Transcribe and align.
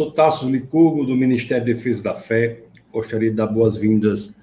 sou 0.00 0.10
Tasso 0.10 0.50
Licurgo, 0.50 1.04
do 1.04 1.14
Ministério 1.14 1.62
de 1.62 1.74
Defesa 1.74 2.02
da 2.02 2.14
Fé. 2.14 2.62
Gostaria 2.90 3.28
de 3.28 3.36
dar 3.36 3.46
boas-vindas 3.46 4.34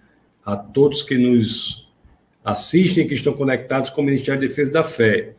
a 0.46 0.56
todos 0.56 1.02
que 1.02 1.18
nos 1.18 1.92
assistem, 2.46 3.08
que 3.08 3.16
estão 3.16 3.34
conectados 3.34 3.90
com 3.90 4.02
o 4.02 4.04
Ministério 4.04 4.40
de 4.40 4.50
Defesa 4.50 4.72
da 4.74 4.84
Fé. 4.84 5.34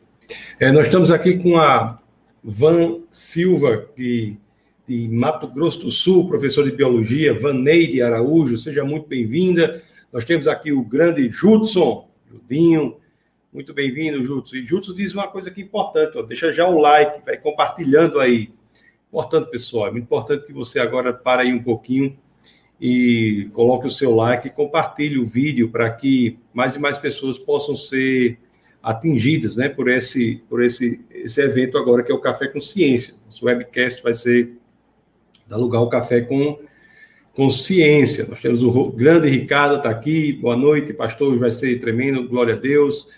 É, 0.59 0.73
nós 0.73 0.87
estamos 0.87 1.13
aqui 1.13 1.39
com 1.39 1.57
a 1.57 1.95
Van 2.43 2.99
Silva, 3.09 3.87
que, 3.95 4.37
de 4.89 5.07
Mato 5.07 5.47
Grosso 5.47 5.85
do 5.85 5.91
Sul, 5.93 6.27
professor 6.27 6.65
de 6.65 6.77
Biologia, 6.77 7.39
Vaneide 7.39 8.03
Araújo, 8.03 8.59
seja 8.59 8.83
muito 8.83 9.07
bem-vinda. 9.07 9.81
Nós 10.13 10.25
temos 10.25 10.49
aqui 10.49 10.73
o 10.73 10.83
grande 10.83 11.31
Judson, 11.31 12.09
Judinho, 12.29 12.97
muito 13.53 13.73
bem-vindo, 13.73 14.25
Judson. 14.25 14.57
E 14.57 14.67
Judson 14.67 14.95
diz 14.95 15.15
uma 15.15 15.29
coisa 15.29 15.49
que 15.49 15.61
é 15.61 15.65
importante, 15.65 16.19
ó, 16.19 16.23
deixa 16.23 16.53
já 16.53 16.67
o 16.67 16.77
like, 16.77 17.25
vai 17.25 17.37
compartilhando 17.37 18.19
aí. 18.19 18.51
Portanto, 19.11 19.51
pessoal, 19.51 19.89
é 19.89 19.91
muito 19.91 20.05
importante 20.05 20.47
que 20.47 20.53
você 20.53 20.79
agora 20.79 21.13
pare 21.13 21.43
aí 21.43 21.53
um 21.53 21.63
pouquinho 21.63 22.17
e 22.81 23.49
coloque 23.53 23.87
o 23.87 23.91
seu 23.91 24.15
like 24.15 24.51
compartilhe 24.51 25.19
o 25.19 25.27
vídeo 25.27 25.69
para 25.71 25.91
que 25.91 26.39
mais 26.53 26.77
e 26.77 26.79
mais 26.79 26.97
pessoas 26.99 27.39
possam 27.39 27.75
ser 27.75 28.39
atingidas 28.81 29.57
né, 29.57 29.69
por, 29.69 29.89
esse, 29.89 30.43
por 30.49 30.63
esse, 30.63 31.01
esse 31.11 31.41
evento 31.41 31.77
agora 31.77 32.03
que 32.03 32.13
é 32.13 32.15
o 32.15 32.21
Café 32.21 32.47
com 32.47 32.61
Ciência. 32.61 33.15
Nosso 33.27 33.47
webcast 33.47 34.03
vai 34.03 34.15
ser 34.15 34.53
dar 35.49 35.57
lugar 35.57 35.79
ao 35.79 35.89
Café 35.89 36.21
com, 36.21 36.59
com 37.35 37.51
Ciência. 37.51 38.27
Nós 38.29 38.41
temos 38.41 38.63
o 38.63 38.93
grande 38.93 39.29
Ricardo, 39.29 39.77
está 39.77 39.91
aqui. 39.91 40.33
Boa 40.35 40.57
noite, 40.57 40.93
pastor, 40.93 41.37
vai 41.39 41.51
ser 41.51 41.81
tremendo, 41.81 42.29
glória 42.29 42.55
a 42.55 42.59
Deus. 42.59 43.09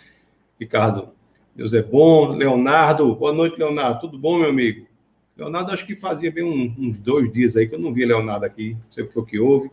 Ricardo, 0.59 1.11
Deus 1.55 1.75
é 1.75 1.83
bom. 1.83 2.33
Leonardo, 2.33 3.15
boa 3.15 3.33
noite, 3.33 3.59
Leonardo. 3.59 4.01
Tudo 4.01 4.19
bom, 4.19 4.39
meu 4.39 4.49
amigo? 4.49 4.90
Leonardo, 5.41 5.73
acho 5.73 5.87
que 5.87 5.97
fazia 5.97 6.31
bem 6.31 6.45
um, 6.45 6.75
uns 6.79 6.99
dois 6.99 7.33
dias 7.33 7.57
aí 7.57 7.67
que 7.67 7.75
eu 7.75 7.79
não 7.79 7.95
vi 7.95 8.05
Leonardo 8.05 8.45
aqui. 8.45 8.75
Não 8.75 8.93
sei 8.93 9.05
o 9.05 9.25
que 9.25 9.39
houve. 9.39 9.71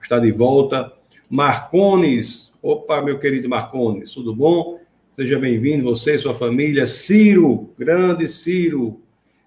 Está 0.00 0.20
de 0.20 0.30
volta. 0.30 0.92
Marcones, 1.28 2.54
opa, 2.62 3.02
meu 3.02 3.18
querido 3.18 3.48
Marcones, 3.48 4.12
tudo 4.12 4.32
bom? 4.32 4.78
Seja 5.10 5.36
bem-vindo, 5.36 5.82
você 5.82 6.14
e 6.14 6.18
sua 6.18 6.32
família. 6.32 6.86
Ciro, 6.86 7.74
grande 7.76 8.28
Ciro. 8.28 9.00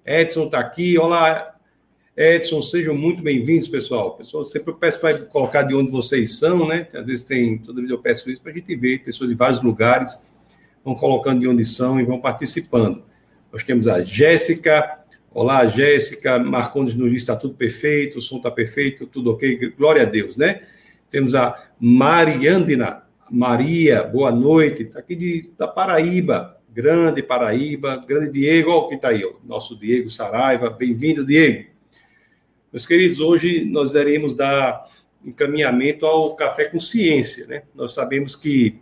Edson 0.06 0.48
está 0.48 0.60
aqui. 0.60 0.98
Olá, 0.98 1.56
Edson, 2.16 2.62
sejam 2.62 2.94
muito 2.94 3.24
bem-vindos, 3.24 3.70
pessoal. 3.70 4.18
Pessoal, 4.18 4.44
sempre 4.44 4.72
eu 4.72 4.76
peço 4.76 5.00
para 5.00 5.18
colocar 5.20 5.64
de 5.64 5.74
onde 5.74 5.90
vocês 5.90 6.38
são, 6.38 6.68
né? 6.68 6.90
Às 6.94 7.06
vezes 7.06 7.24
tem, 7.24 7.58
toda 7.58 7.80
vez 7.80 7.90
eu 7.90 8.00
peço 8.00 8.30
isso 8.30 8.42
para 8.42 8.52
a 8.52 8.56
gente 8.56 8.76
ver 8.76 9.02
pessoas 9.06 9.30
de 9.30 9.36
vários 9.36 9.62
lugares 9.62 10.22
vão 10.84 10.94
colocando 10.94 11.40
de 11.40 11.48
onde 11.48 11.64
são 11.64 12.02
e 12.02 12.04
vão 12.04 12.20
participando. 12.20 13.02
Nós 13.50 13.64
temos 13.64 13.88
a 13.88 14.02
Jéssica, 14.02 15.03
Olá, 15.36 15.66
Jéssica. 15.66 16.38
Marcondes 16.38 16.94
nos 16.94 17.10
diz 17.10 17.24
está 17.24 17.36
tudo 17.36 17.56
perfeito, 17.56 18.20
o 18.20 18.22
som 18.22 18.38
está 18.38 18.52
perfeito, 18.52 19.08
tudo 19.08 19.32
ok. 19.32 19.74
Glória 19.76 20.04
a 20.04 20.06
Deus, 20.06 20.38
né? 20.38 20.62
Temos 21.10 21.34
a 21.34 21.70
Mariandina. 21.80 23.02
Maria, 23.32 24.04
boa 24.04 24.32
noite. 24.32 24.84
Está 24.84 25.00
aqui 25.00 25.16
de, 25.16 25.50
da 25.58 25.68
Paraíba. 25.68 26.56
Grande 26.72 27.24
Paraíba. 27.24 27.96
Grande 28.08 28.32
Diego. 28.32 28.70
Olha 28.70 28.90
que 28.90 28.94
está 28.94 29.08
aí, 29.08 29.26
ó, 29.26 29.34
nosso 29.44 29.76
Diego 29.76 30.08
Saraiva. 30.08 30.70
Bem-vindo, 30.70 31.26
Diego. 31.26 31.66
Meus 32.72 32.86
queridos, 32.86 33.20
hoje 33.20 33.66
nós 33.66 33.96
iremos 33.96 34.36
dar 34.36 34.88
encaminhamento 35.26 36.06
ao 36.06 36.36
Café 36.36 36.66
com 36.66 36.80
Ciência, 36.80 37.48
né? 37.48 37.64
Nós 37.74 37.96
sabemos 37.96 38.36
que 38.36 38.76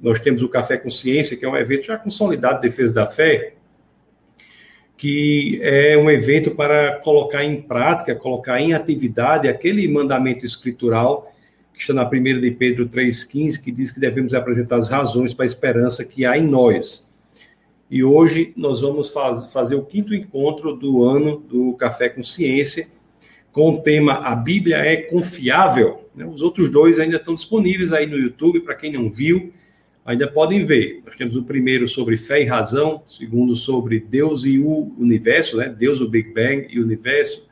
nós 0.00 0.18
temos 0.18 0.42
o 0.42 0.48
Café 0.48 0.78
com 0.78 0.90
Ciência, 0.90 1.36
que 1.36 1.44
é 1.44 1.48
um 1.48 1.56
evento 1.56 1.86
já 1.86 1.96
consolidado 1.96 2.60
de 2.60 2.68
defesa 2.68 2.92
da 2.92 3.06
fé, 3.06 3.54
que 5.02 5.58
é 5.64 5.98
um 5.98 6.08
evento 6.08 6.52
para 6.52 7.00
colocar 7.00 7.42
em 7.42 7.60
prática, 7.60 8.14
colocar 8.14 8.60
em 8.60 8.72
atividade 8.72 9.48
aquele 9.48 9.88
mandamento 9.88 10.44
escritural 10.44 11.34
que 11.74 11.80
está 11.80 11.92
na 11.92 12.06
primeira 12.06 12.40
de 12.40 12.52
Pedro 12.52 12.88
3,15, 12.88 13.60
que 13.60 13.72
diz 13.72 13.90
que 13.90 13.98
devemos 13.98 14.32
apresentar 14.32 14.76
as 14.76 14.88
razões 14.88 15.34
para 15.34 15.44
a 15.44 15.46
esperança 15.46 16.04
que 16.04 16.24
há 16.24 16.38
em 16.38 16.46
nós. 16.46 17.10
E 17.90 18.04
hoje 18.04 18.52
nós 18.56 18.80
vamos 18.80 19.10
faz, 19.10 19.52
fazer 19.52 19.74
o 19.74 19.84
quinto 19.84 20.14
encontro 20.14 20.76
do 20.76 21.02
ano 21.02 21.38
do 21.48 21.72
Café 21.72 22.08
com 22.08 22.22
Ciência, 22.22 22.86
com 23.50 23.70
o 23.70 23.80
tema 23.80 24.20
A 24.24 24.36
Bíblia 24.36 24.76
é 24.76 24.98
Confiável. 24.98 26.08
Né? 26.14 26.24
Os 26.24 26.42
outros 26.42 26.70
dois 26.70 27.00
ainda 27.00 27.16
estão 27.16 27.34
disponíveis 27.34 27.92
aí 27.92 28.06
no 28.06 28.16
YouTube, 28.16 28.60
para 28.60 28.76
quem 28.76 28.92
não 28.92 29.10
viu 29.10 29.52
ainda 30.04 30.26
podem 30.26 30.64
ver. 30.64 31.02
Nós 31.04 31.16
temos 31.16 31.36
o 31.36 31.44
primeiro 31.44 31.86
sobre 31.86 32.16
fé 32.16 32.42
e 32.42 32.46
razão, 32.46 33.02
segundo 33.06 33.54
sobre 33.54 34.00
Deus 34.00 34.44
e 34.44 34.58
o 34.58 34.92
universo, 34.98 35.56
né? 35.56 35.68
Deus, 35.68 36.00
o 36.00 36.08
Big 36.08 36.32
Bang 36.32 36.66
e 36.68 36.80
o 36.80 36.84
universo. 36.84 37.48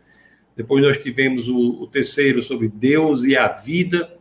Depois 0.56 0.82
nós 0.82 0.98
tivemos 0.98 1.48
o, 1.48 1.82
o 1.82 1.86
terceiro 1.86 2.42
sobre 2.42 2.68
Deus 2.68 3.24
e 3.24 3.36
a 3.36 3.48
vida, 3.48 4.12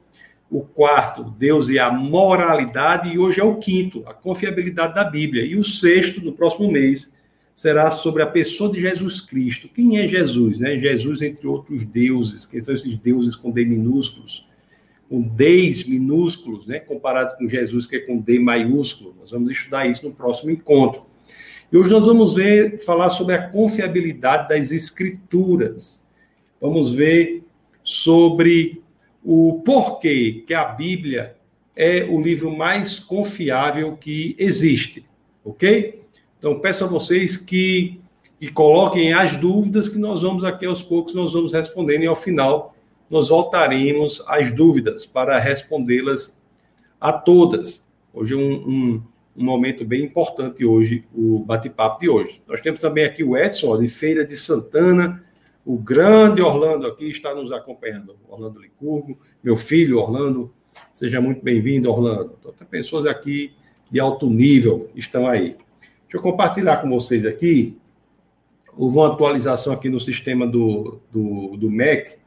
o 0.49 0.61
quarto, 0.61 1.23
Deus 1.37 1.69
e 1.69 1.77
a 1.77 1.91
moralidade, 1.91 3.09
e 3.09 3.19
hoje 3.19 3.39
é 3.39 3.43
o 3.43 3.57
quinto, 3.57 4.03
a 4.05 4.13
confiabilidade 4.13 4.95
da 4.95 5.03
Bíblia. 5.03 5.43
E 5.43 5.55
o 5.57 5.63
sexto, 5.63 6.21
no 6.21 6.31
próximo 6.31 6.71
mês, 6.71 7.13
será 7.55 7.91
sobre 7.91 8.23
a 8.23 8.27
pessoa 8.27 8.71
de 8.71 8.79
Jesus 8.79 9.19
Cristo. 9.19 9.67
Quem 9.67 9.97
é 9.97 10.07
Jesus? 10.07 10.59
Né? 10.59 10.77
Jesus, 10.77 11.21
entre 11.21 11.45
outros 11.45 11.83
deuses. 11.83 12.45
Quem 12.45 12.61
são 12.61 12.73
esses 12.73 12.95
deuses 12.97 13.35
com 13.35 13.51
D 13.51 13.65
minúsculos? 13.65 14.48
Com 15.09 15.21
Ds 15.21 15.85
minúsculos, 15.85 16.67
né, 16.67 16.79
comparado 16.79 17.35
com 17.35 17.49
Jesus, 17.49 17.87
que 17.87 17.95
é 17.95 17.99
com 17.99 18.19
D 18.19 18.39
maiúsculo. 18.39 19.15
Nós 19.19 19.31
vamos 19.31 19.49
estudar 19.49 19.87
isso 19.87 20.07
no 20.07 20.13
próximo 20.13 20.51
encontro. 20.51 21.03
E 21.71 21.77
hoje 21.77 21.91
nós 21.91 22.05
vamos 22.05 22.35
ver, 22.35 22.79
falar 22.79 23.09
sobre 23.09 23.33
a 23.35 23.47
confiabilidade 23.49 24.49
das 24.49 24.71
escrituras. 24.71 26.05
Vamos 26.61 26.91
ver 26.91 27.43
sobre 27.83 28.81
o 29.23 29.61
porquê 29.65 30.43
que 30.45 30.53
a 30.53 30.65
Bíblia 30.65 31.35
é 31.75 32.03
o 32.03 32.21
livro 32.21 32.55
mais 32.55 32.99
confiável 32.99 33.95
que 33.95 34.35
existe, 34.37 35.05
ok? 35.43 36.01
Então, 36.37 36.59
peço 36.59 36.83
a 36.83 36.87
vocês 36.87 37.37
que, 37.37 37.99
que 38.39 38.51
coloquem 38.51 39.13
as 39.13 39.35
dúvidas 39.35 39.89
que 39.89 39.97
nós 39.97 40.21
vamos 40.21 40.43
aqui 40.43 40.65
aos 40.65 40.83
poucos, 40.83 41.13
nós 41.13 41.33
vamos 41.33 41.53
respondendo 41.53 42.03
e 42.03 42.07
ao 42.07 42.15
final 42.15 42.75
nós 43.09 43.29
voltaremos 43.29 44.23
às 44.27 44.53
dúvidas 44.53 45.05
para 45.05 45.39
respondê-las 45.39 46.39
a 46.99 47.11
todas. 47.11 47.87
Hoje 48.13 48.33
é 48.33 48.37
um, 48.37 48.53
um, 48.53 49.03
um, 49.37 49.43
momento 49.43 49.83
bem 49.83 50.03
importante 50.03 50.65
hoje, 50.65 51.05
o 51.13 51.39
bate-papo 51.39 52.01
de 52.01 52.09
hoje. 52.09 52.41
Nós 52.47 52.61
temos 52.61 52.79
também 52.79 53.05
aqui 53.05 53.23
o 53.23 53.35
Edson, 53.35 53.77
de 53.79 53.87
Feira 53.87 54.25
de 54.25 54.37
Santana, 54.37 55.23
o 55.65 55.77
grande 55.77 56.41
Orlando 56.41 56.87
aqui 56.87 57.09
está 57.09 57.33
nos 57.33 57.51
acompanhando, 57.51 58.15
Orlando 58.27 58.59
Licurgo, 58.59 59.19
meu 59.43 59.55
filho 59.55 59.99
Orlando, 59.99 60.51
seja 60.93 61.21
muito 61.21 61.43
bem-vindo, 61.43 61.89
Orlando. 61.89 62.35
Então, 62.39 62.51
tem 62.53 62.67
pessoas 62.67 63.05
aqui 63.05 63.53
de 63.91 63.99
alto 63.99 64.29
nível 64.29 64.89
estão 64.95 65.27
aí. 65.27 65.55
Deixa 66.03 66.17
eu 66.17 66.21
compartilhar 66.21 66.77
com 66.77 66.89
vocês 66.89 67.25
aqui. 67.25 67.77
Houve 68.77 68.97
uma 68.97 69.13
atualização 69.13 69.73
aqui 69.73 69.89
no 69.89 69.99
sistema 69.99 70.47
do, 70.47 70.99
do, 71.11 71.57
do 71.57 71.69
MEC, 71.69 72.17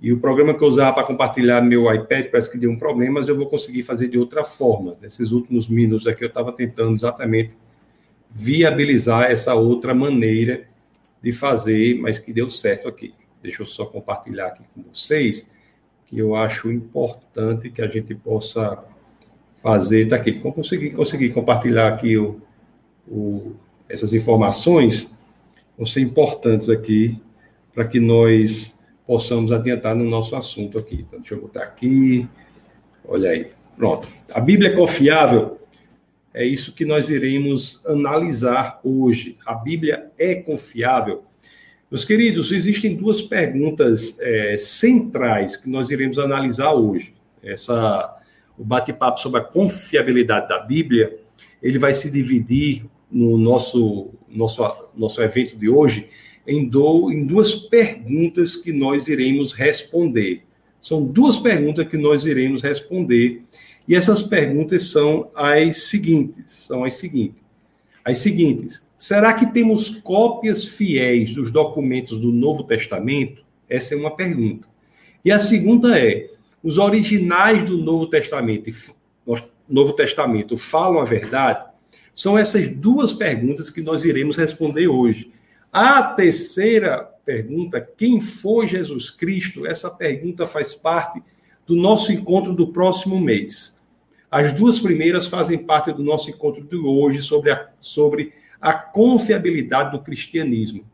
e 0.00 0.12
o 0.12 0.18
programa 0.18 0.54
que 0.54 0.64
eu 0.64 0.68
usava 0.68 0.94
para 0.94 1.04
compartilhar 1.04 1.60
meu 1.60 1.92
iPad 1.92 2.30
parece 2.30 2.50
que 2.50 2.56
deu 2.56 2.70
um 2.70 2.78
problema, 2.78 3.14
mas 3.14 3.28
eu 3.28 3.36
vou 3.36 3.46
conseguir 3.46 3.82
fazer 3.82 4.08
de 4.08 4.18
outra 4.18 4.44
forma. 4.44 4.96
Nesses 5.00 5.30
últimos 5.30 5.68
minutos 5.68 6.06
aqui 6.06 6.24
eu 6.24 6.28
estava 6.28 6.52
tentando 6.52 6.94
exatamente 6.94 7.54
viabilizar 8.30 9.30
essa 9.30 9.54
outra 9.54 9.94
maneira 9.94 10.66
de 11.22 11.32
fazer, 11.32 11.98
mas 12.00 12.18
que 12.18 12.32
deu 12.32 12.48
certo 12.48 12.88
aqui. 12.88 13.12
Deixa 13.42 13.60
eu 13.60 13.66
só 13.66 13.84
compartilhar 13.84 14.46
aqui 14.46 14.62
com 14.74 14.82
vocês, 14.82 15.50
que 16.06 16.18
eu 16.18 16.34
acho 16.34 16.72
importante 16.72 17.68
que 17.68 17.82
a 17.82 17.88
gente 17.88 18.14
possa 18.14 18.82
fazer. 19.62 20.04
Está 20.04 20.16
aqui, 20.16 20.32
conseguir, 20.32 20.90
conseguir 20.92 21.30
compartilhar 21.34 21.88
aqui 21.88 22.16
o, 22.16 22.40
o, 23.06 23.52
essas 23.86 24.14
informações, 24.14 25.14
vão 25.76 25.84
ser 25.84 26.00
importantes 26.00 26.70
aqui 26.70 27.20
para 27.74 27.86
que 27.86 28.00
nós 28.00 28.79
possamos 29.10 29.50
adiantar 29.50 29.96
no 29.96 30.08
nosso 30.08 30.36
assunto 30.36 30.78
aqui. 30.78 31.04
Então, 31.04 31.18
deixa 31.18 31.34
eu 31.34 31.40
botar 31.40 31.64
aqui. 31.64 32.28
Olha 33.04 33.30
aí. 33.30 33.48
Pronto. 33.76 34.06
A 34.32 34.38
Bíblia 34.40 34.70
é 34.70 34.72
confiável? 34.72 35.58
É 36.32 36.44
isso 36.44 36.72
que 36.72 36.84
nós 36.84 37.10
iremos 37.10 37.84
analisar 37.84 38.78
hoje. 38.84 39.36
A 39.44 39.52
Bíblia 39.52 40.12
é 40.16 40.36
confiável? 40.36 41.24
Meus 41.90 42.04
queridos, 42.04 42.52
existem 42.52 42.94
duas 42.94 43.20
perguntas 43.20 44.16
é, 44.20 44.54
centrais 44.56 45.56
que 45.56 45.68
nós 45.68 45.90
iremos 45.90 46.16
analisar 46.16 46.72
hoje. 46.74 47.12
Essa, 47.42 48.16
o 48.56 48.62
bate-papo 48.62 49.18
sobre 49.18 49.40
a 49.40 49.44
confiabilidade 49.44 50.46
da 50.46 50.60
Bíblia, 50.60 51.18
ele 51.60 51.80
vai 51.80 51.94
se 51.94 52.12
dividir 52.12 52.84
no 53.10 53.36
nosso, 53.36 54.12
nosso, 54.28 54.62
nosso 54.96 55.20
evento 55.20 55.56
de 55.56 55.68
hoje 55.68 56.08
em, 56.50 56.68
do, 56.68 57.12
em 57.12 57.24
duas 57.24 57.54
perguntas 57.54 58.56
que 58.56 58.72
nós 58.72 59.06
iremos 59.06 59.52
responder. 59.52 60.42
São 60.82 61.04
duas 61.04 61.38
perguntas 61.38 61.86
que 61.86 61.96
nós 61.96 62.26
iremos 62.26 62.60
responder. 62.60 63.42
E 63.86 63.94
essas 63.94 64.22
perguntas 64.22 64.90
são 64.90 65.30
as 65.34 65.84
seguintes: 65.84 66.52
são 66.52 66.82
as 66.82 66.96
seguintes. 66.96 67.40
as 68.04 68.18
seguintes: 68.18 68.84
será 68.98 69.32
que 69.32 69.46
temos 69.46 69.90
cópias 70.00 70.64
fiéis 70.64 71.32
dos 71.32 71.52
documentos 71.52 72.18
do 72.18 72.32
Novo 72.32 72.64
Testamento? 72.64 73.44
Essa 73.68 73.94
é 73.94 73.96
uma 73.96 74.16
pergunta. 74.16 74.66
E 75.24 75.30
a 75.30 75.38
segunda 75.38 75.96
é: 75.96 76.30
os 76.64 76.78
originais 76.78 77.62
do 77.62 77.78
Novo 77.78 78.08
Testamento, 78.08 78.68
Novo 79.68 79.92
Testamento 79.92 80.56
falam 80.56 81.00
a 81.00 81.04
verdade? 81.04 81.70
São 82.12 82.36
essas 82.36 82.66
duas 82.66 83.12
perguntas 83.12 83.70
que 83.70 83.80
nós 83.80 84.04
iremos 84.04 84.36
responder 84.36 84.88
hoje. 84.88 85.30
A 85.72 86.02
terceira 86.02 87.08
pergunta, 87.24 87.80
quem 87.96 88.20
foi 88.20 88.66
Jesus 88.66 89.08
Cristo? 89.08 89.64
Essa 89.64 89.88
pergunta 89.88 90.44
faz 90.44 90.74
parte 90.74 91.22
do 91.64 91.76
nosso 91.76 92.12
encontro 92.12 92.52
do 92.52 92.72
próximo 92.72 93.20
mês. 93.20 93.80
As 94.28 94.52
duas 94.52 94.80
primeiras 94.80 95.28
fazem 95.28 95.58
parte 95.58 95.92
do 95.92 96.02
nosso 96.02 96.28
encontro 96.28 96.64
de 96.64 96.76
hoje 96.76 97.22
sobre 97.22 97.52
a, 97.52 97.68
sobre 97.80 98.32
a 98.60 98.72
confiabilidade 98.72 99.92
do 99.92 100.02
cristianismo. 100.02 100.84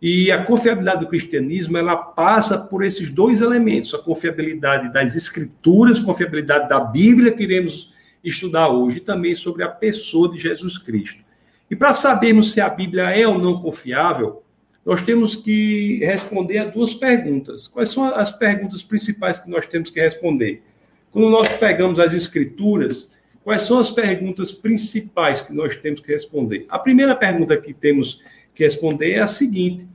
E 0.00 0.30
a 0.30 0.42
confiabilidade 0.42 1.00
do 1.00 1.08
cristianismo, 1.08 1.76
ela 1.76 1.96
passa 1.96 2.58
por 2.58 2.84
esses 2.84 3.10
dois 3.10 3.42
elementos, 3.42 3.94
a 3.94 3.98
confiabilidade 3.98 4.92
das 4.92 5.14
escrituras, 5.14 6.00
confiabilidade 6.00 6.68
da 6.68 6.80
Bíblia 6.80 7.32
que 7.32 7.42
iremos 7.42 7.92
estudar 8.22 8.68
hoje, 8.68 8.98
e 8.98 9.00
também 9.00 9.34
sobre 9.34 9.62
a 9.62 9.68
pessoa 9.68 10.30
de 10.30 10.38
Jesus 10.38 10.78
Cristo. 10.78 11.23
E 11.70 11.76
para 11.76 11.92
sabermos 11.92 12.52
se 12.52 12.60
a 12.60 12.68
Bíblia 12.68 13.10
é 13.10 13.26
ou 13.26 13.38
não 13.38 13.60
confiável, 13.60 14.42
nós 14.84 15.02
temos 15.02 15.34
que 15.34 15.98
responder 16.04 16.58
a 16.58 16.64
duas 16.66 16.92
perguntas. 16.92 17.66
Quais 17.66 17.90
são 17.90 18.04
as 18.04 18.32
perguntas 18.32 18.82
principais 18.82 19.38
que 19.38 19.50
nós 19.50 19.66
temos 19.66 19.90
que 19.90 20.00
responder? 20.00 20.62
Quando 21.10 21.30
nós 21.30 21.48
pegamos 21.48 21.98
as 21.98 22.12
escrituras, 22.14 23.10
quais 23.42 23.62
são 23.62 23.78
as 23.78 23.90
perguntas 23.90 24.52
principais 24.52 25.40
que 25.40 25.54
nós 25.54 25.76
temos 25.76 26.00
que 26.00 26.12
responder? 26.12 26.66
A 26.68 26.78
primeira 26.78 27.16
pergunta 27.16 27.56
que 27.56 27.72
temos 27.72 28.20
que 28.54 28.64
responder 28.64 29.12
é 29.12 29.20
a 29.20 29.26
seguinte: 29.26 29.88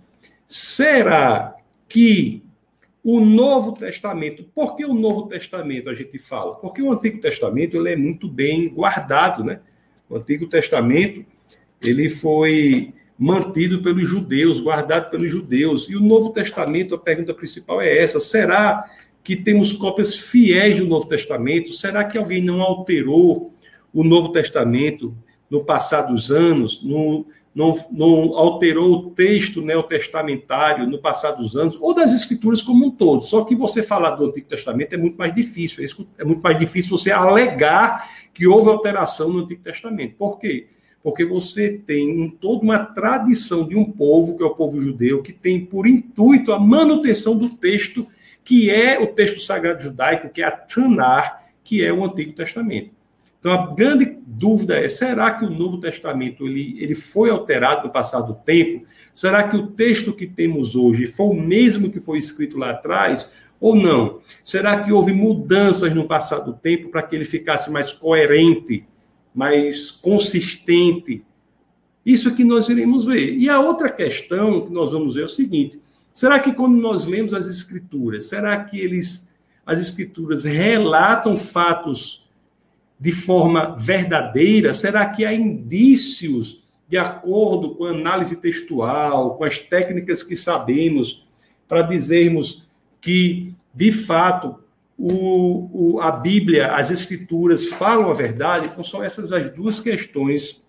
será 0.47 1.55
que 1.87 2.43
o 3.03 3.19
Novo 3.19 3.73
Testamento, 3.73 4.43
por 4.55 4.75
que 4.75 4.85
o 4.85 4.93
Novo 4.93 5.27
Testamento 5.27 5.89
a 5.89 5.93
gente 5.93 6.17
fala? 6.17 6.55
Porque 6.55 6.81
o 6.81 6.91
Antigo 6.91 7.19
Testamento 7.19 7.77
ele 7.77 7.91
é 7.91 7.95
muito 7.95 8.27
bem 8.27 8.67
guardado, 8.69 9.43
né? 9.43 9.59
O 10.09 10.17
Antigo 10.17 10.47
Testamento 10.47 11.25
ele 11.81 12.09
foi 12.09 12.93
mantido 13.17 13.81
pelos 13.81 14.07
judeus, 14.07 14.61
guardado 14.61 15.09
pelos 15.09 15.29
judeus. 15.29 15.89
E 15.89 15.95
o 15.95 15.99
Novo 15.99 16.29
Testamento, 16.29 16.95
a 16.95 16.97
pergunta 16.97 17.33
principal 17.33 17.81
é 17.81 17.97
essa: 17.97 18.19
será 18.19 18.85
que 19.23 19.35
temos 19.35 19.73
cópias 19.73 20.17
fiéis 20.17 20.77
do 20.77 20.87
Novo 20.87 21.05
Testamento? 21.05 21.73
Será 21.73 22.03
que 22.05 22.17
alguém 22.17 22.41
não 22.41 22.61
alterou 22.61 23.53
o 23.93 24.03
Novo 24.03 24.31
Testamento 24.31 25.15
no 25.49 25.63
passar 25.65 26.03
dos 26.03 26.31
anos, 26.31 26.81
no, 26.83 27.25
não, 27.53 27.73
não 27.91 28.37
alterou 28.37 28.91
o 28.91 29.09
texto 29.11 29.61
neotestamentário 29.61 30.87
no 30.87 30.99
passar 30.99 31.31
dos 31.31 31.57
anos, 31.57 31.77
ou 31.81 31.93
das 31.93 32.13
escrituras 32.13 32.61
como 32.61 32.85
um 32.85 32.91
todo? 32.91 33.23
Só 33.23 33.43
que 33.43 33.55
você 33.55 33.83
falar 33.83 34.11
do 34.11 34.27
Antigo 34.27 34.47
Testamento 34.47 34.93
é 34.93 34.97
muito 34.97 35.17
mais 35.17 35.33
difícil. 35.35 36.07
É 36.17 36.23
muito 36.23 36.41
mais 36.41 36.57
difícil 36.57 36.97
você 36.97 37.11
alegar 37.11 38.09
que 38.33 38.47
houve 38.47 38.69
alteração 38.69 39.29
no 39.29 39.39
Antigo 39.39 39.61
Testamento. 39.61 40.15
Por 40.15 40.39
quê? 40.39 40.67
Você 41.25 41.81
tem 41.85 42.21
um, 42.21 42.29
toda 42.29 42.63
uma 42.63 42.79
tradição 42.79 43.67
de 43.67 43.75
um 43.75 43.85
povo, 43.85 44.35
que 44.37 44.43
é 44.43 44.45
o 44.45 44.55
povo 44.55 44.79
judeu, 44.81 45.21
que 45.21 45.31
tem 45.31 45.65
por 45.65 45.87
intuito 45.87 46.51
a 46.51 46.59
manutenção 46.59 47.37
do 47.37 47.49
texto, 47.49 48.05
que 48.43 48.69
é 48.69 48.99
o 48.99 49.07
texto 49.07 49.39
sagrado 49.39 49.81
judaico, 49.81 50.29
que 50.29 50.41
é 50.41 50.45
a 50.45 50.51
Tanar, 50.51 51.45
que 51.63 51.83
é 51.83 51.93
o 51.93 52.03
Antigo 52.03 52.33
Testamento. 52.33 52.91
Então, 53.39 53.53
a 53.53 53.73
grande 53.73 54.17
dúvida 54.25 54.77
é: 54.77 54.89
será 54.89 55.31
que 55.31 55.45
o 55.45 55.49
Novo 55.49 55.79
Testamento 55.79 56.45
ele, 56.45 56.75
ele 56.81 56.95
foi 56.95 57.29
alterado 57.29 57.87
no 57.87 57.93
passado 57.93 58.37
tempo? 58.45 58.85
Será 59.13 59.43
que 59.43 59.55
o 59.55 59.67
texto 59.67 60.13
que 60.13 60.27
temos 60.27 60.75
hoje 60.75 61.07
foi 61.07 61.27
o 61.27 61.33
mesmo 61.33 61.89
que 61.89 62.01
foi 62.01 62.17
escrito 62.17 62.57
lá 62.57 62.71
atrás? 62.71 63.33
Ou 63.61 63.75
não? 63.75 64.19
Será 64.43 64.81
que 64.81 64.91
houve 64.91 65.11
mudanças 65.11 65.93
no 65.93 66.07
passado 66.07 66.53
tempo 66.61 66.89
para 66.89 67.01
que 67.01 67.15
ele 67.15 67.25
ficasse 67.25 67.69
mais 67.71 67.91
coerente 67.91 68.85
mais 69.33 69.91
consistente. 69.91 71.23
Isso 72.05 72.35
que 72.35 72.43
nós 72.43 72.69
iremos 72.69 73.05
ver. 73.05 73.33
E 73.35 73.49
a 73.49 73.59
outra 73.59 73.89
questão 73.89 74.65
que 74.65 74.71
nós 74.71 74.91
vamos 74.91 75.15
ver 75.15 75.21
é 75.21 75.25
o 75.25 75.29
seguinte: 75.29 75.79
será 76.11 76.39
que 76.39 76.53
quando 76.53 76.75
nós 76.77 77.05
lemos 77.05 77.33
as 77.33 77.47
escrituras, 77.47 78.25
será 78.25 78.63
que 78.63 78.79
eles 78.79 79.29
as 79.65 79.79
escrituras 79.79 80.45
relatam 80.45 81.37
fatos 81.37 82.27
de 82.99 83.11
forma 83.11 83.75
verdadeira? 83.77 84.73
Será 84.73 85.07
que 85.07 85.23
há 85.23 85.33
indícios 85.33 86.63
de 86.89 86.97
acordo 86.97 87.75
com 87.75 87.85
a 87.85 87.91
análise 87.91 88.37
textual, 88.37 89.35
com 89.35 89.43
as 89.43 89.59
técnicas 89.59 90.23
que 90.23 90.35
sabemos, 90.35 91.23
para 91.67 91.83
dizermos 91.83 92.67
que, 92.99 93.53
de 93.73 93.91
fato, 93.91 94.55
o, 95.01 95.93
o, 95.93 96.01
a 96.01 96.11
Bíblia, 96.11 96.73
as 96.73 96.91
Escrituras 96.91 97.67
falam 97.67 98.11
a 98.11 98.13
verdade? 98.13 98.67
Então, 98.67 98.83
são 98.83 99.01
essas 99.01 99.31
as 99.31 99.49
duas 99.49 99.79
questões 99.79 100.61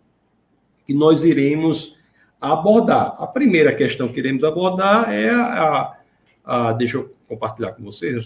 que 0.87 0.95
nós 0.95 1.25
iremos 1.25 1.97
abordar. 2.41 3.17
A 3.19 3.27
primeira 3.27 3.75
questão 3.75 4.07
que 4.07 4.21
iremos 4.21 4.45
abordar 4.45 5.13
é 5.13 5.31
a. 5.31 5.97
a, 6.45 6.73
deixa 6.75 6.99
eu 6.99 7.13
compartilhar 7.27 7.73
com 7.73 7.83
vocês. 7.83 8.25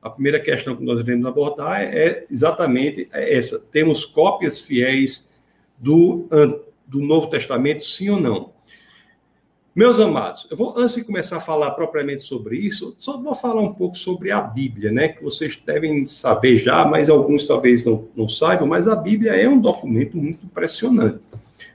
A 0.00 0.08
primeira 0.08 0.40
questão 0.40 0.74
que 0.74 0.82
nós 0.82 0.98
iremos 1.00 1.26
abordar 1.26 1.82
é, 1.82 2.06
é 2.06 2.26
exatamente 2.30 3.06
essa: 3.12 3.60
temos 3.70 4.06
cópias 4.06 4.62
fiéis 4.62 5.28
do, 5.76 6.26
do 6.86 7.00
Novo 7.00 7.26
Testamento, 7.26 7.84
sim 7.84 8.08
ou 8.08 8.18
não? 8.18 8.52
Meus 9.78 10.00
amados, 10.00 10.44
eu 10.50 10.56
vou, 10.56 10.76
antes 10.76 10.96
de 10.96 11.04
começar 11.04 11.36
a 11.36 11.40
falar 11.40 11.70
propriamente 11.70 12.24
sobre 12.24 12.56
isso, 12.56 12.96
só 12.98 13.16
vou 13.16 13.32
falar 13.32 13.60
um 13.60 13.72
pouco 13.72 13.96
sobre 13.96 14.32
a 14.32 14.40
Bíblia, 14.40 14.90
né? 14.90 15.06
Que 15.06 15.22
vocês 15.22 15.56
devem 15.64 16.04
saber 16.04 16.58
já, 16.58 16.84
mas 16.84 17.08
alguns 17.08 17.46
talvez 17.46 17.86
não, 17.86 18.08
não 18.16 18.28
saibam, 18.28 18.66
mas 18.66 18.88
a 18.88 18.96
Bíblia 18.96 19.36
é 19.36 19.48
um 19.48 19.60
documento 19.60 20.16
muito 20.16 20.44
impressionante. 20.44 21.20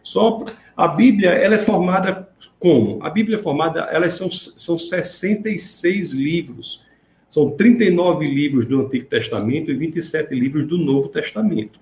Só 0.04 0.44
a 0.76 0.86
Bíblia, 0.86 1.30
ela 1.30 1.56
é 1.56 1.58
formada 1.58 2.28
como? 2.60 3.02
A 3.02 3.10
Bíblia 3.10 3.38
é 3.38 3.42
formada, 3.42 3.88
elas 3.90 4.16
são, 4.16 4.30
são 4.30 4.78
66 4.78 6.12
livros. 6.12 6.84
São 7.30 7.52
39 7.52 8.28
livros 8.28 8.66
do 8.66 8.82
Antigo 8.82 9.06
Testamento 9.06 9.72
e 9.72 9.76
27 9.76 10.36
livros 10.36 10.68
do 10.68 10.78
Novo 10.78 11.08
Testamento. 11.08 11.80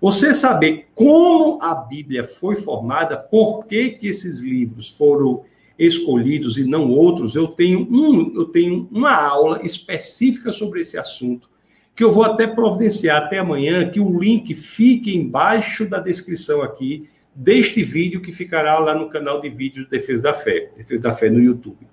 Você 0.00 0.34
saber 0.34 0.88
como 0.94 1.58
a 1.62 1.74
Bíblia 1.74 2.24
foi 2.24 2.56
formada, 2.56 3.16
por 3.16 3.64
que, 3.64 3.90
que 3.90 4.08
esses 4.08 4.40
livros 4.40 4.90
foram 4.90 5.44
escolhidos 5.78 6.58
e 6.58 6.64
não 6.64 6.90
outros, 6.90 7.34
eu 7.34 7.48
tenho, 7.48 7.80
um, 7.90 8.32
eu 8.34 8.46
tenho 8.46 8.88
uma 8.90 9.14
aula 9.14 9.60
específica 9.62 10.52
sobre 10.52 10.80
esse 10.80 10.98
assunto, 10.98 11.50
que 11.94 12.04
eu 12.04 12.10
vou 12.10 12.24
até 12.24 12.46
providenciar 12.46 13.22
até 13.22 13.38
amanhã, 13.38 13.88
que 13.88 14.00
o 14.00 14.18
link 14.18 14.54
fique 14.54 15.16
embaixo 15.16 15.88
da 15.88 15.98
descrição 15.98 16.62
aqui 16.62 17.08
deste 17.34 17.82
vídeo 17.82 18.22
que 18.22 18.32
ficará 18.32 18.78
lá 18.78 18.94
no 18.94 19.08
canal 19.08 19.40
de 19.40 19.48
vídeos 19.48 19.88
Defesa 19.88 20.22
da 20.22 20.34
Fé, 20.34 20.70
Defesa 20.76 21.02
da 21.02 21.14
Fé 21.14 21.30
no 21.30 21.40
YouTube. 21.40 21.86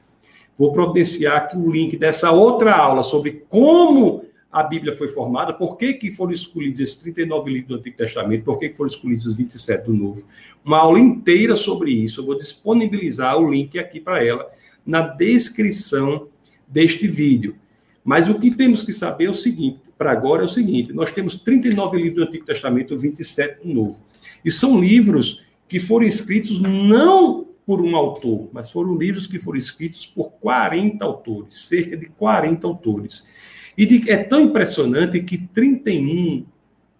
Vou 0.58 0.72
providenciar 0.72 1.38
aqui 1.38 1.58
o 1.58 1.72
link 1.72 1.98
dessa 1.98 2.32
outra 2.32 2.74
aula 2.75 3.01
sobre 3.01 3.46
como 3.50 4.24
a 4.53 4.62
Bíblia 4.62 4.95
foi 4.95 5.07
formada, 5.07 5.51
por 5.51 5.77
que, 5.77 5.93
que 5.93 6.12
foram 6.12 6.31
escolhidos 6.31 6.79
esses 6.79 6.98
39 6.98 7.50
livros 7.50 7.69
do 7.69 7.75
Antigo 7.75 7.98
Testamento, 7.98 8.43
por 8.43 8.60
que, 8.60 8.69
que 8.69 8.77
foram 8.77 8.91
escolhidos 8.91 9.25
os 9.25 9.36
27 9.36 9.86
do 9.86 9.93
Novo. 9.93 10.27
Uma 10.63 10.77
aula 10.77 11.00
inteira 11.00 11.55
sobre 11.55 11.91
isso. 11.91 12.22
Eu 12.22 12.25
vou 12.27 12.38
disponibilizar 12.38 13.36
o 13.36 13.51
link 13.51 13.79
aqui 13.79 14.00
para 14.00 14.24
ela 14.24 14.48
na 14.86 15.01
descrição 15.01 16.27
deste 16.67 17.07
vídeo. 17.07 17.55
Mas 18.05 18.29
o 18.29 18.38
que 18.38 18.51
temos 18.51 18.83
que 18.83 18.93
saber 18.93 19.25
é 19.25 19.29
o 19.29 19.33
seguinte, 19.33 19.79
para 19.98 20.12
agora 20.12 20.43
é 20.43 20.45
o 20.45 20.50
seguinte, 20.50 20.93
nós 20.93 21.12
temos 21.12 21.38
39 21.38 21.98
livros 21.98 22.15
do 22.15 22.24
Antigo 22.24 22.45
Testamento 22.45 22.93
e 22.93 22.98
27 22.98 23.65
do 23.65 23.74
Novo. 23.74 24.00
E 24.45 24.51
são 24.51 24.79
livros 24.79 25.43
que 25.67 25.79
foram 25.79 26.05
escritos 26.05 26.60
não 26.60 27.48
por 27.65 27.81
um 27.81 27.95
autor, 27.95 28.50
mas 28.51 28.69
foram 28.69 28.95
livros 28.95 29.25
que 29.25 29.39
foram 29.39 29.57
escritos 29.57 30.05
por 30.05 30.31
40 30.33 31.03
autores, 31.03 31.67
cerca 31.67 31.98
de 31.98 32.07
40 32.07 32.67
autores. 32.67 33.24
E 33.77 33.86
de, 33.86 34.10
é 34.10 34.18
tão 34.18 34.42
impressionante 34.42 35.20
que 35.22 35.38
31, 35.38 36.46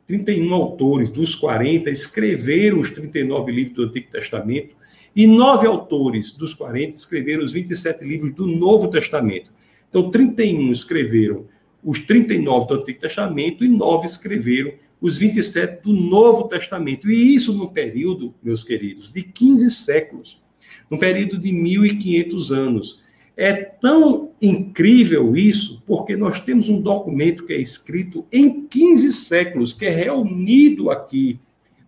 31 0.08 0.53
autores 0.53 1.10
dos 1.10 1.36
40 1.36 1.89
escreveram 1.89 2.80
os 2.80 2.92
39 2.92 3.51
livros 3.51 3.75
do 3.75 3.84
Antigo 3.84 4.12
Testamento 4.12 4.75
e 5.15 5.27
nove 5.27 5.68
autores 5.68 6.32
dos 6.34 6.53
40 6.53 6.96
escreveram 6.96 7.44
os 7.44 7.53
27 7.53 8.03
livros 8.03 8.32
do 8.34 8.48
Novo 8.48 8.89
Testamento. 8.89 9.53
Então, 9.88 10.10
31 10.10 10.72
escreveram 10.72 11.46
os 11.84 12.00
39 12.00 12.68
do 12.68 12.74
Antigo 12.75 13.00
Testamento 13.00 13.63
e 13.63 13.68
nove 13.68 14.08
escreveram 14.08 14.74
os 15.00 15.18
27 15.18 15.84
do 15.84 15.94
Novo 15.94 16.48
Testamento. 16.48 17.12
E 17.12 17.36
isso 17.36 17.53
num 17.53 17.68
período, 17.68 18.34
meus 18.42 18.63
queridos, 18.63 19.12
de 19.12 19.22
15 19.22 19.70
séculos, 19.70 20.42
num 20.89 20.98
período 20.98 21.38
de 21.38 21.51
1.500 21.51 22.51
anos. 22.51 23.02
É 23.36 23.54
tão 23.54 24.32
incrível 24.42 25.36
isso, 25.36 25.82
porque 25.88 26.16
nós 26.16 26.40
temos 26.40 26.70
um 26.70 26.80
documento 26.80 27.46
que 27.46 27.54
é 27.54 27.60
escrito 27.60 28.25
em 28.32 28.68
15 28.68 29.12
séculos, 29.12 29.74
que 29.74 29.86
é 29.86 29.90
reunido 29.90 30.92
aqui 30.92 31.40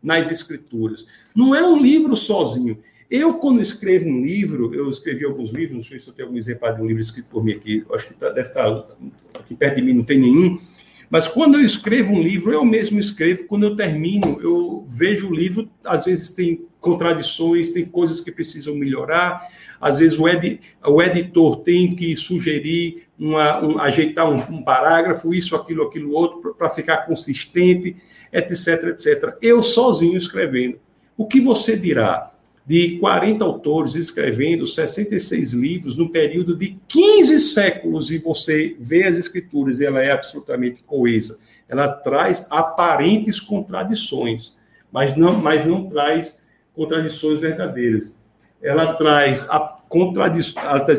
nas 0.01 0.31
escrituras. 0.31 1.05
Não 1.35 1.53
é 1.53 1.67
um 1.67 1.81
livro 1.81 2.15
sozinho. 2.15 2.77
Eu, 3.09 3.35
quando 3.35 3.61
escrevo 3.61 4.07
um 4.07 4.25
livro, 4.25 4.73
eu 4.73 4.89
escrevi 4.89 5.25
alguns 5.25 5.51
livros, 5.51 5.77
não 5.77 5.83
sei 5.83 5.99
se 5.99 6.07
eu 6.07 6.13
tenho 6.13 6.27
algum 6.27 6.37
exemplo 6.37 6.73
de 6.73 6.81
um 6.81 6.85
livro 6.87 7.01
escrito 7.01 7.27
por 7.29 7.43
mim 7.43 7.53
aqui, 7.53 7.85
acho 7.93 8.07
que 8.07 8.13
tá, 8.15 8.29
deve 8.29 8.47
estar 8.47 8.71
tá 8.71 8.95
aqui 9.35 9.55
perto 9.55 9.75
de 9.75 9.81
mim, 9.83 9.93
não 9.93 10.03
tem 10.03 10.19
nenhum. 10.19 10.59
Mas 11.15 11.29
quando 11.29 11.55
eu 11.55 11.63
escrevo 11.63 12.13
um 12.13 12.21
livro, 12.21 12.51
eu 12.51 12.65
mesmo 12.65 12.99
escrevo, 12.99 13.47
quando 13.47 13.65
eu 13.65 13.73
termino, 13.73 14.37
eu 14.41 14.85
vejo 14.89 15.29
o 15.29 15.33
livro, 15.33 15.71
às 15.81 16.03
vezes 16.03 16.29
tem 16.29 16.67
contradições, 16.81 17.69
tem 17.69 17.85
coisas 17.85 18.19
que 18.19 18.33
precisam 18.33 18.75
melhorar, 18.75 19.47
às 19.79 19.99
vezes 19.99 20.19
o, 20.19 20.27
edi 20.27 20.59
o 20.85 21.01
editor 21.01 21.61
tem 21.61 21.95
que 21.95 22.17
sugerir, 22.17 23.03
uma, 23.17 23.63
um, 23.63 23.79
ajeitar 23.79 24.29
um, 24.29 24.57
um, 24.57 24.61
parágrafo, 24.61 25.33
isso, 25.33 25.55
aquilo, 25.55 25.83
aquilo 25.83 26.11
outro, 26.11 26.53
para 26.53 26.69
ficar 26.69 27.05
consistente, 27.05 27.95
etc, 28.33 28.87
etc. 28.89 29.37
Eu 29.41 29.61
sozinho 29.61 30.17
escrevendo. 30.17 30.79
O 31.15 31.25
que 31.25 31.39
você 31.39 31.77
dirá 31.77 32.34
de 32.65 32.97
40 32.97 33.45
autores 33.45 33.95
escrevendo 33.95 34.65
66 34.65 35.53
livros 35.53 35.95
no 35.95 36.09
período 36.09 36.55
de 36.55 36.79
15 36.87 37.39
séculos 37.39 38.09
e 38.09 38.17
você 38.17 38.75
vê 38.79 39.03
as 39.03 39.17
escrituras 39.17 39.79
e 39.79 39.85
ela 39.85 40.01
é 40.01 40.11
absolutamente 40.11 40.81
coesa. 40.83 41.39
Ela 41.69 41.87
traz 41.87 42.47
aparentes 42.49 43.39
contradições, 43.39 44.57
mas 44.91 45.15
não, 45.15 45.35
mas 45.35 45.65
não 45.65 45.87
traz 45.87 46.39
contradições 46.73 47.39
verdadeiras. 47.39 48.19
Ela 48.61 48.93
traz 48.95 49.47
a 49.49 49.59
contradi 49.87 50.39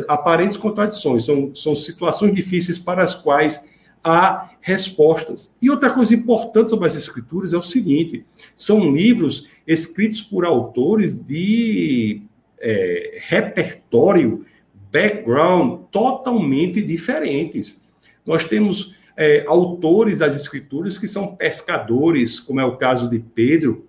aparentes 0.06 0.56
contradições, 0.56 1.24
são, 1.24 1.52
são 1.54 1.74
situações 1.74 2.32
difíceis 2.32 2.78
para 2.78 3.02
as 3.02 3.14
quais 3.14 3.68
há 4.02 4.50
respostas. 4.60 5.52
E 5.60 5.68
outra 5.68 5.90
coisa 5.90 6.14
importante 6.14 6.70
sobre 6.70 6.86
as 6.86 6.94
escrituras 6.94 7.52
é 7.52 7.56
o 7.56 7.62
seguinte: 7.62 8.24
são 8.56 8.92
livros 8.94 9.48
escritos 9.66 10.20
por 10.20 10.44
autores 10.44 11.12
de 11.12 12.22
é, 12.58 13.18
repertório, 13.20 14.44
background 14.92 15.82
totalmente 15.90 16.80
diferentes. 16.82 17.80
Nós 18.24 18.44
temos 18.44 18.94
é, 19.16 19.44
autores 19.46 20.18
das 20.18 20.36
escrituras 20.36 20.98
que 20.98 21.08
são 21.08 21.34
pescadores, 21.34 22.38
como 22.38 22.60
é 22.60 22.64
o 22.64 22.76
caso 22.76 23.08
de 23.08 23.18
Pedro. 23.18 23.86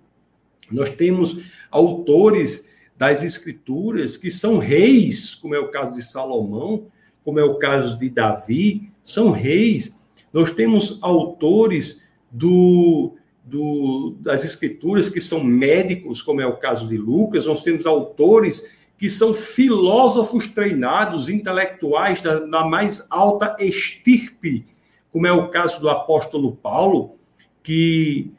Nós 0.70 0.90
temos 0.90 1.38
autores 1.70 2.68
das 2.96 3.22
escrituras 3.22 4.16
que 4.16 4.30
são 4.30 4.58
reis, 4.58 5.34
como 5.34 5.54
é 5.54 5.58
o 5.58 5.70
caso 5.70 5.94
de 5.94 6.02
Salomão, 6.02 6.86
como 7.24 7.38
é 7.38 7.44
o 7.44 7.58
caso 7.58 7.98
de 7.98 8.08
Davi, 8.08 8.90
são 9.02 9.30
reis. 9.30 9.96
Nós 10.32 10.50
temos 10.50 10.98
autores 11.00 12.02
do, 12.30 13.14
do, 13.48 14.14
das 14.20 14.44
escrituras 14.44 15.08
que 15.08 15.20
são 15.20 15.42
médicos, 15.42 16.22
como 16.22 16.40
é 16.40 16.46
o 16.46 16.56
caso 16.56 16.86
de 16.86 16.96
Lucas, 16.96 17.46
nós 17.46 17.62
temos 17.62 17.86
autores 17.86 18.64
que 18.98 19.08
são 19.08 19.32
filósofos 19.32 20.48
treinados, 20.48 21.28
intelectuais 21.28 22.20
da, 22.20 22.40
da 22.40 22.64
mais 22.64 23.06
alta 23.10 23.56
estirpe, 23.58 24.66
como 25.10 25.26
é 25.26 25.32
o 25.32 25.48
caso 25.48 25.80
do 25.80 25.88
apóstolo 25.88 26.56
Paulo, 26.56 27.16
que, 27.62 28.30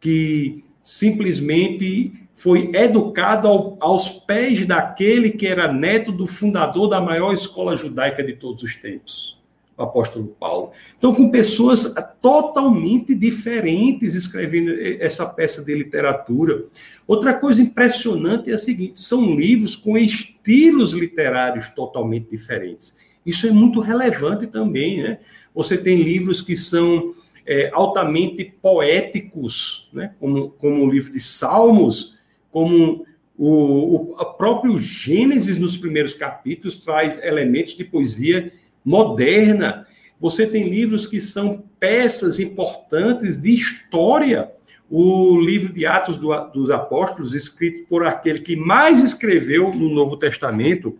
que 0.00 0.64
simplesmente 0.82 2.12
foi 2.34 2.70
educado 2.74 3.48
ao, 3.48 3.76
aos 3.80 4.08
pés 4.08 4.66
daquele 4.66 5.30
que 5.30 5.46
era 5.46 5.72
neto 5.72 6.10
do 6.10 6.26
fundador 6.26 6.88
da 6.88 7.00
maior 7.00 7.32
escola 7.32 7.76
judaica 7.76 8.22
de 8.22 8.34
todos 8.34 8.62
os 8.62 8.76
tempos 8.76 9.39
apóstolo 9.82 10.36
Paulo. 10.38 10.70
Então, 10.96 11.14
com 11.14 11.30
pessoas 11.30 11.92
totalmente 12.20 13.14
diferentes 13.14 14.14
escrevendo 14.14 14.72
essa 15.00 15.26
peça 15.26 15.64
de 15.64 15.74
literatura. 15.74 16.64
Outra 17.06 17.34
coisa 17.34 17.62
impressionante 17.62 18.50
é 18.50 18.54
a 18.54 18.58
seguinte: 18.58 19.00
são 19.00 19.34
livros 19.34 19.76
com 19.76 19.96
estilos 19.96 20.92
literários 20.92 21.68
totalmente 21.70 22.30
diferentes. 22.30 22.96
Isso 23.24 23.46
é 23.46 23.50
muito 23.50 23.80
relevante 23.80 24.46
também, 24.46 25.02
né? 25.02 25.18
Você 25.54 25.76
tem 25.76 26.02
livros 26.02 26.40
que 26.40 26.56
são 26.56 27.14
é, 27.46 27.70
altamente 27.72 28.44
poéticos, 28.62 29.88
né? 29.92 30.14
como, 30.20 30.50
como 30.50 30.84
o 30.84 30.90
livro 30.90 31.12
de 31.12 31.20
Salmos, 31.20 32.16
como 32.50 33.04
o, 33.36 34.12
o 34.20 34.24
próprio 34.34 34.78
Gênesis, 34.78 35.58
nos 35.58 35.76
primeiros 35.76 36.14
capítulos, 36.14 36.76
traz 36.76 37.22
elementos 37.22 37.76
de 37.76 37.84
poesia 37.84 38.52
moderna. 38.84 39.86
Você 40.18 40.46
tem 40.46 40.68
livros 40.68 41.06
que 41.06 41.20
são 41.20 41.64
peças 41.78 42.38
importantes 42.38 43.40
de 43.40 43.54
história. 43.54 44.50
O 44.88 45.40
livro 45.40 45.72
de 45.72 45.86
Atos 45.86 46.16
do, 46.16 46.34
dos 46.50 46.70
Apóstolos, 46.70 47.34
escrito 47.34 47.86
por 47.88 48.06
aquele 48.06 48.40
que 48.40 48.56
mais 48.56 49.02
escreveu 49.02 49.72
no 49.72 49.88
Novo 49.88 50.16
Testamento, 50.16 50.98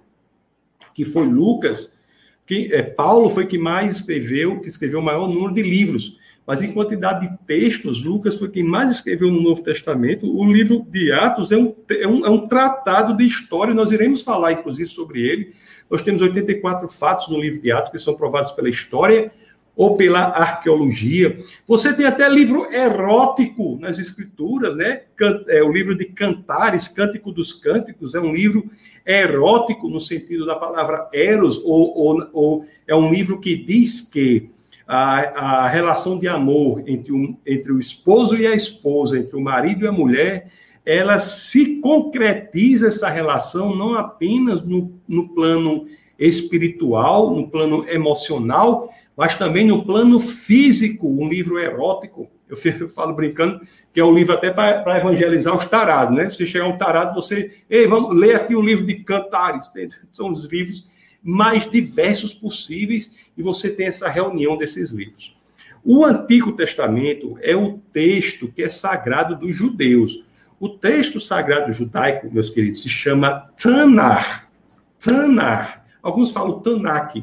que 0.95 1.05
foi 1.05 1.27
Lucas, 1.27 1.97
que 2.47 2.73
é, 2.73 2.83
Paulo 2.83 3.31
foi 3.31 3.47
que 3.47 3.59
mais 3.59 3.97
escreveu, 3.97 4.61
que 4.61 4.69
escreveu 4.69 5.01
o 5.01 5.03
maior 5.03 5.29
número 5.29 5.55
de 5.55 5.63
livros. 5.63 6.19
Mas 6.47 6.63
em 6.63 6.73
quantidade 6.73 7.29
de 7.29 7.39
textos, 7.47 8.03
Lucas 8.03 8.39
foi 8.39 8.49
quem 8.49 8.65
mais 8.65 8.91
escreveu 8.91 9.31
no 9.31 9.41
Novo 9.41 9.63
Testamento. 9.63 10.27
O 10.27 10.51
livro 10.51 10.85
de 10.91 11.13
Atos 11.13 11.53
é 11.53 11.57
um, 11.57 11.75
é 11.89 12.09
um, 12.09 12.27
é 12.27 12.31
um 12.31 12.49
tratado 12.49 13.17
de 13.17 13.25
história, 13.25 13.75
nós 13.75 13.93
iremos 13.93 14.23
falar, 14.23 14.53
inclusive, 14.53 14.89
sobre 14.89 15.21
ele. 15.21 15.55
Nós 15.89 16.03
temos 16.03 16.23
84 16.23 16.89
fatos 16.89 17.29
no 17.29 17.41
livro 17.41 17.61
de 17.61 17.71
Atos 17.71 17.91
que 17.93 17.99
são 17.99 18.15
provados 18.15 18.53
pela 18.53 18.69
história 18.69 19.31
ou 19.77 19.97
pela 19.97 20.21
arqueologia. 20.21 21.39
Você 21.67 21.93
tem 21.95 22.05
até 22.05 22.29
livro 22.29 22.73
erótico 22.73 23.79
nas 23.81 23.99
escrituras, 23.99 24.75
né? 24.77 25.03
É 25.49 25.63
o 25.63 25.73
livro 25.73 25.97
de 25.97 26.05
Cantares, 26.07 26.89
Cântico 26.89 27.33
dos 27.33 27.53
Cânticos, 27.53 28.15
é 28.15 28.21
um 28.21 28.35
livro 28.35 28.71
erótico 29.07 29.89
no 29.89 29.99
sentido 29.99 30.45
da 30.45 30.55
palavra 30.55 31.09
eros, 31.13 31.57
ou, 31.65 31.97
ou, 31.97 32.29
ou 32.33 32.67
é 32.87 32.95
um 32.95 33.11
livro 33.11 33.41
que 33.41 33.57
diz 33.57 34.01
que 34.01 34.51
a, 34.93 35.63
a 35.63 35.69
relação 35.69 36.19
de 36.19 36.27
amor 36.27 36.83
entre, 36.85 37.13
um, 37.13 37.37
entre 37.47 37.71
o 37.71 37.79
esposo 37.79 38.37
e 38.37 38.45
a 38.45 38.53
esposa, 38.53 39.17
entre 39.17 39.37
o 39.37 39.41
marido 39.41 39.85
e 39.85 39.89
a 39.89 39.93
mulher, 39.93 40.51
ela 40.85 41.21
se 41.21 41.77
concretiza 41.77 42.89
essa 42.89 43.09
relação 43.09 43.77
não 43.77 43.95
apenas 43.95 44.63
no, 44.63 44.93
no 45.07 45.29
plano 45.29 45.87
espiritual, 46.19 47.33
no 47.33 47.49
plano 47.49 47.89
emocional, 47.89 48.93
mas 49.17 49.37
também 49.37 49.65
no 49.65 49.85
plano 49.85 50.19
físico, 50.19 51.07
um 51.07 51.29
livro 51.29 51.57
erótico. 51.57 52.29
Eu, 52.49 52.57
eu 52.81 52.89
falo 52.89 53.15
brincando 53.15 53.61
que 53.93 54.01
é 54.01 54.05
um 54.05 54.13
livro 54.13 54.35
até 54.35 54.51
para 54.51 54.99
evangelizar 54.99 55.55
os 55.55 55.67
tarados, 55.67 56.17
né? 56.17 56.29
Se 56.31 56.45
chegar 56.45 56.67
um 56.67 56.77
tarado, 56.77 57.15
você, 57.15 57.53
ei, 57.71 57.87
vamos 57.87 58.17
ler 58.17 58.35
aqui 58.35 58.57
o 58.57 58.63
livro 58.63 58.85
de 58.85 58.97
Cantares. 59.05 59.71
São 60.13 60.31
os 60.31 60.47
livros 60.47 60.91
mais 61.23 61.69
diversos 61.69 62.33
possíveis 62.33 63.15
e 63.37 63.43
você 63.43 63.71
tem 63.71 63.87
essa 63.87 64.09
reunião 64.09 64.57
desses 64.57 64.91
livros. 64.91 65.37
O 65.85 66.05
Antigo 66.05 66.53
Testamento 66.53 67.39
é 67.41 67.57
o 67.57 67.79
texto 67.93 68.49
que 68.49 68.63
é 68.63 68.69
sagrado 68.69 69.37
dos 69.37 69.57
judeus. 69.57 70.25
O 70.59 70.69
texto 70.69 71.19
sagrado 71.19 71.73
judaico, 71.73 72.31
meus 72.31 72.51
queridos, 72.51 72.83
se 72.83 72.89
chama 72.89 73.51
Tanar. 73.57 74.51
Tanar. 74.99 75.87
Alguns 76.03 76.33
falam 76.33 76.61
Tanakh. 76.61 77.23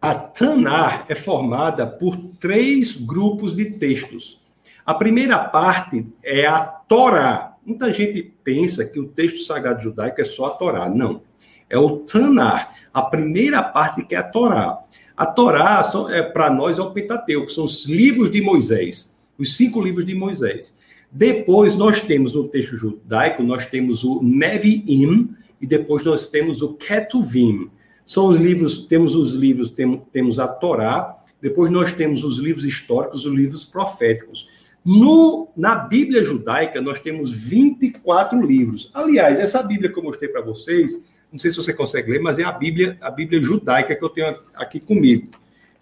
A 0.00 0.14
Tanar 0.14 1.06
é 1.08 1.14
formada 1.14 1.86
por 1.86 2.16
três 2.38 2.96
grupos 2.96 3.56
de 3.56 3.70
textos. 3.70 4.40
A 4.86 4.94
primeira 4.94 5.38
parte 5.38 6.06
é 6.22 6.46
a 6.46 6.60
Torá. 6.60 7.56
Muita 7.64 7.92
gente 7.92 8.22
pensa 8.44 8.84
que 8.84 9.00
o 9.00 9.08
texto 9.08 9.40
sagrado 9.46 9.82
judaico 9.82 10.20
é 10.20 10.24
só 10.24 10.46
a 10.46 10.50
Torá. 10.50 10.88
Não. 10.88 11.22
É 11.68 11.78
o 11.78 11.98
Tanar. 11.98 12.74
A 12.92 13.02
primeira 13.02 13.62
parte 13.62 14.04
que 14.04 14.14
é 14.14 14.18
a 14.18 14.22
Torá. 14.22 14.78
A 15.16 15.26
Torá, 15.26 15.82
é, 16.10 16.22
para 16.22 16.50
nós, 16.50 16.78
é 16.78 16.82
o 16.82 16.90
Pentateuco, 16.90 17.50
são 17.50 17.64
os 17.64 17.86
livros 17.86 18.30
de 18.32 18.40
Moisés, 18.40 19.14
os 19.38 19.56
cinco 19.56 19.80
livros 19.80 20.04
de 20.04 20.14
Moisés. 20.14 20.76
Depois 21.10 21.76
nós 21.76 22.00
temos 22.00 22.34
no 22.34 22.48
texto 22.48 22.76
judaico, 22.76 23.42
nós 23.42 23.66
temos 23.66 24.02
o 24.02 24.20
Nevi'im 24.20 25.30
e 25.60 25.66
depois 25.66 26.04
nós 26.04 26.26
temos 26.26 26.62
o 26.62 26.74
Ketuvim. 26.74 27.70
São 28.04 28.26
os 28.26 28.38
livros, 28.38 28.84
temos 28.86 29.14
os 29.14 29.34
livros, 29.34 29.70
temos, 29.70 30.00
temos 30.12 30.40
a 30.40 30.48
Torá, 30.48 31.16
depois 31.40 31.70
nós 31.70 31.92
temos 31.92 32.24
os 32.24 32.38
livros 32.38 32.64
históricos, 32.64 33.24
os 33.24 33.32
livros 33.32 33.64
proféticos. 33.64 34.48
No, 34.84 35.48
na 35.56 35.76
Bíblia 35.76 36.24
judaica, 36.24 36.80
nós 36.82 37.00
temos 37.00 37.30
24 37.30 38.44
livros. 38.44 38.90
Aliás, 38.92 39.38
essa 39.38 39.62
Bíblia 39.62 39.92
que 39.92 39.98
eu 39.98 40.02
mostrei 40.02 40.28
para 40.28 40.42
vocês, 40.42 41.04
não 41.34 41.38
sei 41.40 41.50
se 41.50 41.56
você 41.56 41.72
consegue 41.74 42.12
ler, 42.12 42.20
mas 42.20 42.38
é 42.38 42.44
a 42.44 42.52
Bíblia, 42.52 42.96
a 43.00 43.10
Bíblia 43.10 43.42
judaica 43.42 43.96
que 43.96 44.04
eu 44.04 44.08
tenho 44.08 44.38
aqui 44.54 44.78
comigo. 44.78 45.26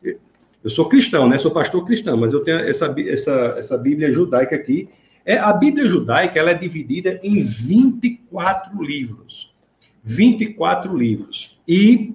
Eu 0.03 0.71
sou 0.71 0.89
cristão, 0.89 1.29
né? 1.29 1.37
Sou 1.37 1.51
pastor 1.51 1.85
cristão, 1.85 2.17
mas 2.17 2.33
eu 2.33 2.41
tenho 2.41 2.61
essa, 2.61 2.95
essa, 3.07 3.55
essa 3.59 3.77
Bíblia 3.77 4.11
judaica 4.11 4.57
aqui, 4.57 4.89
é, 5.27 5.37
a 5.37 5.53
Bíblia 5.53 5.87
judaica 5.87 6.39
ela 6.39 6.53
é 6.53 6.55
dividida 6.55 7.21
em 7.23 7.43
24 7.43 8.83
livros. 8.83 9.55
24 10.03 10.97
livros. 10.97 11.61
E 11.69 12.15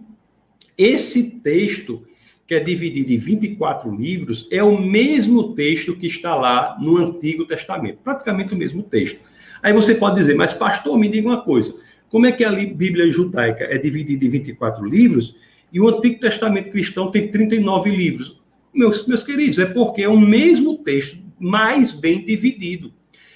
esse 0.76 1.40
texto 1.40 2.04
que 2.48 2.56
é 2.56 2.60
dividido 2.60 3.12
em 3.12 3.18
24 3.20 3.94
livros, 3.94 4.48
é 4.50 4.64
o 4.64 4.82
mesmo 4.82 5.54
texto 5.54 5.96
que 5.96 6.08
está 6.08 6.34
lá 6.34 6.76
no 6.80 6.98
Antigo 6.98 7.46
Testamento, 7.46 8.00
praticamente 8.04 8.56
o 8.56 8.58
mesmo 8.58 8.82
texto. 8.82 9.20
Aí 9.62 9.74
você 9.74 9.94
pode 9.94 10.16
dizer, 10.16 10.34
mas 10.34 10.54
pastor, 10.54 10.98
me 10.98 11.08
diga 11.08 11.28
uma 11.28 11.42
coisa: 11.42 11.76
como 12.10 12.26
é 12.26 12.32
que 12.32 12.44
a 12.44 12.52
Bíblia 12.52 13.10
judaica 13.12 13.66
é 13.66 13.78
dividida 13.78 14.26
em 14.26 14.30
24 14.30 14.86
livros 14.86 15.36
e 15.72 15.80
o 15.80 15.90
Antigo 15.90 16.20
Testamento 16.20 16.72
cristão 16.72 17.12
tem 17.12 17.30
39 17.30 17.90
livros? 17.90 18.42
Meus, 18.74 19.06
meus 19.08 19.24
queridos, 19.24 19.60
é 19.60 19.66
porque 19.66 20.04
é 20.04 20.10
o 20.10 20.20
mesmo 20.20 20.78
texto, 20.78 21.20
mais 21.40 21.92
bem 21.92 22.24
dividido. 22.24 22.94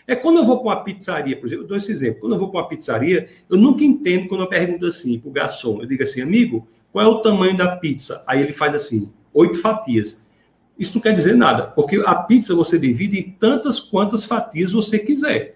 É 0.08 0.16
quando 0.16 0.38
eu 0.38 0.46
vou 0.46 0.62
para 0.62 0.75
uma 0.75 0.84
pizzaria, 0.84 1.38
por 1.38 1.48
exemplo, 1.48 1.63
eu 1.63 1.68
dou 1.68 1.78
esse 1.78 1.92
exemplo. 1.92 2.22
Quando 2.22 2.34
eu 2.34 2.40
vou 2.40 2.50
para 2.50 2.62
uma 2.62 2.68
pizzaria, 2.68 3.30
eu 3.50 3.58
nunca 3.58 3.84
entendo 3.84 4.28
quando 4.28 4.42
eu 4.42 4.48
pergunto 4.48 4.86
assim 4.86 5.20
para 5.20 5.30
o 5.30 5.32
garçom. 5.32 5.82
Eu 5.82 5.86
digo 5.86 6.04
assim, 6.04 6.22
amigo, 6.22 6.68
qual 6.92 7.06
é 7.06 7.08
o 7.08 7.20
tamanho 7.22 7.56
da 7.56 7.75
pizza? 7.75 8.24
Aí 8.28 8.42
ele 8.42 8.51
faz 8.51 8.75
assim, 8.75 9.12
oito 9.34 9.60
fatias. 9.60 10.22
Isso 10.78 10.96
não 10.96 11.01
quer 11.01 11.13
dizer 11.13 11.36
nada, 11.36 11.68
porque 11.68 12.01
a 12.06 12.16
pizza 12.16 12.56
você 12.56 12.78
divide 12.80 13.20
em 13.20 13.32
tantas 13.32 13.80
quantas 13.80 14.25
fatias 14.25 14.72
você 14.72 14.98
quiser. 14.98 15.56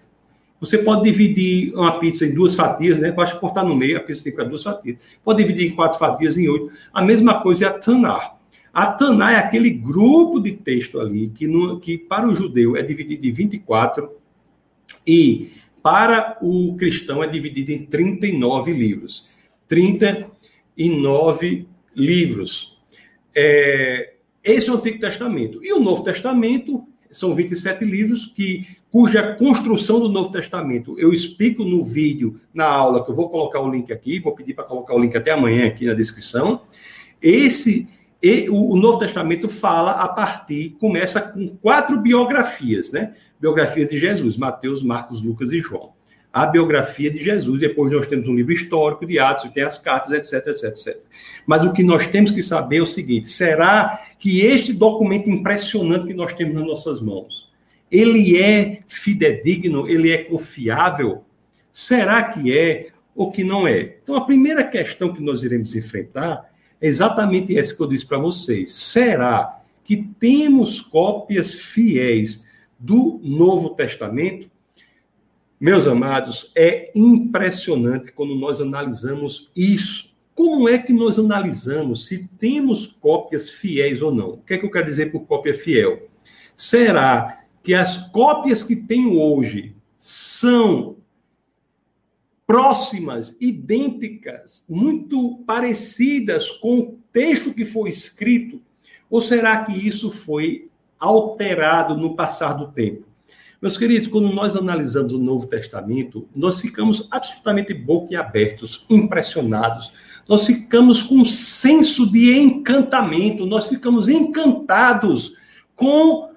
Você 0.60 0.78
pode 0.78 1.04
dividir 1.04 1.74
uma 1.74 1.98
pizza 1.98 2.24
em 2.24 2.34
duas 2.34 2.54
fatias, 2.54 2.98
né? 2.98 3.12
Basta 3.12 3.38
cortar 3.38 3.64
no 3.64 3.76
meio, 3.76 3.96
a 3.96 4.00
pizza 4.00 4.22
tem 4.22 4.32
que 4.32 4.38
ficar 4.38 4.48
duas 4.48 4.62
fatias. 4.62 4.98
Pode 5.22 5.42
dividir 5.42 5.70
em 5.70 5.74
quatro 5.74 5.98
fatias, 5.98 6.38
em 6.38 6.48
oito. 6.48 6.70
A 6.92 7.02
mesma 7.02 7.42
coisa 7.42 7.66
é 7.66 7.68
a 7.68 7.72
Tanar. 7.72 8.36
A 8.72 8.86
Tanar 8.86 9.34
é 9.34 9.36
aquele 9.36 9.70
grupo 9.70 10.40
de 10.40 10.52
texto 10.52 11.00
ali 11.00 11.30
que, 11.30 11.46
no, 11.46 11.78
que 11.78 11.98
para 11.98 12.28
o 12.28 12.34
judeu 12.34 12.76
é 12.76 12.82
dividido 12.82 13.26
em 13.26 13.32
24 13.32 14.10
e 15.06 15.50
para 15.82 16.38
o 16.40 16.74
cristão 16.76 17.22
é 17.22 17.26
dividido 17.26 17.72
em 17.72 17.84
39 17.84 18.72
livros. 18.72 19.28
39 19.68 21.68
livros. 21.94 22.78
É, 23.34 24.14
esse 24.42 24.68
é 24.68 24.72
o 24.72 24.76
Antigo 24.76 25.00
Testamento. 25.00 25.62
E 25.62 25.72
o 25.72 25.80
Novo 25.80 26.02
Testamento 26.02 26.86
são 27.16 27.34
27 27.34 27.84
livros 27.84 28.26
que 28.26 28.66
cuja 28.90 29.34
construção 29.34 30.00
do 30.00 30.08
Novo 30.08 30.30
Testamento 30.30 30.98
eu 30.98 31.12
explico 31.12 31.64
no 31.64 31.84
vídeo, 31.84 32.40
na 32.52 32.66
aula, 32.66 33.04
que 33.04 33.10
eu 33.10 33.14
vou 33.14 33.28
colocar 33.28 33.60
o 33.60 33.70
link 33.70 33.92
aqui, 33.92 34.20
vou 34.20 34.34
pedir 34.34 34.54
para 34.54 34.64
colocar 34.64 34.94
o 34.94 34.98
link 34.98 35.16
até 35.16 35.30
amanhã 35.30 35.66
aqui 35.66 35.86
na 35.86 35.94
descrição. 35.94 36.62
Esse 37.20 37.88
e 38.22 38.48
o, 38.48 38.74
Novo 38.76 38.98
Testamento 38.98 39.48
fala 39.48 39.92
a 39.92 40.08
partir, 40.08 40.70
começa 40.80 41.20
com 41.20 41.48
quatro 41.48 42.00
biografias, 42.00 42.90
né? 42.90 43.14
Biografias 43.38 43.88
de 43.88 43.98
Jesus, 43.98 44.36
Mateus, 44.36 44.82
Marcos, 44.82 45.22
Lucas 45.22 45.52
e 45.52 45.58
João. 45.58 45.92
A 46.36 46.44
biografia 46.44 47.10
de 47.10 47.16
Jesus, 47.24 47.58
depois 47.58 47.90
nós 47.90 48.06
temos 48.06 48.28
um 48.28 48.34
livro 48.34 48.52
histórico 48.52 49.06
de 49.06 49.18
Atos, 49.18 49.50
tem 49.52 49.62
as 49.62 49.78
cartas, 49.78 50.12
etc, 50.12 50.48
etc, 50.48 50.64
etc. 50.64 51.00
Mas 51.46 51.64
o 51.64 51.72
que 51.72 51.82
nós 51.82 52.06
temos 52.08 52.30
que 52.30 52.42
saber 52.42 52.76
é 52.76 52.82
o 52.82 52.86
seguinte: 52.86 53.26
será 53.26 54.06
que 54.18 54.42
este 54.42 54.74
documento 54.74 55.30
impressionante 55.30 56.08
que 56.08 56.12
nós 56.12 56.34
temos 56.34 56.52
nas 56.52 56.66
nossas 56.66 57.00
mãos, 57.00 57.50
ele 57.90 58.38
é 58.38 58.82
fidedigno, 58.86 59.88
ele 59.88 60.10
é 60.10 60.24
confiável? 60.24 61.24
Será 61.72 62.24
que 62.24 62.54
é 62.54 62.88
ou 63.14 63.32
que 63.32 63.42
não 63.42 63.66
é? 63.66 63.96
Então, 64.02 64.14
a 64.14 64.26
primeira 64.26 64.62
questão 64.62 65.14
que 65.14 65.22
nós 65.22 65.42
iremos 65.42 65.74
enfrentar 65.74 66.52
é 66.78 66.86
exatamente 66.86 67.58
essa 67.58 67.74
que 67.74 67.82
eu 67.82 67.88
disse 67.88 68.04
para 68.04 68.18
vocês. 68.18 68.74
Será 68.74 69.58
que 69.82 70.06
temos 70.20 70.82
cópias 70.82 71.54
fiéis 71.54 72.44
do 72.78 73.18
Novo 73.24 73.70
Testamento? 73.70 74.54
Meus 75.58 75.86
amados, 75.86 76.52
é 76.54 76.92
impressionante 76.94 78.12
quando 78.12 78.34
nós 78.34 78.60
analisamos 78.60 79.50
isso. 79.56 80.14
Como 80.34 80.68
é 80.68 80.76
que 80.76 80.92
nós 80.92 81.18
analisamos 81.18 82.06
se 82.06 82.28
temos 82.38 82.86
cópias 82.86 83.48
fiéis 83.48 84.02
ou 84.02 84.14
não? 84.14 84.32
O 84.32 84.38
que 84.42 84.52
é 84.52 84.58
que 84.58 84.66
eu 84.66 84.70
quero 84.70 84.86
dizer 84.86 85.10
por 85.10 85.20
cópia 85.20 85.54
fiel? 85.54 86.10
Será 86.54 87.42
que 87.62 87.72
as 87.72 88.08
cópias 88.08 88.62
que 88.62 88.76
tenho 88.76 89.18
hoje 89.18 89.74
são 89.96 90.96
próximas, 92.46 93.34
idênticas, 93.40 94.62
muito 94.68 95.38
parecidas 95.46 96.50
com 96.50 96.80
o 96.80 96.98
texto 97.10 97.54
que 97.54 97.64
foi 97.64 97.88
escrito? 97.88 98.60
Ou 99.08 99.22
será 99.22 99.64
que 99.64 99.72
isso 99.72 100.10
foi 100.10 100.68
alterado 100.98 101.96
no 101.96 102.14
passar 102.14 102.52
do 102.52 102.70
tempo? 102.70 103.05
Meus 103.60 103.78
queridos, 103.78 104.06
quando 104.06 104.28
nós 104.32 104.54
analisamos 104.54 105.12
o 105.14 105.18
Novo 105.18 105.46
Testamento, 105.46 106.28
nós 106.34 106.60
ficamos 106.60 107.08
absolutamente 107.10 107.72
boquiabertos, 107.72 108.84
impressionados. 108.90 109.92
Nós 110.28 110.46
ficamos 110.46 111.02
com 111.02 111.16
um 111.16 111.24
senso 111.24 112.10
de 112.10 112.36
encantamento, 112.36 113.46
nós 113.46 113.68
ficamos 113.68 114.08
encantados 114.08 115.34
com 115.74 116.30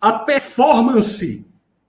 a 0.00 0.12
performance 0.12 1.44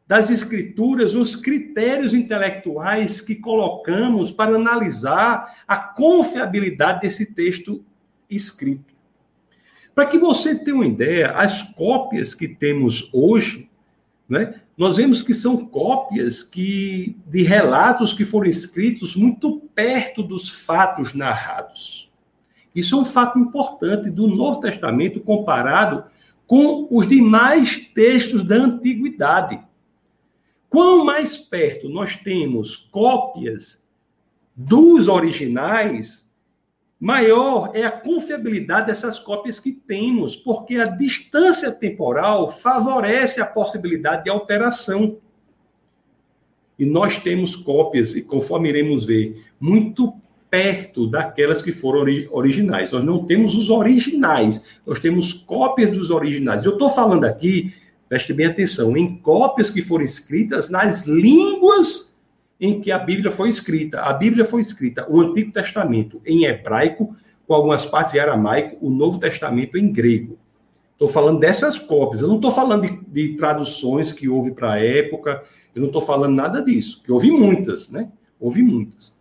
das 0.07 0.31
escrituras, 0.31 1.13
os 1.13 1.35
critérios 1.35 2.13
intelectuais 2.13 3.21
que 3.21 3.35
colocamos 3.35 4.31
para 4.31 4.55
analisar 4.55 5.61
a 5.67 5.77
confiabilidade 5.77 7.01
desse 7.01 7.27
texto 7.27 7.83
escrito. 8.29 8.95
Para 9.93 10.07
que 10.07 10.17
você 10.17 10.55
tenha 10.55 10.75
uma 10.75 10.87
ideia, 10.87 11.31
as 11.31 11.61
cópias 11.61 12.33
que 12.33 12.47
temos 12.47 13.09
hoje, 13.11 13.69
né, 14.27 14.61
nós 14.79 14.95
vemos 14.95 15.21
que 15.21 15.33
são 15.33 15.57
cópias 15.57 16.41
que, 16.41 17.17
de 17.27 17.43
relatos 17.43 18.13
que 18.13 18.23
foram 18.23 18.47
escritos 18.47 19.13
muito 19.13 19.59
perto 19.75 20.23
dos 20.23 20.49
fatos 20.49 21.13
narrados. 21.13 22.09
Isso 22.73 22.95
é 22.95 22.99
um 22.99 23.03
fato 23.03 23.37
importante 23.37 24.09
do 24.09 24.25
Novo 24.25 24.61
Testamento 24.61 25.19
comparado 25.19 26.05
com 26.47 26.87
os 26.89 27.05
demais 27.05 27.77
textos 27.93 28.41
da 28.41 28.55
antiguidade. 28.55 29.61
Quanto 30.69 31.03
mais 31.03 31.35
perto 31.35 31.89
nós 31.89 32.15
temos 32.15 32.77
cópias 32.77 33.85
dos 34.55 35.09
originais, 35.09 36.28
maior 36.99 37.71
é 37.73 37.83
a 37.85 37.91
confiabilidade 37.91 38.87
dessas 38.87 39.19
cópias 39.19 39.59
que 39.59 39.71
temos, 39.71 40.35
porque 40.35 40.75
a 40.75 40.85
distância 40.85 41.71
temporal 41.71 42.49
favorece 42.51 43.39
a 43.39 43.45
possibilidade 43.45 44.25
de 44.25 44.29
alteração. 44.29 45.17
E 46.77 46.85
nós 46.85 47.17
temos 47.17 47.55
cópias, 47.55 48.15
e 48.15 48.21
conforme 48.21 48.69
iremos 48.69 49.05
ver, 49.05 49.45
muito 49.59 50.13
perto 50.49 51.07
daquelas 51.07 51.61
que 51.61 51.71
foram 51.71 52.05
originais. 52.31 52.91
Nós 52.91 53.03
não 53.03 53.25
temos 53.25 53.55
os 53.55 53.69
originais, 53.69 54.65
nós 54.85 54.99
temos 54.99 55.31
cópias 55.31 55.91
dos 55.91 56.09
originais. 56.09 56.65
Eu 56.65 56.73
estou 56.73 56.89
falando 56.89 57.25
aqui 57.25 57.73
preste 58.09 58.33
bem 58.33 58.47
atenção, 58.47 58.97
em 58.97 59.17
cópias 59.17 59.69
que 59.69 59.83
foram 59.83 60.03
escritas 60.03 60.67
nas 60.67 61.05
línguas 61.05 62.08
em 62.59 62.81
que 62.81 62.91
a 62.91 62.99
Bíblia 62.99 63.31
foi 63.31 63.49
escrita. 63.49 64.01
A 64.01 64.13
Bíblia 64.13 64.43
foi 64.43 64.61
escrita, 64.61 65.05
o 65.09 65.21
Antigo 65.21 65.51
Testamento 65.51 66.21
em 66.25 66.45
hebraico, 66.45 67.15
com 67.47 67.53
algumas 67.53 67.85
partes 67.85 68.13
em 68.13 68.19
aramaico, 68.19 68.77
o 68.81 68.89
Novo 68.89 69.17
Testamento 69.17 69.77
em 69.77 69.91
grego. 69.91 70.37
Estou 70.93 71.07
falando 71.07 71.39
dessas 71.39 71.79
cópias, 71.79 72.21
eu 72.21 72.27
não 72.27 72.35
estou 72.35 72.51
falando 72.51 72.81
de, 72.81 72.99
de, 73.07 73.35
traduções 73.37 74.11
que 74.11 74.27
houve 74.27 74.51
para 74.51 74.73
a 74.73 74.79
época, 74.83 75.43
eu 75.73 75.79
não 75.79 75.87
estou 75.87 76.01
falando 76.01 76.35
nada 76.35 76.61
disso, 76.61 77.01
que 77.01 77.11
houve 77.11 77.31
muitas, 77.31 77.89
né? 77.89 78.11
Houve 78.37 78.61
muitas. 78.61 79.17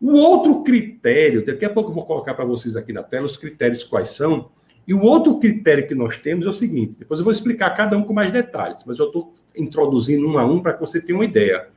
O 0.00 0.12
outro 0.14 0.64
critério, 0.64 1.46
daqui 1.46 1.64
a 1.64 1.70
pouco 1.70 1.90
eu 1.90 1.94
vou 1.94 2.04
colocar 2.04 2.34
para 2.34 2.44
vocês 2.44 2.74
aqui 2.74 2.92
na 2.92 3.02
tela 3.02 3.26
os 3.26 3.36
critérios 3.36 3.84
quais 3.84 4.08
são, 4.08 4.50
e 4.88 4.92
o 4.92 5.02
outro 5.02 5.38
critério 5.38 5.86
que 5.86 5.94
nós 5.94 6.16
temos 6.16 6.46
é 6.46 6.48
o 6.48 6.52
seguinte: 6.52 6.96
depois 6.98 7.20
eu 7.20 7.24
vou 7.24 7.32
explicar 7.32 7.70
cada 7.76 7.96
um 7.96 8.02
com 8.02 8.12
mais 8.12 8.32
detalhes, 8.32 8.82
mas 8.84 8.98
eu 8.98 9.06
estou 9.06 9.32
introduzindo 9.56 10.26
um 10.26 10.36
a 10.36 10.44
um 10.44 10.60
para 10.60 10.72
que 10.72 10.80
você 10.80 11.00
tenha 11.00 11.16
uma 11.16 11.24
ideia. 11.24 11.68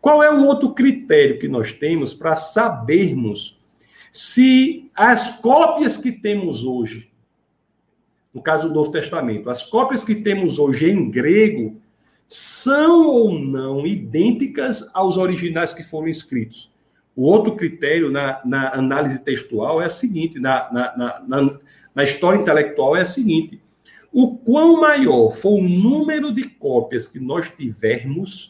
Qual 0.00 0.22
é 0.22 0.30
o 0.30 0.44
outro 0.46 0.72
critério 0.72 1.38
que 1.38 1.48
nós 1.48 1.72
temos 1.72 2.14
para 2.14 2.36
sabermos 2.36 3.58
se 4.12 4.90
as 4.94 5.38
cópias 5.40 5.96
que 5.96 6.10
temos 6.10 6.64
hoje, 6.64 7.10
no 8.32 8.42
caso 8.42 8.68
do 8.68 8.74
Novo 8.74 8.90
Testamento, 8.90 9.50
as 9.50 9.62
cópias 9.62 10.02
que 10.02 10.14
temos 10.14 10.58
hoje 10.58 10.90
em 10.90 11.10
grego 11.10 11.80
são 12.26 13.08
ou 13.08 13.38
não 13.38 13.86
idênticas 13.86 14.88
aos 14.94 15.16
originais 15.16 15.72
que 15.72 15.82
foram 15.82 16.08
escritos? 16.08 16.70
O 17.14 17.24
outro 17.24 17.56
critério 17.56 18.10
na, 18.10 18.40
na 18.44 18.72
análise 18.74 19.18
textual 19.18 19.82
é 19.82 19.86
o 19.86 19.90
seguinte: 19.90 20.38
na, 20.38 20.72
na, 20.72 21.22
na 21.26 21.58
na 21.94 22.04
história 22.04 22.40
intelectual 22.40 22.96
é 22.96 23.02
a 23.02 23.06
seguinte: 23.06 23.60
o 24.12 24.36
quão 24.38 24.80
maior 24.80 25.30
for 25.32 25.58
o 25.58 25.68
número 25.68 26.32
de 26.32 26.44
cópias 26.44 27.06
que 27.06 27.18
nós 27.18 27.50
tivermos, 27.50 28.49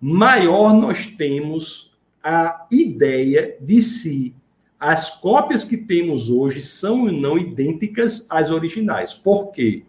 maior 0.00 0.72
nós 0.72 1.06
temos 1.06 1.92
a 2.22 2.66
ideia 2.70 3.56
de 3.60 3.82
se 3.82 4.34
as 4.78 5.10
cópias 5.20 5.62
que 5.62 5.76
temos 5.76 6.30
hoje 6.30 6.62
são 6.62 7.02
ou 7.02 7.12
não 7.12 7.38
idênticas 7.38 8.26
às 8.30 8.50
originais. 8.50 9.14
Por 9.14 9.52
quê? 9.52 9.82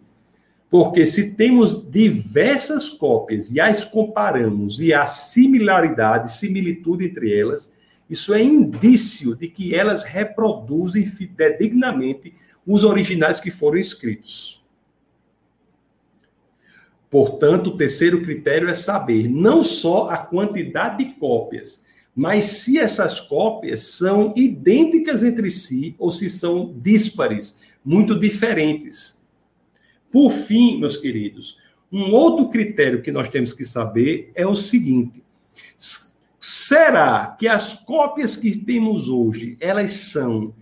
Porque 0.70 1.06
se 1.06 1.34
temos 1.34 1.90
diversas 1.90 2.90
cópias 2.90 3.50
e 3.52 3.60
as 3.60 3.84
comparamos 3.84 4.80
e 4.80 4.92
há 4.92 5.06
similaridade, 5.06 6.32
similitude 6.32 7.06
entre 7.06 7.38
elas, 7.38 7.72
Isso 8.12 8.34
é 8.34 8.42
indício 8.42 9.34
de 9.34 9.48
que 9.48 9.74
elas 9.74 10.04
reproduzem 10.04 11.06
fidedignamente 11.06 12.34
os 12.66 12.84
originais 12.84 13.40
que 13.40 13.50
foram 13.50 13.78
escritos. 13.78 14.61
Portanto, 17.12 17.66
o 17.66 17.76
terceiro 17.76 18.22
critério 18.22 18.70
é 18.70 18.74
saber 18.74 19.28
não 19.28 19.62
só 19.62 20.08
a 20.08 20.16
quantidade 20.16 21.04
de 21.04 21.12
cópias, 21.16 21.84
mas 22.16 22.44
se 22.46 22.78
essas 22.78 23.20
cópias 23.20 23.82
são 23.82 24.32
idênticas 24.34 25.22
entre 25.22 25.50
si 25.50 25.94
ou 25.98 26.10
se 26.10 26.30
são 26.30 26.74
díspares, 26.80 27.60
muito 27.84 28.18
diferentes. 28.18 29.22
Por 30.10 30.30
fim, 30.30 30.80
meus 30.80 30.96
queridos, 30.96 31.58
um 31.92 32.14
outro 32.14 32.48
critério 32.48 33.02
que 33.02 33.12
nós 33.12 33.28
temos 33.28 33.52
que 33.52 33.64
saber 33.66 34.32
é 34.34 34.46
o 34.46 34.56
seguinte: 34.56 35.22
será 36.40 37.36
que 37.38 37.46
as 37.46 37.74
cópias 37.74 38.36
que 38.36 38.56
temos 38.56 39.10
hoje, 39.10 39.58
elas 39.60 39.92
são, 39.92 40.54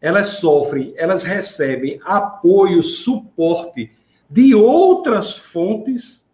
elas 0.00 0.28
sofrem, 0.28 0.94
elas 0.96 1.24
recebem 1.24 1.98
apoio, 2.04 2.84
suporte 2.84 3.90
de 4.28 4.54
outras 4.54 5.36
fontes, 5.36 6.26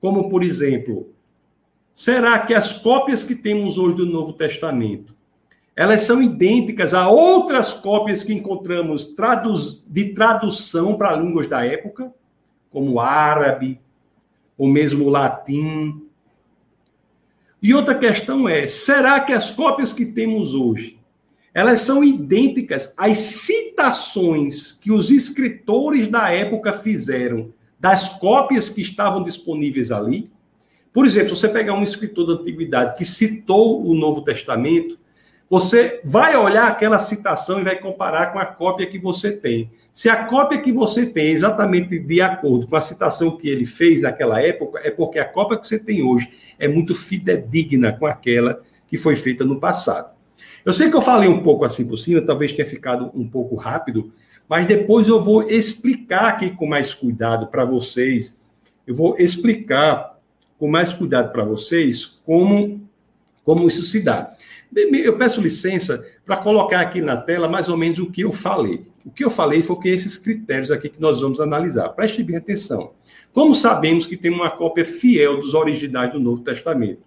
como 0.00 0.28
por 0.28 0.42
exemplo, 0.42 1.12
será 1.94 2.38
que 2.40 2.52
as 2.52 2.72
cópias 2.72 3.22
que 3.22 3.34
temos 3.34 3.78
hoje 3.78 3.96
do 3.96 4.06
Novo 4.06 4.32
Testamento, 4.32 5.14
elas 5.74 6.02
são 6.02 6.22
idênticas 6.22 6.94
a 6.94 7.08
outras 7.08 7.74
cópias 7.74 8.22
que 8.22 8.32
encontramos 8.32 9.14
de 9.86 10.14
tradução 10.14 10.96
para 10.96 11.16
línguas 11.16 11.46
da 11.46 11.64
época, 11.64 12.12
como 12.70 12.98
árabe, 12.98 13.78
ou 14.56 14.66
mesmo 14.66 15.10
latim? 15.10 16.02
E 17.62 17.74
outra 17.74 17.98
questão 17.98 18.48
é, 18.48 18.66
será 18.66 19.20
que 19.20 19.32
as 19.32 19.50
cópias 19.50 19.92
que 19.92 20.06
temos 20.06 20.54
hoje, 20.54 20.98
elas 21.56 21.80
são 21.80 22.04
idênticas 22.04 22.92
às 22.98 23.16
citações 23.16 24.72
que 24.72 24.92
os 24.92 25.10
escritores 25.10 26.06
da 26.06 26.30
época 26.30 26.74
fizeram 26.74 27.48
das 27.80 28.10
cópias 28.18 28.68
que 28.68 28.82
estavam 28.82 29.24
disponíveis 29.24 29.90
ali. 29.90 30.30
Por 30.92 31.06
exemplo, 31.06 31.34
se 31.34 31.40
você 31.40 31.48
pegar 31.48 31.72
um 31.72 31.82
escritor 31.82 32.26
da 32.26 32.32
antiguidade 32.34 32.94
que 32.94 33.06
citou 33.06 33.82
o 33.82 33.94
Novo 33.94 34.20
Testamento, 34.20 34.98
você 35.48 35.98
vai 36.04 36.36
olhar 36.36 36.68
aquela 36.68 36.98
citação 36.98 37.58
e 37.58 37.64
vai 37.64 37.76
comparar 37.76 38.34
com 38.34 38.38
a 38.38 38.44
cópia 38.44 38.86
que 38.86 38.98
você 38.98 39.34
tem. 39.34 39.70
Se 39.94 40.10
a 40.10 40.26
cópia 40.26 40.60
que 40.60 40.70
você 40.70 41.06
tem 41.06 41.28
é 41.28 41.30
exatamente 41.30 41.98
de 41.98 42.20
acordo 42.20 42.66
com 42.66 42.76
a 42.76 42.82
citação 42.82 43.34
que 43.34 43.48
ele 43.48 43.64
fez 43.64 44.02
naquela 44.02 44.42
época, 44.42 44.78
é 44.84 44.90
porque 44.90 45.18
a 45.18 45.24
cópia 45.24 45.56
que 45.56 45.66
você 45.66 45.78
tem 45.78 46.02
hoje 46.02 46.30
é 46.58 46.68
muito 46.68 46.94
fidedigna 46.94 47.94
com 47.94 48.04
aquela 48.04 48.60
que 48.86 48.98
foi 48.98 49.14
feita 49.14 49.42
no 49.42 49.58
passado. 49.58 50.15
Eu 50.66 50.72
sei 50.72 50.90
que 50.90 50.96
eu 50.96 51.00
falei 51.00 51.28
um 51.28 51.44
pouco 51.44 51.64
assim 51.64 51.86
por 51.86 51.96
cima, 51.96 52.20
talvez 52.20 52.52
tenha 52.52 52.66
ficado 52.66 53.08
um 53.14 53.24
pouco 53.24 53.54
rápido, 53.54 54.12
mas 54.48 54.66
depois 54.66 55.06
eu 55.06 55.22
vou 55.22 55.44
explicar 55.44 56.30
aqui 56.30 56.50
com 56.50 56.66
mais 56.66 56.92
cuidado 56.92 57.46
para 57.46 57.64
vocês. 57.64 58.36
Eu 58.84 58.92
vou 58.92 59.16
explicar 59.16 60.18
com 60.58 60.66
mais 60.66 60.92
cuidado 60.92 61.30
para 61.30 61.44
vocês 61.44 62.04
como, 62.26 62.80
como 63.44 63.68
isso 63.68 63.82
se 63.82 64.02
dá. 64.02 64.34
Eu 64.74 65.16
peço 65.16 65.40
licença 65.40 66.04
para 66.24 66.36
colocar 66.38 66.80
aqui 66.80 67.00
na 67.00 67.16
tela 67.16 67.48
mais 67.48 67.68
ou 67.68 67.76
menos 67.76 68.00
o 68.00 68.10
que 68.10 68.22
eu 68.22 68.32
falei. 68.32 68.84
O 69.04 69.10
que 69.12 69.24
eu 69.24 69.30
falei 69.30 69.62
foi 69.62 69.78
que 69.78 69.88
esses 69.88 70.18
critérios 70.18 70.72
aqui 70.72 70.88
que 70.88 71.00
nós 71.00 71.20
vamos 71.20 71.38
analisar. 71.40 71.90
Preste 71.90 72.24
bem 72.24 72.38
atenção. 72.38 72.90
Como 73.32 73.54
sabemos 73.54 74.04
que 74.04 74.16
tem 74.16 74.32
uma 74.32 74.50
cópia 74.50 74.84
fiel 74.84 75.38
dos 75.38 75.54
originais 75.54 76.10
do 76.12 76.18
Novo 76.18 76.42
Testamento? 76.42 77.02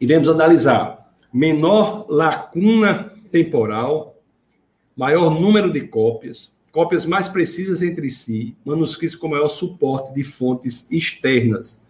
Iremos 0.00 0.28
analisar 0.28 1.01
menor 1.32 2.06
lacuna 2.08 3.12
temporal, 3.30 4.20
maior 4.94 5.30
número 5.30 5.72
de 5.72 5.80
cópias, 5.82 6.52
cópias 6.70 7.06
mais 7.06 7.28
precisas 7.28 7.82
entre 7.82 8.08
si, 8.10 8.54
manuscritos 8.64 9.16
com 9.16 9.28
maior 9.28 9.48
suporte 9.48 10.12
de 10.14 10.22
fontes 10.22 10.86
externas. 10.90 11.82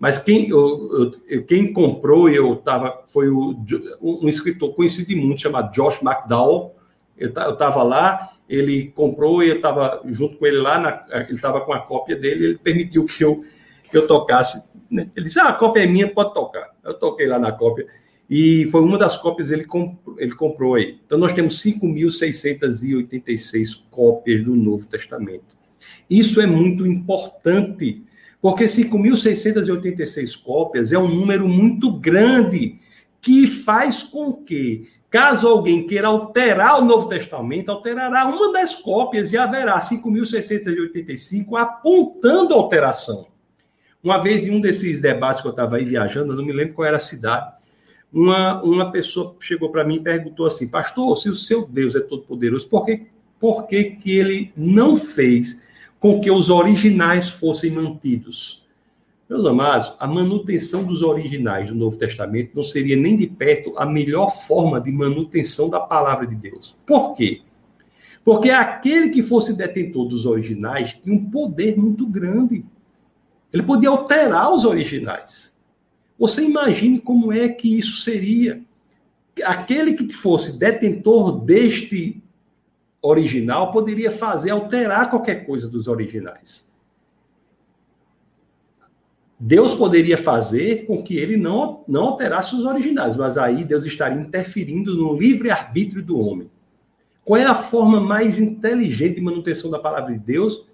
Mas 0.00 0.18
quem, 0.18 0.48
eu, 0.48 1.14
eu, 1.28 1.44
quem 1.44 1.72
comprou, 1.72 2.28
eu 2.28 2.56
tava, 2.56 3.04
foi 3.06 3.28
o, 3.28 3.56
um 4.02 4.28
escritor 4.28 4.74
conhecido 4.74 5.06
de 5.06 5.14
muito, 5.14 5.42
chamado 5.42 5.72
Josh 5.72 6.02
McDowell. 6.02 6.74
Eu 7.16 7.28
estava 7.28 7.84
lá 7.84 8.33
ele 8.48 8.92
comprou 8.94 9.42
e 9.42 9.48
eu 9.48 9.56
estava 9.56 10.00
junto 10.06 10.36
com 10.36 10.46
ele 10.46 10.58
lá, 10.58 10.78
na, 10.78 11.04
ele 11.22 11.32
estava 11.32 11.60
com 11.62 11.72
a 11.72 11.80
cópia 11.80 12.16
dele, 12.16 12.44
ele 12.44 12.58
permitiu 12.58 13.06
que 13.06 13.24
eu, 13.24 13.42
que 13.90 13.96
eu 13.96 14.06
tocasse. 14.06 14.62
Né? 14.90 15.10
Ele 15.16 15.26
disse: 15.26 15.40
ah, 15.40 15.48
a 15.48 15.54
cópia 15.54 15.82
é 15.82 15.86
minha, 15.86 16.12
pode 16.12 16.34
tocar. 16.34 16.74
Eu 16.84 16.94
toquei 16.94 17.26
lá 17.26 17.38
na 17.38 17.52
cópia. 17.52 17.86
E 18.28 18.66
foi 18.68 18.80
uma 18.80 18.96
das 18.96 19.18
cópias 19.18 19.50
ele, 19.50 19.64
comp 19.64 19.98
ele 20.18 20.34
comprou 20.34 20.74
aí. 20.74 20.98
Então 21.04 21.18
nós 21.18 21.32
temos 21.32 21.62
5.686 21.62 23.82
cópias 23.90 24.42
do 24.42 24.56
Novo 24.56 24.86
Testamento. 24.86 25.54
Isso 26.08 26.40
é 26.40 26.46
muito 26.46 26.86
importante, 26.86 28.02
porque 28.40 28.64
5.686 28.64 30.42
cópias 30.42 30.92
é 30.92 30.98
um 30.98 31.08
número 31.08 31.46
muito 31.48 31.92
grande 31.92 32.78
que 33.20 33.46
faz 33.46 34.02
com 34.02 34.32
que 34.32 34.88
Caso 35.14 35.46
alguém 35.46 35.86
queira 35.86 36.08
alterar 36.08 36.80
o 36.80 36.84
Novo 36.84 37.08
Testamento, 37.08 37.70
alterará 37.70 38.26
uma 38.26 38.52
das 38.52 38.74
cópias 38.74 39.32
e 39.32 39.36
haverá 39.36 39.80
5.685 39.80 41.56
apontando 41.56 42.52
a 42.52 42.56
alteração. 42.56 43.28
Uma 44.02 44.18
vez, 44.18 44.44
em 44.44 44.50
um 44.50 44.60
desses 44.60 45.00
debates 45.00 45.40
que 45.40 45.46
eu 45.46 45.52
estava 45.52 45.76
aí 45.76 45.84
viajando, 45.84 46.32
eu 46.32 46.36
não 46.36 46.44
me 46.44 46.52
lembro 46.52 46.74
qual 46.74 46.88
era 46.88 46.96
a 46.96 47.00
cidade, 47.00 47.48
uma, 48.12 48.60
uma 48.64 48.90
pessoa 48.90 49.36
chegou 49.38 49.70
para 49.70 49.84
mim 49.84 49.98
e 49.98 50.00
perguntou 50.00 50.46
assim: 50.46 50.66
Pastor, 50.66 51.16
se 51.16 51.28
o 51.28 51.34
seu 51.36 51.64
Deus 51.64 51.94
é 51.94 52.00
todo-poderoso, 52.00 52.68
por, 52.68 52.84
que, 52.84 53.06
por 53.38 53.68
que, 53.68 53.84
que 53.90 54.18
ele 54.18 54.52
não 54.56 54.96
fez 54.96 55.62
com 56.00 56.20
que 56.20 56.28
os 56.28 56.50
originais 56.50 57.28
fossem 57.28 57.70
mantidos? 57.70 58.63
Meus 59.34 59.46
amados, 59.46 59.96
a 59.98 60.06
manutenção 60.06 60.84
dos 60.84 61.02
originais 61.02 61.68
do 61.68 61.74
Novo 61.74 61.98
Testamento 61.98 62.52
não 62.54 62.62
seria 62.62 62.94
nem 62.94 63.16
de 63.16 63.26
perto 63.26 63.74
a 63.76 63.84
melhor 63.84 64.28
forma 64.28 64.80
de 64.80 64.92
manutenção 64.92 65.68
da 65.68 65.80
palavra 65.80 66.24
de 66.24 66.36
Deus. 66.36 66.78
Por 66.86 67.14
quê? 67.16 67.42
Porque 68.24 68.50
aquele 68.50 69.08
que 69.08 69.24
fosse 69.24 69.52
detentor 69.52 70.06
dos 70.06 70.24
originais 70.24 70.94
tinha 70.94 71.16
um 71.16 71.28
poder 71.28 71.76
muito 71.76 72.06
grande. 72.06 72.64
Ele 73.52 73.64
podia 73.64 73.88
alterar 73.88 74.54
os 74.54 74.64
originais. 74.64 75.58
Você 76.16 76.44
imagine 76.44 77.00
como 77.00 77.32
é 77.32 77.48
que 77.48 77.76
isso 77.76 78.02
seria. 78.02 78.62
Aquele 79.44 79.94
que 79.94 80.12
fosse 80.12 80.56
detentor 80.56 81.40
deste 81.40 82.22
original 83.02 83.72
poderia 83.72 84.12
fazer 84.12 84.50
alterar 84.50 85.10
qualquer 85.10 85.44
coisa 85.44 85.68
dos 85.68 85.88
originais. 85.88 86.72
Deus 89.38 89.74
poderia 89.74 90.16
fazer 90.16 90.86
com 90.86 91.02
que 91.02 91.16
ele 91.16 91.36
não, 91.36 91.82
não 91.88 92.04
alterasse 92.04 92.54
os 92.54 92.64
originais, 92.64 93.16
mas 93.16 93.36
aí 93.36 93.64
Deus 93.64 93.84
estaria 93.84 94.20
interferindo 94.20 94.96
no 94.96 95.16
livre-arbítrio 95.16 96.02
do 96.02 96.18
homem. 96.18 96.48
Qual 97.24 97.40
é 97.40 97.44
a 97.44 97.54
forma 97.54 98.00
mais 98.00 98.38
inteligente 98.38 99.16
de 99.16 99.20
manutenção 99.20 99.70
da 99.70 99.78
palavra 99.78 100.12
de 100.12 100.18
Deus? 100.18 100.66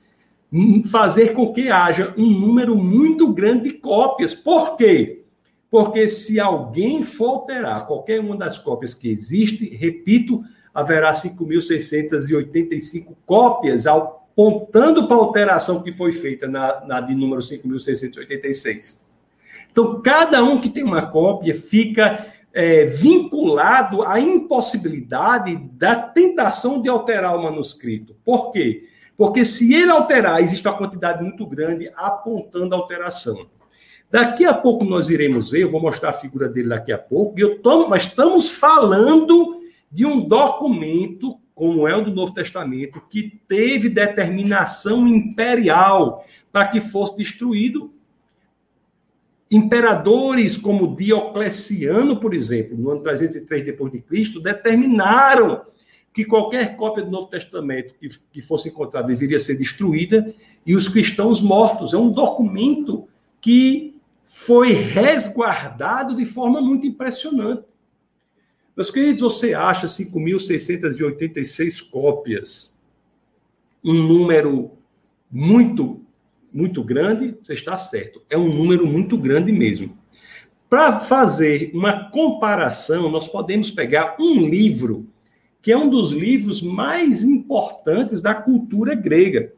Hum, 0.53 0.83
fazer 0.85 1.33
com 1.33 1.53
que 1.53 1.70
haja 1.70 2.12
um 2.18 2.27
número 2.27 2.77
muito 2.77 3.33
grande 3.33 3.70
de 3.70 3.77
cópias. 3.77 4.35
Por 4.35 4.77
quê? 4.77 5.23
Porque 5.70 6.09
se 6.09 6.40
alguém 6.40 7.03
for 7.03 7.29
alterar 7.29 7.87
qualquer 7.87 8.20
uma 8.20 8.37
das 8.37 8.59
cópias 8.59 8.92
que 8.92 9.09
existe, 9.09 9.68
repito, 9.77 10.42
haverá 10.75 11.12
5.685 11.12 13.14
cópias 13.25 13.87
apontando 14.40 15.07
para 15.07 15.16
a 15.16 15.20
alteração 15.20 15.83
que 15.83 15.92
foi 15.92 16.12
feita 16.12 16.48
na, 16.48 16.85
na 16.87 17.00
de 17.00 17.14
número 17.14 17.42
5.686. 17.42 19.00
Então, 19.70 20.00
cada 20.00 20.42
um 20.42 20.61
que 20.61 20.70
tem 20.70 20.83
uma 20.83 21.07
cópia 21.07 21.55
fica 21.55 22.26
é, 22.53 22.87
vinculado 22.87 24.03
à 24.03 24.18
impossibilidade 24.18 25.57
da 25.74 25.94
tentação 25.94 26.81
de 26.81 26.88
alterar 26.88 27.37
o 27.37 27.42
manuscrito. 27.42 28.16
Por 28.24 28.50
quê? 28.50 28.88
Porque 29.16 29.44
se 29.44 29.74
ele 29.74 29.90
alterar, 29.90 30.42
existe 30.42 30.66
uma 30.66 30.76
quantidade 30.76 31.22
muito 31.22 31.46
grande 31.46 31.92
apontando 31.94 32.74
a 32.74 32.79
alteração. 32.79 33.46
Daqui 34.11 34.44
a 34.44 34.55
pouco 34.55 34.85
nós 34.85 35.11
iremos 35.11 35.50
ver, 35.50 35.62
eu 35.62 35.70
vou 35.70 35.81
mostrar 35.81 36.11
a 36.11 36.14
figura 36.14 36.48
dele 36.48 36.70
daqui 36.70 36.90
a 36.90 36.98
pouco, 36.98 37.38
e 37.38 37.42
eu 37.42 37.61
tô, 37.61 37.87
mas 37.88 38.05
estamos 38.05 38.48
falando 38.48 39.61
de 39.92 40.07
um 40.07 40.26
documento, 40.26 41.38
como 41.61 41.87
é 41.87 41.94
o 41.94 42.01
do 42.03 42.11
Novo 42.11 42.33
Testamento, 42.33 43.03
que 43.07 43.38
teve 43.46 43.90
determinação 43.90 45.07
imperial 45.07 46.25
para 46.51 46.66
que 46.66 46.81
fosse 46.81 47.18
destruído 47.18 47.92
Imperadores 49.51 50.57
como 50.57 50.96
Diocleciano, 50.96 52.18
por 52.18 52.33
exemplo, 52.33 52.79
no 52.79 52.92
ano 52.92 53.03
303 53.03 53.62
depois 53.62 53.92
de 53.92 54.01
Cristo, 54.01 54.40
determinaram 54.40 55.61
que 56.14 56.25
qualquer 56.25 56.77
cópia 56.77 57.05
do 57.05 57.11
Novo 57.11 57.27
Testamento 57.27 57.92
que, 58.01 58.09
que 58.33 58.40
fosse 58.40 58.70
encontrada 58.70 59.09
deveria 59.09 59.38
ser 59.38 59.57
destruída 59.57 60.33
e 60.64 60.75
os 60.75 60.88
cristãos 60.88 61.42
mortos. 61.42 61.92
É 61.92 61.99
um 61.99 62.11
documento 62.11 63.07
que 63.38 64.01
foi 64.25 64.73
resguardado 64.73 66.16
de 66.16 66.25
forma 66.25 66.62
muito 66.62 66.87
impressionante. 66.87 67.64
Meus 68.81 68.90
queridos, 68.90 69.21
você 69.21 69.53
acha 69.53 69.87
5.686 69.87 71.90
cópias 71.90 72.75
um 73.85 73.93
número 73.93 74.71
muito 75.31 76.01
muito 76.51 76.83
grande, 76.83 77.37
você 77.43 77.53
está 77.53 77.77
certo. 77.77 78.23
É 78.31 78.38
um 78.38 78.51
número 78.51 78.87
muito 78.87 79.19
grande 79.19 79.53
mesmo. 79.53 79.99
Para 80.66 80.99
fazer 80.99 81.71
uma 81.75 82.09
comparação, 82.09 83.11
nós 83.11 83.29
podemos 83.29 83.71
pegar 83.71 84.16
um 84.19 84.49
livro 84.49 85.07
que 85.61 85.71
é 85.71 85.77
um 85.77 85.90
dos 85.90 86.11
livros 86.11 86.62
mais 86.62 87.23
importantes 87.23 88.23
da 88.23 88.35
cultura 88.35 88.95
grega. 88.95 89.53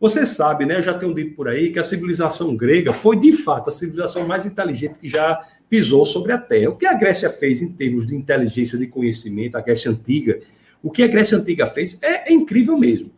Você 0.00 0.26
sabe, 0.26 0.66
né? 0.66 0.78
Eu 0.78 0.82
já 0.82 0.94
tenho 0.94 1.14
dito 1.14 1.36
por 1.36 1.46
aí 1.46 1.70
que 1.70 1.78
a 1.78 1.84
civilização 1.84 2.56
grega 2.56 2.92
foi 2.92 3.20
de 3.20 3.32
fato 3.32 3.68
a 3.68 3.72
civilização 3.72 4.26
mais 4.26 4.44
inteligente 4.44 4.98
que 4.98 5.08
já 5.08 5.46
pisou 5.68 6.04
sobre 6.04 6.32
a 6.32 6.38
Terra. 6.38 6.70
O 6.70 6.76
que 6.76 6.86
a 6.86 6.94
Grécia 6.94 7.30
fez 7.30 7.62
em 7.62 7.72
termos 7.72 8.06
de 8.06 8.14
inteligência, 8.14 8.78
de 8.78 8.86
conhecimento, 8.86 9.56
a 9.56 9.60
Grécia 9.60 9.90
antiga, 9.90 10.40
o 10.82 10.90
que 10.90 11.02
a 11.02 11.08
Grécia 11.08 11.38
antiga 11.38 11.66
fez 11.66 11.98
é, 12.02 12.30
é 12.30 12.32
incrível 12.32 12.76
mesmo. 12.76 13.10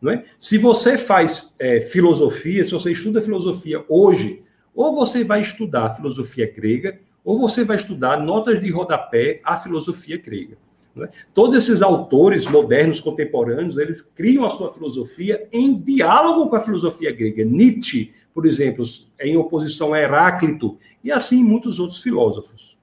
Não 0.00 0.12
é? 0.12 0.24
Se 0.38 0.58
você 0.58 0.98
faz 0.98 1.54
é, 1.58 1.80
filosofia, 1.80 2.64
se 2.64 2.72
você 2.72 2.92
estuda 2.92 3.22
filosofia 3.22 3.82
hoje, 3.88 4.42
ou 4.74 4.94
você 4.94 5.24
vai 5.24 5.40
estudar 5.40 5.94
filosofia 5.94 6.52
grega, 6.54 6.98
ou 7.24 7.38
você 7.38 7.64
vai 7.64 7.76
estudar 7.76 8.20
notas 8.20 8.60
de 8.60 8.70
rodapé 8.70 9.40
à 9.42 9.56
filosofia 9.58 10.18
grega. 10.18 10.58
É? 10.96 11.08
Todos 11.32 11.56
esses 11.56 11.82
autores 11.82 12.46
modernos, 12.46 13.00
contemporâneos, 13.00 13.78
eles 13.78 14.00
criam 14.00 14.44
a 14.44 14.50
sua 14.50 14.70
filosofia 14.72 15.48
em 15.50 15.76
diálogo 15.80 16.48
com 16.48 16.56
a 16.56 16.60
filosofia 16.60 17.10
grega. 17.10 17.44
Nietzsche, 17.44 18.12
por 18.34 18.44
exemplo, 18.44 18.84
é 19.18 19.28
em 19.28 19.36
oposição 19.36 19.94
a 19.94 20.00
Heráclito, 20.00 20.76
e 21.02 21.12
assim 21.12 21.42
muitos 21.42 21.78
outros 21.78 22.02
filósofos. 22.02 22.76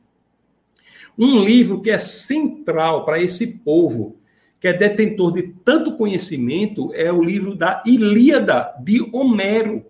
Um 1.20 1.44
livro 1.44 1.82
que 1.82 1.92
é 1.92 2.00
central 2.00 3.04
para 3.04 3.22
esse 3.22 3.46
povo 3.46 4.16
que 4.62 4.68
é 4.68 4.74
detentor 4.74 5.34
de 5.34 5.42
tanto 5.66 5.98
conhecimento, 5.98 6.94
é 6.94 7.12
o 7.12 7.24
livro 7.24 7.56
da 7.56 7.82
Ilíada 7.84 8.72
de 8.80 9.02
Homero. 9.12 9.84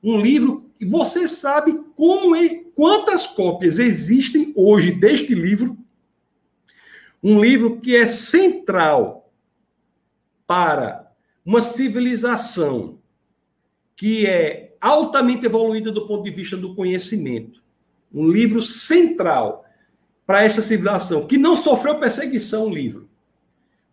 Um 0.00 0.20
livro 0.20 0.70
que 0.78 0.86
você 0.86 1.26
sabe 1.26 1.76
como 1.96 2.36
e 2.36 2.70
quantas 2.72 3.26
cópias 3.26 3.80
existem 3.80 4.52
hoje 4.54 4.92
deste 4.92 5.34
livro. 5.34 5.76
Um 7.20 7.40
livro 7.40 7.80
que 7.80 7.96
é 7.96 8.06
central 8.06 9.28
para 10.46 11.12
uma 11.44 11.60
civilização 11.60 12.98
que 13.96 14.24
é 14.24 14.65
altamente 14.80 15.46
evoluída 15.46 15.90
do 15.90 16.06
ponto 16.06 16.24
de 16.24 16.30
vista 16.30 16.56
do 16.56 16.74
conhecimento. 16.74 17.62
Um 18.12 18.28
livro 18.28 18.62
central 18.62 19.64
para 20.26 20.42
esta 20.42 20.62
civilização 20.62 21.26
que 21.26 21.38
não 21.38 21.54
sofreu 21.56 21.98
perseguição, 21.98 22.66
um 22.66 22.70
livro 22.70 23.08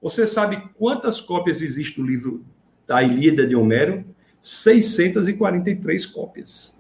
você 0.04 0.28
sabe 0.28 0.62
quantas 0.74 1.22
cópias 1.22 1.62
existe 1.62 2.02
do 2.02 2.06
livro 2.06 2.44
da 2.86 3.02
Ilíada 3.02 3.48
de 3.48 3.56
Homero? 3.56 4.04
643 4.42 6.06
cópias. 6.08 6.78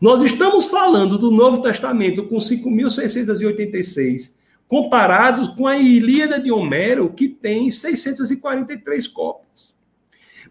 Nós 0.00 0.22
estamos 0.22 0.68
falando 0.68 1.18
do 1.18 1.30
Novo 1.30 1.60
Testamento 1.60 2.24
com 2.24 2.36
5.686, 2.36 4.32
comparados 4.66 5.48
com 5.48 5.66
a 5.66 5.76
Ilíada 5.76 6.40
de 6.40 6.50
Homero, 6.50 7.12
que 7.12 7.28
tem 7.28 7.70
643 7.70 9.06
cópias. 9.08 9.73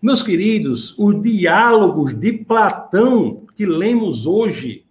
Meus 0.03 0.21
queridos, 0.21 0.93
os 0.99 1.21
diálogos 1.21 2.13
de 2.13 2.33
Platão 2.33 3.45
que 3.55 3.65
lemos 3.65 4.25
hoje, 4.25 4.85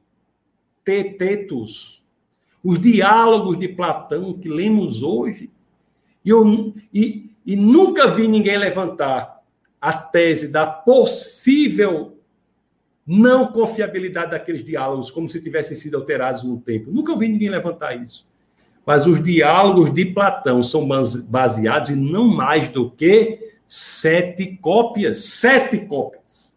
Tetetus, 0.82 2.02
os 2.64 2.80
diálogos 2.80 3.58
de 3.58 3.68
Platão 3.68 4.32
que 4.32 4.48
lemos 4.48 5.02
hoje, 5.02 5.50
e, 6.24 6.30
eu, 6.30 6.74
e, 6.94 7.30
e 7.44 7.54
nunca 7.54 8.08
vi 8.08 8.26
ninguém 8.26 8.56
levantar 8.56 9.42
a 9.78 9.92
tese 9.92 10.50
da 10.50 10.66
possível 10.66 12.16
não 13.06 13.52
confiabilidade 13.52 14.30
daqueles 14.30 14.64
diálogos, 14.64 15.10
como 15.10 15.28
se 15.28 15.42
tivessem 15.42 15.76
sido 15.76 15.98
alterados 15.98 16.42
no 16.42 16.58
tempo. 16.58 16.90
Nunca 16.90 17.14
vi 17.14 17.28
ninguém 17.28 17.50
levantar 17.50 18.02
isso. 18.02 18.26
Mas 18.86 19.06
os 19.06 19.22
diálogos 19.22 19.92
de 19.92 20.06
Platão 20.06 20.62
são 20.62 20.88
baseados 21.28 21.90
em 21.90 21.96
não 21.96 22.26
mais 22.26 22.70
do 22.70 22.90
que 22.90 23.51
sete 23.74 24.58
cópias. 24.60 25.24
Sete 25.24 25.78
cópias. 25.78 26.54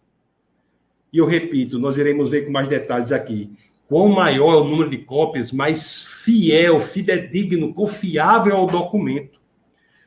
E 1.13 1.17
eu 1.17 1.25
repito, 1.25 1.79
nós 1.79 1.97
iremos 1.97 2.29
ver 2.29 2.45
com 2.45 2.51
mais 2.51 2.67
detalhes 2.67 3.13
aqui. 3.13 3.49
Quanto 3.87 4.13
maior 4.13 4.53
é 4.53 4.57
o 4.57 4.63
número 4.65 4.89
de 4.89 4.97
cópias, 4.97 5.49
mais 5.49 6.01
fiel, 6.01 6.81
fidedigno, 6.81 7.73
confiável 7.73 8.53
é 8.53 8.59
o 8.59 8.65
documento. 8.65 9.39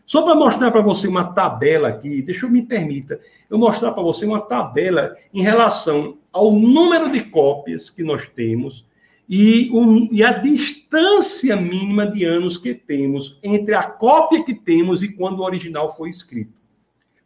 Só 0.05 0.21
para 0.21 0.35
mostrar 0.35 0.71
para 0.71 0.83
você 0.83 1.09
uma 1.09 1.33
tabela 1.33 1.88
aqui, 1.88 2.21
deixa 2.21 2.44
eu 2.44 2.51
me 2.51 2.61
permita, 2.61 3.18
eu 3.49 3.57
mostrar 3.57 3.92
para 3.92 4.03
você 4.03 4.27
uma 4.27 4.40
tabela 4.40 5.16
em 5.33 5.42
relação 5.42 6.18
ao 6.31 6.53
número 6.53 7.11
de 7.11 7.23
cópias 7.23 7.88
que 7.88 8.03
nós 8.03 8.29
temos 8.29 8.85
e, 9.27 9.71
e 10.11 10.23
a 10.23 10.33
distância 10.33 11.57
mínima 11.57 12.07
de 12.07 12.25
anos 12.25 12.59
que 12.59 12.75
temos 12.75 13.38
entre 13.42 13.75
a 13.75 13.83
cópia 13.83 14.44
que 14.44 14.55
temos 14.55 15.03
e 15.03 15.09
quando 15.09 15.38
o 15.38 15.44
original 15.44 15.94
foi 15.97 16.11
escrito. 16.11 16.58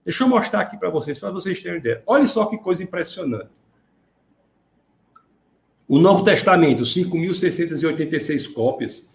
Deixa 0.05 0.25
eu 0.25 0.29
mostrar 0.29 0.61
aqui 0.61 0.77
para 0.77 0.91
vocês, 0.91 1.19
para 1.19 1.31
vocês 1.31 1.61
terem 1.63 1.79
ideia. 1.79 2.03
Olha 2.07 2.27
só 2.27 2.47
que 2.47 2.59
coisa 2.59 2.83
impressionante. 2.83 3.51
O 5.89 5.99
Novo 5.99 6.25
Testamento, 6.25 6.83
5.686 6.83 8.53
cópias 8.53 9.07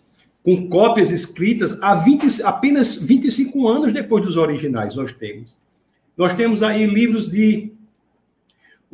com 0.47 0.69
cópias 0.69 1.11
escritas 1.11 1.77
há 1.81 1.93
20, 1.93 2.41
apenas 2.41 2.95
25 2.95 3.67
anos 3.67 3.91
depois 3.91 4.23
dos 4.23 4.37
originais, 4.37 4.95
nós 4.95 5.11
temos. 5.11 5.57
Nós 6.15 6.33
temos 6.35 6.63
aí 6.63 6.85
livros 6.85 7.29
de 7.29 7.73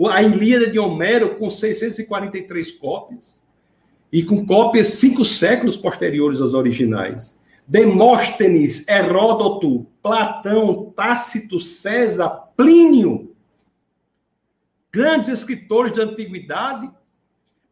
a 0.10 0.23
Ilíada 0.23 0.71
de 0.71 0.79
Homero 0.79 1.36
com 1.36 1.51
643 1.51 2.71
cópias 2.71 3.39
e 4.12 4.23
com 4.23 4.43
cópias 4.43 4.88
cinco 4.93 5.23
séculos 5.23 5.77
posteriores 5.77 6.41
aos 6.41 6.56
originais. 6.56 7.39
Demóstenes, 7.67 8.88
Heródoto, 8.88 9.88
Platão, 10.02 10.91
Tácito, 10.95 11.60
César, 11.60 12.30
Plínio, 12.56 13.36
grandes 14.91 15.30
escritores 15.30 15.93
da 15.93 16.04
antiguidade 16.04 16.91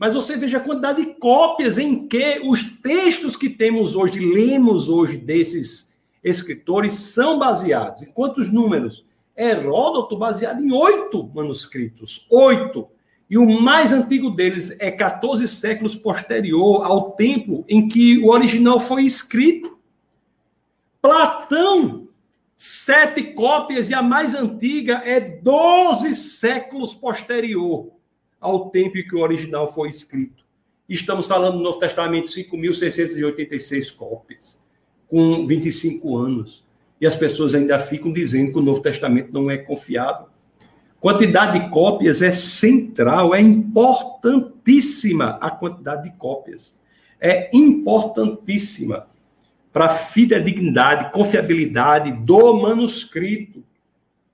mas 0.01 0.15
você 0.15 0.36
veja 0.36 0.58
a 0.58 0.62
quantidade 0.62 1.06
de 1.06 1.13
cópias 1.13 1.77
em 1.77 2.08
que 2.08 2.41
os 2.43 2.63
textos 2.80 3.36
que 3.36 3.47
temos 3.47 3.95
hoje, 3.95 4.19
lemos 4.19 4.89
hoje 4.89 5.15
desses 5.15 5.95
escritores, 6.23 6.93
são 6.93 7.38
baseados. 7.38 8.01
Em 8.01 8.08
quantos 8.08 8.51
números? 8.51 9.06
Heródoto 9.38 10.17
baseado 10.17 10.60
em 10.60 10.71
oito 10.71 11.30
manuscritos. 11.36 12.25
Oito. 12.32 12.88
E 13.30 13.38
o 13.38 13.62
mais 13.62 13.93
antigo 13.93 14.32
deles 14.32 14.75
é 14.80 14.89
14 14.89 15.47
séculos 15.47 15.95
posterior 15.95 16.84
ao 16.84 17.12
tempo 17.12 17.63
em 17.69 17.88
que 17.88 18.17
o 18.23 18.32
original 18.32 18.80
foi 18.80 19.04
escrito. 19.04 19.77
Platão, 21.01 22.07
sete 22.55 23.23
cópias, 23.33 23.89
e 23.89 23.93
a 23.93 24.03
mais 24.03 24.35
antiga 24.35 25.01
é 25.03 25.19
12 25.19 26.13
séculos 26.13 26.93
posterior 26.93 27.91
ao 28.39 28.69
tempo 28.69 28.99
em 28.99 29.07
que 29.07 29.15
o 29.15 29.21
original 29.21 29.67
foi 29.67 29.89
escrito. 29.89 30.45
estamos 30.87 31.25
falando 31.25 31.57
do 31.57 31.63
Novo 31.63 31.79
Testamento, 31.79 32.27
5.686 32.27 33.95
cópias, 33.95 34.61
com 35.07 35.47
25 35.47 36.17
anos. 36.17 36.63
E 36.99 37.07
as 37.07 37.15
pessoas 37.15 37.55
ainda 37.55 37.79
ficam 37.79 38.13
dizendo 38.13 38.51
que 38.51 38.59
o 38.59 38.61
Novo 38.61 38.81
Testamento 38.81 39.33
não 39.33 39.49
é 39.49 39.57
confiável. 39.57 40.27
Quantidade 40.99 41.59
de 41.59 41.69
cópias 41.71 42.21
é 42.21 42.31
central, 42.31 43.33
é 43.33 43.41
importantíssima 43.41 45.39
a 45.41 45.49
quantidade 45.49 46.03
de 46.03 46.15
cópias. 46.15 46.79
É 47.19 47.49
importantíssima 47.51 49.07
para 49.71 49.89
fidedignidade, 49.89 51.12
confiabilidade 51.12 52.12
do 52.12 52.53
manuscrito. 52.53 53.63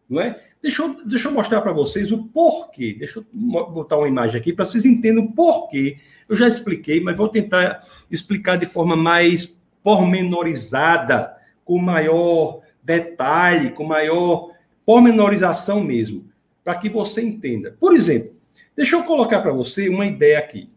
Não 0.10 0.22
é? 0.22 0.42
Deixa 0.62 0.82
eu, 0.82 1.06
deixa 1.06 1.28
eu 1.28 1.34
mostrar 1.34 1.62
para 1.62 1.72
vocês 1.72 2.12
o 2.12 2.24
porquê. 2.24 2.96
Deixa 2.98 3.20
eu 3.20 3.26
botar 3.34 3.98
uma 3.98 4.08
imagem 4.08 4.40
aqui 4.40 4.52
para 4.52 4.66
vocês 4.66 4.86
entenderem 4.86 5.20
o 5.20 5.32
porquê. 5.32 5.98
Eu 6.28 6.36
já 6.36 6.48
expliquei, 6.48 7.00
mas 7.00 7.16
vou 7.16 7.30
tentar 7.30 7.86
explicar 8.10 8.58
de 8.58 8.66
forma 8.66 8.96
mais 8.96 9.56
pormenorizada, 9.84 11.38
com 11.64 11.78
maior 11.80 12.62
detalhe, 12.82 13.72
com 13.72 13.84
maior 13.84 14.52
pormenorização 14.86 15.84
mesmo, 15.84 16.26
para 16.64 16.76
que 16.76 16.90
você 16.90 17.22
entenda. 17.22 17.76
Por 17.80 17.96
exemplo, 17.96 18.32
deixa 18.76 18.96
eu 18.96 19.04
colocar 19.04 19.42
para 19.42 19.52
você 19.52 19.88
uma 19.90 20.06
ideia 20.06 20.40
aqui. 20.40 20.70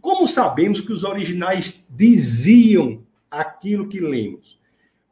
Como 0.00 0.26
sabemos 0.26 0.80
que 0.80 0.92
os 0.92 1.04
originais 1.04 1.82
diziam 1.88 3.03
aquilo 3.40 3.88
que 3.88 4.00
lemos? 4.00 4.58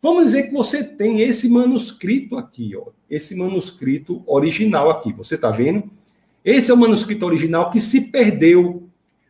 Vamos 0.00 0.26
dizer 0.26 0.44
que 0.44 0.52
você 0.52 0.82
tem 0.82 1.20
esse 1.20 1.48
manuscrito 1.48 2.36
aqui, 2.36 2.76
ó, 2.76 2.90
esse 3.08 3.36
manuscrito 3.36 4.22
original 4.26 4.90
aqui. 4.90 5.12
Você 5.12 5.36
está 5.36 5.50
vendo? 5.50 5.88
Esse 6.44 6.70
é 6.70 6.74
o 6.74 6.76
manuscrito 6.76 7.24
original 7.24 7.70
que 7.70 7.80
se 7.80 8.10
perdeu. 8.10 8.88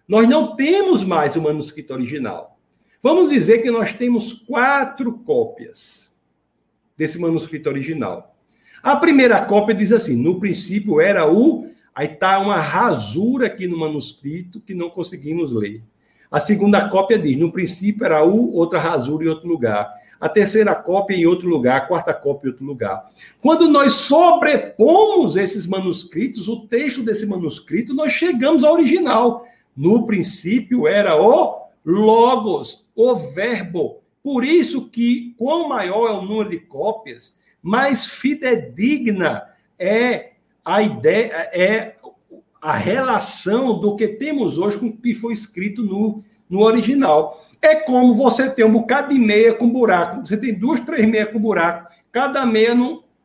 Nós 0.08 0.28
não 0.28 0.56
temos 0.56 1.04
mais 1.04 1.36
o 1.36 1.42
manuscrito 1.42 1.92
original. 1.92 2.58
Vamos 3.02 3.30
dizer 3.30 3.62
que 3.62 3.70
nós 3.70 3.92
temos 3.92 4.32
quatro 4.32 5.12
cópias 5.18 6.14
desse 6.96 7.18
manuscrito 7.18 7.68
original. 7.68 8.34
A 8.82 8.96
primeira 8.96 9.44
cópia 9.44 9.74
diz 9.74 9.92
assim: 9.92 10.16
no 10.16 10.40
princípio 10.40 11.00
era 11.00 11.30
o. 11.30 11.70
Aí 11.94 12.06
está 12.06 12.38
uma 12.38 12.56
rasura 12.56 13.46
aqui 13.46 13.68
no 13.68 13.78
manuscrito 13.78 14.60
que 14.60 14.72
não 14.72 14.88
conseguimos 14.88 15.52
ler. 15.52 15.82
A 16.32 16.40
segunda 16.40 16.88
cópia 16.88 17.18
diz: 17.18 17.38
no 17.38 17.52
princípio 17.52 18.04
era 18.04 18.24
o, 18.24 18.54
outra 18.54 18.80
rasura 18.80 19.24
em 19.24 19.28
outro 19.28 19.46
lugar 19.46 20.02
a 20.22 20.28
terceira 20.28 20.72
cópia 20.72 21.16
em 21.16 21.26
outro 21.26 21.48
lugar, 21.48 21.78
a 21.78 21.80
quarta 21.80 22.14
cópia 22.14 22.46
em 22.46 22.50
outro 22.52 22.64
lugar. 22.64 23.10
Quando 23.40 23.68
nós 23.68 23.94
sobrepomos 23.94 25.34
esses 25.34 25.66
manuscritos, 25.66 26.46
o 26.46 26.64
texto 26.68 27.02
desse 27.02 27.26
manuscrito, 27.26 27.92
nós 27.92 28.12
chegamos 28.12 28.62
ao 28.62 28.74
original. 28.74 29.44
No 29.76 30.06
princípio 30.06 30.86
era 30.86 31.20
o 31.20 31.66
logos, 31.84 32.86
o 32.94 33.16
verbo. 33.16 33.98
Por 34.22 34.44
isso 34.44 34.88
que 34.88 35.34
quanto 35.36 35.68
maior 35.68 36.08
é 36.08 36.12
o 36.12 36.22
número 36.22 36.50
de 36.50 36.60
cópias, 36.60 37.36
mais 37.60 38.06
fidedigna 38.06 39.42
é 39.76 40.34
a 40.64 40.82
ideia, 40.82 41.50
é 41.52 41.96
a 42.62 42.74
relação 42.74 43.80
do 43.80 43.96
que 43.96 44.06
temos 44.06 44.56
hoje 44.56 44.78
com 44.78 44.86
o 44.86 44.96
que 44.96 45.12
foi 45.14 45.32
escrito 45.32 45.82
no, 45.82 46.22
no 46.48 46.60
original. 46.60 47.44
É 47.60 47.74
como 47.74 48.14
você 48.14 48.48
ter 48.48 48.64
um 48.64 48.70
bocado 48.70 49.12
de 49.12 49.18
meia 49.18 49.52
com 49.52 49.68
buraco. 49.68 50.24
Você 50.24 50.36
tem 50.36 50.54
duas, 50.54 50.78
três 50.78 51.04
meias 51.08 51.32
com 51.32 51.40
buraco. 51.40 51.92
Cada 52.12 52.46
meia 52.46 52.76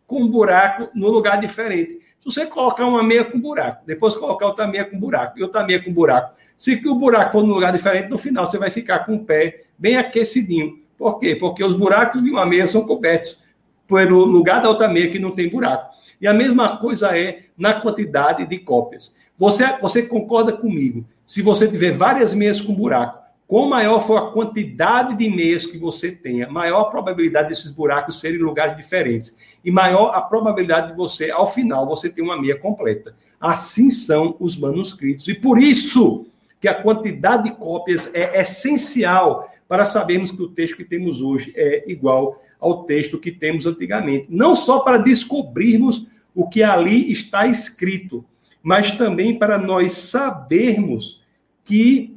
com 0.08 0.28
buraco 0.28 0.90
no 0.96 1.08
lugar 1.10 1.40
diferente. 1.40 2.00
Se 2.20 2.26
você 2.26 2.48
colocar 2.48 2.88
uma 2.88 3.04
meia 3.04 3.24
com 3.24 3.40
buraco, 3.40 3.86
depois 3.86 4.16
colocar 4.16 4.48
outra 4.48 4.66
meia 4.66 4.86
com 4.86 5.00
buraco 5.00 5.38
e 5.38 5.44
outra 5.44 5.64
meia 5.64 5.84
com 5.84 5.94
buraco, 5.94 6.36
se 6.58 6.82
o 6.88 6.96
buraco 6.96 7.34
for 7.34 7.44
no 7.44 7.54
lugar 7.54 7.72
diferente, 7.72 8.10
no 8.10 8.18
final 8.18 8.46
você 8.46 8.58
vai 8.58 8.72
ficar 8.72 9.06
com 9.06 9.16
o 9.16 9.24
pé 9.24 9.66
bem 9.78 9.98
aquecidinho. 9.98 10.80
Por 10.98 11.20
quê? 11.20 11.36
Porque 11.36 11.64
os 11.64 11.76
buracos 11.76 12.24
de 12.24 12.32
uma 12.32 12.46
meia 12.46 12.66
são 12.66 12.88
cobertos 12.88 13.44
pelo 13.88 14.26
lugar 14.26 14.64
da 14.64 14.70
outra 14.70 14.88
meia 14.88 15.12
que 15.12 15.20
não 15.20 15.32
tem 15.32 15.48
buraco. 15.48 15.96
E 16.20 16.28
a 16.28 16.34
mesma 16.34 16.78
coisa 16.78 17.16
é 17.16 17.44
na 17.56 17.76
quantidade 17.76 18.46
de 18.48 18.58
cópias. 18.58 19.16
Você, 19.38 19.66
você 19.80 20.04
concorda 20.04 20.52
comigo? 20.52 21.06
Se 21.26 21.42
você 21.42 21.68
tiver 21.68 21.92
várias 21.92 22.34
meias 22.34 22.60
com 22.60 22.74
buraco, 22.74 23.28
Quanto 23.48 23.70
maior 23.70 24.06
for 24.06 24.18
a 24.18 24.32
quantidade 24.32 25.16
de 25.16 25.30
meias 25.30 25.66
que 25.66 25.78
você 25.78 26.12
tenha, 26.12 26.50
maior 26.50 26.82
a 26.82 26.86
probabilidade 26.90 27.48
desses 27.48 27.72
buracos 27.72 28.20
serem 28.20 28.38
em 28.38 28.44
lugares 28.44 28.76
diferentes. 28.76 29.38
E 29.64 29.72
maior 29.72 30.10
a 30.14 30.22
probabilidade 30.22 30.90
de 30.90 30.98
você, 30.98 31.32
ao 31.32 31.50
final, 31.50 31.88
você 31.88 32.10
ter 32.10 32.22
uma 32.22 32.40
meia 32.40 32.60
completa. 32.60 33.16
Assim 33.40 33.90
são 33.90 34.36
os 34.38 34.58
manuscritos. 34.58 35.30
E 35.30 35.34
por 35.34 35.58
isso 35.58 36.26
que 36.60 36.68
a 36.68 36.76
quantidade 36.76 37.44
de 37.44 37.52
cópias 37.52 38.12
é 38.14 38.42
essencial 38.42 39.50
para 39.66 39.86
sabermos 39.86 40.32
que 40.32 40.42
o 40.42 40.50
texto 40.50 40.76
que 40.76 40.84
temos 40.84 41.22
hoje 41.22 41.54
é 41.56 41.90
igual 41.90 42.44
ao 42.60 42.84
texto 42.84 43.18
que 43.18 43.32
temos 43.32 43.66
antigamente. 43.66 44.26
Não 44.30 44.56
só 44.56 44.80
para 44.80 44.98
descobrirmos 44.98 46.06
o 46.36 46.50
que 46.50 46.64
ali 46.64 47.10
está 47.10 47.48
escrito, 47.48 48.26
mas 48.62 48.92
também 48.92 49.38
para 49.38 49.58
nós 49.58 49.94
sabermos 49.94 51.22
que 51.64 52.16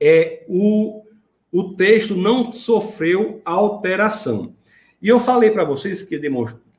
é, 0.00 0.44
o, 0.48 1.02
o 1.52 1.74
texto 1.74 2.14
não 2.14 2.52
sofreu 2.52 3.40
alteração. 3.44 4.54
E 5.00 5.08
eu 5.08 5.18
falei 5.18 5.50
para 5.50 5.64
vocês 5.64 6.02
que 6.02 6.20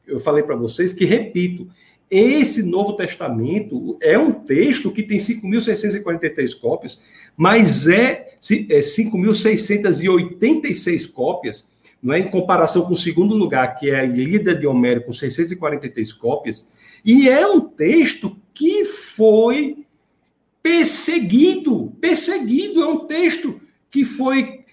eu 0.05 0.19
falei 0.19 0.43
para 0.43 0.55
vocês 0.55 0.93
que 0.93 1.05
repito, 1.05 1.67
esse 2.09 2.63
Novo 2.63 2.93
Testamento 2.93 3.97
é 4.01 4.17
um 4.17 4.31
texto 4.31 4.89
que 4.91 5.03
tem 5.03 5.17
5.643 5.17 6.57
cópias, 6.57 6.97
mas 7.35 7.85
é, 7.87 8.29
é 8.69 8.79
5.686 8.79 11.11
cópias, 11.11 11.67
não 12.01 12.13
é? 12.13 12.19
em 12.19 12.29
comparação 12.29 12.85
com 12.85 12.93
o 12.93 12.97
segundo 12.97 13.35
lugar, 13.35 13.75
que 13.75 13.89
é 13.89 13.99
a 13.99 14.05
Ilíada 14.05 14.55
de 14.55 14.65
Homero, 14.65 15.03
com 15.03 15.11
643 15.11 16.13
cópias, 16.13 16.65
e 17.03 17.27
é 17.29 17.45
um 17.45 17.59
texto 17.59 18.37
que 18.57 18.83
foi 18.85 19.85
perseguido. 20.63 21.93
Perseguido 22.01 22.81
é 22.81 22.87
um 22.87 23.05
texto 23.05 23.61
que 23.91 24.03
foi 24.03 24.65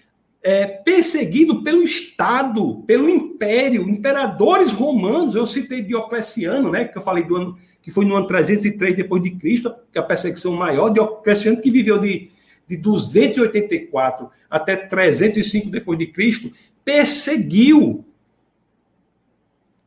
é, 0.43 0.67
perseguido 0.67 1.63
pelo 1.63 1.83
Estado, 1.83 2.83
pelo 2.87 3.11
Império, 3.11 3.87
imperadores 3.87 4.73
romanos. 4.73 5.35
Eu 5.35 5.47
citei 5.47 5.83
Diocleciano, 5.83 6.71
né, 6.71 6.87
que 6.87 6.97
eu 6.97 7.03
falei 7.03 7.25
do 7.25 7.37
ano 7.37 7.59
que 7.83 7.91
foi 7.91 8.07
no 8.07 8.17
ano 8.17 8.27
303 8.27 8.97
depois 8.97 9.23
de 9.23 9.33
Cristo, 9.33 9.75
que 9.93 9.99
é 9.99 10.01
a 10.01 10.05
perseguição 10.05 10.55
maior. 10.55 10.89
Diocleciano 10.89 11.61
que 11.61 11.71
viveu 11.71 11.99
de, 11.99 12.31
de 12.67 12.79
284 12.79 14.31
até 14.49 14.75
305 14.75 15.69
depois 15.69 15.99
de 15.99 16.07
Cristo, 16.07 16.51
perseguiu 16.83 18.03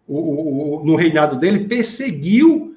o, 0.07 0.81
o, 0.81 0.85
no 0.85 0.95
reinado 0.95 1.39
dele, 1.39 1.65
perseguiu 1.65 2.76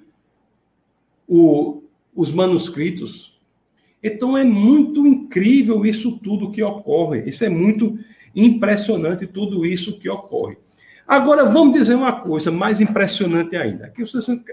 o, 1.30 1.84
os 2.12 2.32
manuscritos. 2.32 3.38
Então 4.02 4.36
é 4.36 4.42
muito 4.42 5.06
incrível 5.06 5.86
isso 5.86 6.18
tudo 6.18 6.50
que 6.50 6.60
ocorre. 6.60 7.22
Isso 7.26 7.44
é 7.44 7.48
muito 7.48 7.96
impressionante 8.34 9.28
tudo 9.28 9.64
isso 9.64 9.98
que 10.00 10.08
ocorre. 10.08 10.58
Agora 11.06 11.44
vamos 11.44 11.78
dizer 11.78 11.94
uma 11.94 12.20
coisa 12.20 12.50
mais 12.50 12.80
impressionante 12.80 13.54
ainda. 13.56 13.92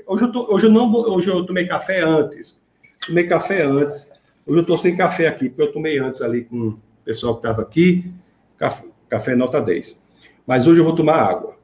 Hoje 0.05 0.23
eu, 0.23 0.31
hoje 0.49 0.65
eu 0.67 0.71
não 0.71 0.91
hoje 0.93 1.29
eu 1.29 1.43
tomei 1.45 1.65
café 1.65 2.01
antes. 2.01 2.61
Tomei 3.05 3.25
café 3.25 3.63
antes. 3.63 4.11
Hoje 4.45 4.59
eu 4.59 4.61
estou 4.61 4.77
sem 4.77 4.95
café 4.95 5.27
aqui, 5.27 5.49
porque 5.49 5.63
eu 5.63 5.73
tomei 5.73 5.97
antes 5.97 6.21
ali 6.21 6.43
com 6.43 6.69
o 6.69 6.79
pessoal 7.03 7.33
que 7.35 7.39
estava 7.39 7.63
aqui. 7.63 8.11
Café, 8.57 8.85
café 9.09 9.35
nota 9.35 9.61
10. 9.61 9.99
Mas 10.45 10.67
hoje 10.67 10.79
eu 10.79 10.85
vou 10.85 10.95
tomar 10.95 11.15
água. 11.15 11.57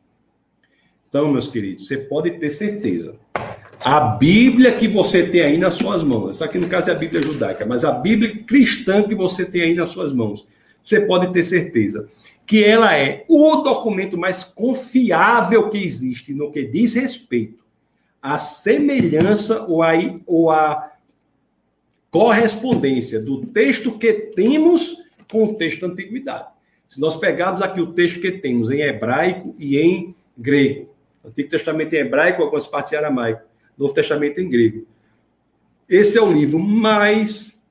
Então, 1.09 1.31
meus 1.31 1.49
queridos, 1.49 1.87
você 1.87 1.97
pode 1.97 2.39
ter 2.39 2.51
certeza 2.51 3.19
a 3.81 4.01
Bíblia 4.01 4.73
que 4.73 4.89
você 4.89 5.27
tem 5.27 5.43
aí 5.43 5.59
nas 5.59 5.75
suas 5.75 6.03
mãos, 6.03 6.31
essa 6.31 6.45
aqui 6.45 6.59
no 6.59 6.69
caso 6.69 6.91
é 6.91 6.93
a 6.93 6.97
Bíblia 6.97 7.23
judaica, 7.23 7.65
mas 7.67 7.85
a 7.85 7.93
Bíblia 7.93 8.45
cristã 8.45 9.03
que 9.03 9.15
você 9.15 9.45
tem 9.45 9.63
aí 9.63 9.75
nas 9.75 9.91
suas 9.91 10.13
mãos, 10.13 10.47
você 10.83 11.01
pode 11.01 11.33
ter 11.33 11.45
certeza 11.45 12.09
que 12.47 12.63
ela 12.63 12.97
é 12.97 13.25
o 13.29 13.57
documento 13.57 14.17
mais 14.17 14.45
confiável 14.45 15.69
que 15.69 15.79
existe 15.79 16.33
no 16.33 16.53
que 16.53 16.65
diz 16.65 16.95
respeito 16.95 17.65
à 18.23 18.39
semelhança 18.39 19.65
ou 19.67 19.83
a, 19.83 19.93
ou 20.25 20.51
a 20.51 20.93
correspondência 22.11 23.21
do 23.21 23.45
texto 23.47 23.99
que 23.99 24.13
temos 24.13 24.97
com 25.31 25.45
o 25.45 25.55
texto 25.55 25.81
da 25.81 25.93
antiguidade. 25.93 26.49
Se 26.89 27.01
nós 27.01 27.17
pegarmos 27.17 27.63
aqui 27.63 27.81
o 27.81 27.93
texto 27.93 28.21
que 28.21 28.31
temos 28.31 28.71
em 28.71 28.81
hebraico 28.81 29.55
e 29.59 29.77
em 29.77 30.15
grego, 30.39 30.89
Antigo 31.25 31.51
Testamento 31.51 31.93
em 31.95 31.99
hebraico, 31.99 32.43
algumas 32.43 32.69
partes 32.69 32.93
em 32.93 32.97
aramaico, 32.97 33.43
Novo 33.77 33.93
Testamento 33.93 34.41
em 34.41 34.49
grego. 34.49 34.87
Esse 35.89 36.19
é 36.19 36.23
o 36.23 36.33
livro 36.33 36.59
mais 36.59 37.63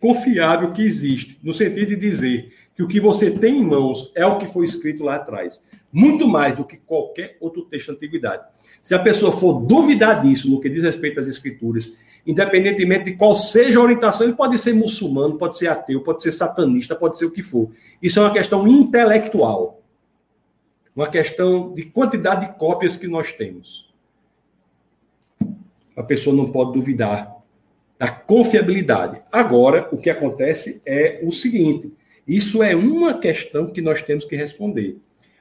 confiável 0.00 0.72
que 0.72 0.82
existe, 0.82 1.38
no 1.42 1.52
sentido 1.52 1.90
de 1.90 1.96
dizer 1.96 2.52
que 2.74 2.82
o 2.82 2.88
que 2.88 2.98
você 2.98 3.30
tem 3.30 3.58
em 3.58 3.64
mãos 3.64 4.10
é 4.14 4.24
o 4.26 4.38
que 4.38 4.46
foi 4.46 4.64
escrito 4.64 5.04
lá 5.04 5.16
atrás. 5.16 5.62
Muito 5.92 6.26
mais 6.26 6.56
do 6.56 6.64
que 6.64 6.78
qualquer 6.78 7.36
outro 7.38 7.62
texto 7.62 7.88
da 7.88 7.92
antiguidade. 7.92 8.42
Se 8.82 8.94
a 8.94 8.98
pessoa 8.98 9.30
for 9.30 9.60
duvidar 9.60 10.22
disso 10.22 10.50
no 10.50 10.60
que 10.60 10.70
diz 10.70 10.82
respeito 10.82 11.20
às 11.20 11.28
escrituras, 11.28 11.92
independentemente 12.26 13.04
de 13.04 13.16
qual 13.16 13.36
seja 13.36 13.78
a 13.78 13.82
orientação, 13.82 14.26
ele 14.26 14.36
pode 14.36 14.58
ser 14.58 14.72
muçulmano, 14.72 15.36
pode 15.36 15.58
ser 15.58 15.68
ateu, 15.68 16.00
pode 16.00 16.22
ser 16.22 16.32
satanista, 16.32 16.96
pode 16.96 17.18
ser 17.18 17.26
o 17.26 17.30
que 17.30 17.42
for. 17.42 17.70
Isso 18.02 18.18
é 18.18 18.22
uma 18.22 18.32
questão 18.32 18.66
intelectual. 18.66 19.82
Uma 20.96 21.08
questão 21.08 21.74
de 21.74 21.84
quantidade 21.84 22.46
de 22.46 22.58
cópias 22.58 22.96
que 22.96 23.06
nós 23.06 23.32
temos 23.32 23.91
a 25.96 26.02
pessoa 26.02 26.34
não 26.34 26.50
pode 26.50 26.72
duvidar 26.72 27.36
da 27.98 28.08
confiabilidade. 28.08 29.20
Agora, 29.30 29.88
o 29.92 29.96
que 29.96 30.10
acontece 30.10 30.82
é 30.84 31.20
o 31.22 31.30
seguinte: 31.30 31.92
isso 32.26 32.62
é 32.62 32.74
uma 32.74 33.18
questão 33.18 33.68
que 33.68 33.80
nós 33.80 34.02
temos 34.02 34.24
que 34.24 34.36
responder. 34.36 34.98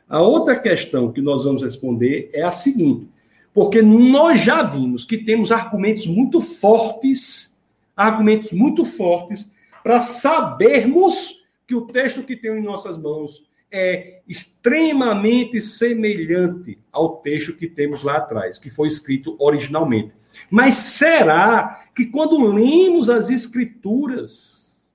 A 0.07 0.21
outra 0.21 0.59
questão 0.59 1.11
que 1.11 1.21
nós 1.21 1.43
vamos 1.43 1.63
responder 1.63 2.29
é 2.33 2.43
a 2.43 2.51
seguinte: 2.51 3.07
porque 3.53 3.81
nós 3.81 4.41
já 4.41 4.61
vimos 4.61 5.05
que 5.05 5.17
temos 5.17 5.51
argumentos 5.51 6.05
muito 6.05 6.41
fortes, 6.41 7.57
argumentos 7.95 8.51
muito 8.51 8.85
fortes, 8.85 9.51
para 9.83 10.01
sabermos 10.01 11.45
que 11.67 11.75
o 11.75 11.81
texto 11.81 12.23
que 12.23 12.35
tem 12.35 12.51
em 12.51 12.63
nossas 12.63 12.97
mãos 12.97 13.43
é 13.71 14.21
extremamente 14.27 15.61
semelhante 15.61 16.77
ao 16.91 17.17
texto 17.17 17.55
que 17.55 17.67
temos 17.67 18.03
lá 18.03 18.17
atrás, 18.17 18.57
que 18.57 18.69
foi 18.69 18.87
escrito 18.87 19.35
originalmente. 19.39 20.11
Mas 20.49 20.75
será 20.75 21.85
que 21.95 22.05
quando 22.05 22.53
lemos 22.53 23.09
as 23.09 23.29
Escrituras, 23.29 24.91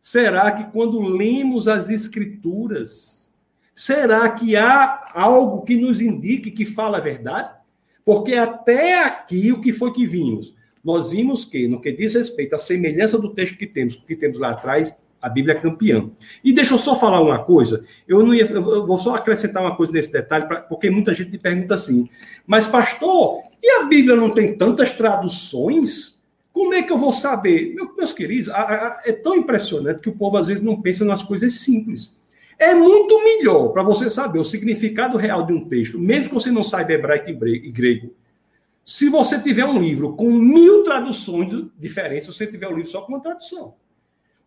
será 0.00 0.50
que 0.52 0.70
quando 0.72 1.00
lemos 1.00 1.68
as 1.68 1.88
Escrituras, 1.88 3.34
será 3.74 4.28
que 4.30 4.56
há 4.56 5.10
algo 5.14 5.62
que 5.62 5.76
nos 5.76 6.00
indique 6.00 6.50
que 6.50 6.64
fala 6.64 6.98
a 6.98 7.00
verdade? 7.00 7.54
Porque 8.04 8.34
até 8.34 9.02
aqui 9.02 9.52
o 9.52 9.60
que 9.60 9.72
foi 9.72 9.92
que 9.92 10.06
vimos? 10.06 10.54
Nós 10.84 11.10
vimos 11.10 11.44
que, 11.44 11.66
no 11.66 11.80
que 11.80 11.90
diz 11.90 12.14
respeito 12.14 12.54
à 12.54 12.58
semelhança 12.58 13.18
do 13.18 13.34
texto 13.34 13.58
que 13.58 13.66
temos, 13.66 13.96
que 13.96 14.14
temos 14.14 14.38
lá 14.38 14.50
atrás, 14.50 14.96
a 15.20 15.28
Bíblia 15.28 15.54
é 15.54 15.60
campeã. 15.60 16.10
E 16.44 16.52
deixa 16.52 16.74
eu 16.74 16.78
só 16.78 16.94
falar 16.94 17.20
uma 17.20 17.42
coisa. 17.42 17.84
Eu 18.06 18.24
não 18.24 18.34
ia, 18.34 18.44
eu 18.44 18.86
vou 18.86 18.98
só 18.98 19.14
acrescentar 19.14 19.62
uma 19.62 19.76
coisa 19.76 19.92
nesse 19.92 20.12
detalhe, 20.12 20.46
pra, 20.46 20.60
porque 20.60 20.90
muita 20.90 21.14
gente 21.14 21.30
me 21.30 21.38
pergunta 21.38 21.74
assim. 21.74 22.08
Mas 22.46 22.66
pastor, 22.66 23.42
e 23.62 23.70
a 23.70 23.84
Bíblia 23.84 24.16
não 24.16 24.30
tem 24.30 24.56
tantas 24.56 24.92
traduções? 24.92 26.20
Como 26.52 26.72
é 26.72 26.82
que 26.82 26.92
eu 26.92 26.98
vou 26.98 27.12
saber? 27.12 27.74
Meu, 27.74 27.94
meus 27.96 28.12
queridos, 28.12 28.48
a, 28.48 28.60
a, 28.60 29.02
é 29.04 29.12
tão 29.12 29.36
impressionante 29.36 30.00
que 30.00 30.08
o 30.08 30.16
povo 30.16 30.36
às 30.36 30.46
vezes 30.46 30.62
não 30.62 30.80
pensa 30.80 31.04
nas 31.04 31.22
coisas 31.22 31.52
simples. 31.54 32.14
É 32.58 32.74
muito 32.74 33.22
melhor 33.22 33.68
para 33.68 33.82
você 33.82 34.08
saber 34.08 34.38
o 34.38 34.44
significado 34.44 35.18
real 35.18 35.44
de 35.44 35.52
um 35.52 35.68
texto, 35.68 35.98
mesmo 35.98 36.28
que 36.28 36.34
você 36.34 36.50
não 36.50 36.62
saiba 36.62 36.92
hebraico 36.92 37.28
e 37.28 37.70
grego. 37.70 38.14
Se 38.82 39.10
você 39.10 39.38
tiver 39.38 39.64
um 39.64 39.78
livro 39.78 40.14
com 40.14 40.30
mil 40.30 40.84
traduções 40.84 41.66
diferentes, 41.76 42.28
você 42.28 42.46
tiver 42.46 42.68
um 42.68 42.76
livro 42.76 42.88
só 42.88 43.02
com 43.02 43.12
uma 43.12 43.20
tradução. 43.20 43.74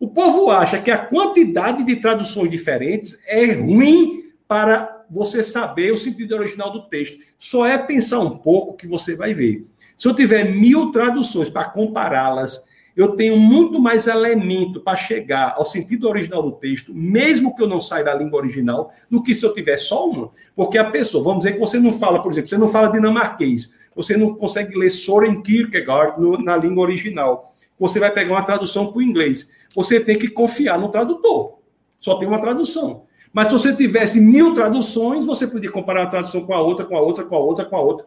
O 0.00 0.08
povo 0.08 0.50
acha 0.50 0.80
que 0.80 0.90
a 0.90 0.96
quantidade 0.96 1.84
de 1.84 1.96
traduções 1.96 2.50
diferentes 2.50 3.20
é 3.26 3.52
ruim 3.52 4.32
para 4.48 5.04
você 5.10 5.44
saber 5.44 5.92
o 5.92 5.98
sentido 5.98 6.34
original 6.34 6.72
do 6.72 6.88
texto. 6.88 7.18
Só 7.38 7.66
é 7.66 7.76
pensar 7.76 8.20
um 8.20 8.38
pouco 8.38 8.78
que 8.78 8.86
você 8.86 9.14
vai 9.14 9.34
ver. 9.34 9.66
Se 9.98 10.08
eu 10.08 10.14
tiver 10.14 10.44
mil 10.44 10.90
traduções 10.90 11.50
para 11.50 11.68
compará-las, 11.68 12.64
eu 12.96 13.08
tenho 13.14 13.36
muito 13.36 13.78
mais 13.78 14.06
elemento 14.06 14.80
para 14.80 14.96
chegar 14.96 15.52
ao 15.54 15.66
sentido 15.66 16.08
original 16.08 16.42
do 16.42 16.52
texto, 16.52 16.94
mesmo 16.94 17.54
que 17.54 17.62
eu 17.62 17.68
não 17.68 17.78
saiba 17.78 18.10
a 18.10 18.14
língua 18.14 18.40
original, 18.40 18.94
do 19.10 19.22
que 19.22 19.34
se 19.34 19.44
eu 19.44 19.52
tiver 19.52 19.76
só 19.76 20.08
uma. 20.08 20.30
Porque 20.56 20.78
a 20.78 20.90
pessoa, 20.90 21.22
vamos 21.22 21.40
dizer 21.44 21.52
que 21.52 21.60
você 21.60 21.78
não 21.78 21.92
fala, 21.92 22.22
por 22.22 22.32
exemplo, 22.32 22.48
você 22.48 22.56
não 22.56 22.68
fala 22.68 22.88
dinamarquês, 22.88 23.68
você 23.94 24.16
não 24.16 24.34
consegue 24.34 24.78
ler 24.78 24.88
Soren 24.88 25.42
Kierkegaard 25.42 26.18
na 26.42 26.56
língua 26.56 26.84
original. 26.84 27.52
Você 27.78 28.00
vai 28.00 28.10
pegar 28.10 28.34
uma 28.34 28.42
tradução 28.42 28.86
para 28.88 28.98
o 28.98 29.02
inglês. 29.02 29.50
Você 29.74 30.00
tem 30.00 30.18
que 30.18 30.28
confiar 30.28 30.78
no 30.78 30.88
tradutor. 30.88 31.58
Só 31.98 32.16
tem 32.16 32.26
uma 32.26 32.40
tradução. 32.40 33.04
Mas 33.32 33.48
se 33.48 33.52
você 33.52 33.74
tivesse 33.74 34.20
mil 34.20 34.54
traduções, 34.54 35.24
você 35.24 35.46
podia 35.46 35.70
comparar 35.70 36.02
uma 36.02 36.10
tradução 36.10 36.44
com 36.44 36.52
a 36.52 36.60
outra, 36.60 36.84
com 36.84 36.96
a 36.96 37.00
outra, 37.00 37.24
com 37.24 37.36
a 37.36 37.38
outra, 37.38 37.64
com 37.64 37.76
a 37.76 37.80
outra. 37.80 38.06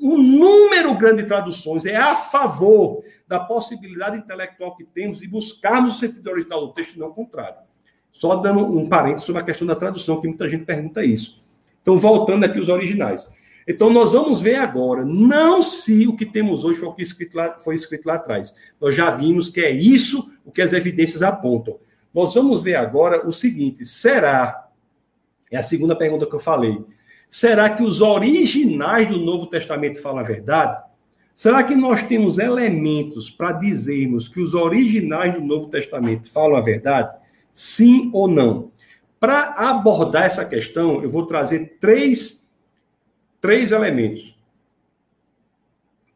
Um 0.00 0.18
número 0.18 0.94
grande 0.96 1.22
de 1.22 1.28
traduções 1.28 1.86
é 1.86 1.96
a 1.96 2.14
favor 2.16 3.02
da 3.26 3.40
possibilidade 3.40 4.18
intelectual 4.18 4.76
que 4.76 4.84
temos 4.84 5.20
de 5.20 5.28
buscarmos 5.28 5.94
o 5.94 5.98
sentido 5.98 6.28
original 6.28 6.66
do 6.66 6.72
texto 6.72 6.98
não 6.98 7.08
o 7.08 7.14
contrário. 7.14 7.56
Só 8.10 8.36
dando 8.36 8.60
um 8.60 8.88
parênteses 8.88 9.24
sobre 9.24 9.40
a 9.40 9.44
questão 9.44 9.66
da 9.66 9.74
tradução, 9.74 10.20
que 10.20 10.28
muita 10.28 10.48
gente 10.48 10.64
pergunta 10.64 11.02
isso. 11.02 11.42
Então, 11.80 11.96
voltando 11.96 12.44
aqui 12.44 12.58
os 12.58 12.68
originais. 12.68 13.26
Então, 13.66 13.90
nós 13.90 14.12
vamos 14.12 14.40
ver 14.40 14.56
agora, 14.56 15.04
não 15.04 15.62
se 15.62 16.06
o 16.06 16.16
que 16.16 16.26
temos 16.26 16.64
hoje 16.64 16.80
foi 16.80 16.88
o 16.88 16.94
que 16.94 17.02
escrito 17.02 17.36
lá, 17.36 17.58
foi 17.60 17.74
escrito 17.74 18.06
lá 18.06 18.14
atrás. 18.14 18.54
Nós 18.80 18.94
já 18.94 19.10
vimos 19.10 19.48
que 19.48 19.60
é 19.60 19.70
isso 19.70 20.32
o 20.44 20.50
que 20.50 20.62
as 20.62 20.72
evidências 20.72 21.22
apontam. 21.22 21.78
Nós 22.12 22.34
vamos 22.34 22.62
ver 22.62 22.74
agora 22.74 23.26
o 23.26 23.32
seguinte: 23.32 23.84
será? 23.84 24.68
É 25.50 25.56
a 25.56 25.62
segunda 25.62 25.94
pergunta 25.94 26.26
que 26.26 26.34
eu 26.34 26.40
falei. 26.40 26.82
Será 27.28 27.70
que 27.70 27.82
os 27.82 28.00
originais 28.00 29.08
do 29.08 29.18
Novo 29.18 29.46
Testamento 29.46 30.00
falam 30.02 30.18
a 30.18 30.22
verdade? 30.22 30.82
Será 31.34 31.62
que 31.62 31.74
nós 31.74 32.02
temos 32.02 32.38
elementos 32.38 33.30
para 33.30 33.52
dizermos 33.52 34.28
que 34.28 34.40
os 34.40 34.52
originais 34.52 35.32
do 35.34 35.40
Novo 35.40 35.68
Testamento 35.68 36.30
falam 36.30 36.56
a 36.56 36.60
verdade? 36.60 37.16
Sim 37.54 38.10
ou 38.12 38.28
não? 38.28 38.70
Para 39.18 39.54
abordar 39.56 40.24
essa 40.24 40.44
questão, 40.44 41.02
eu 41.02 41.08
vou 41.08 41.26
trazer 41.26 41.78
três, 41.80 42.41
três 43.42 43.72
elementos. 43.72 44.34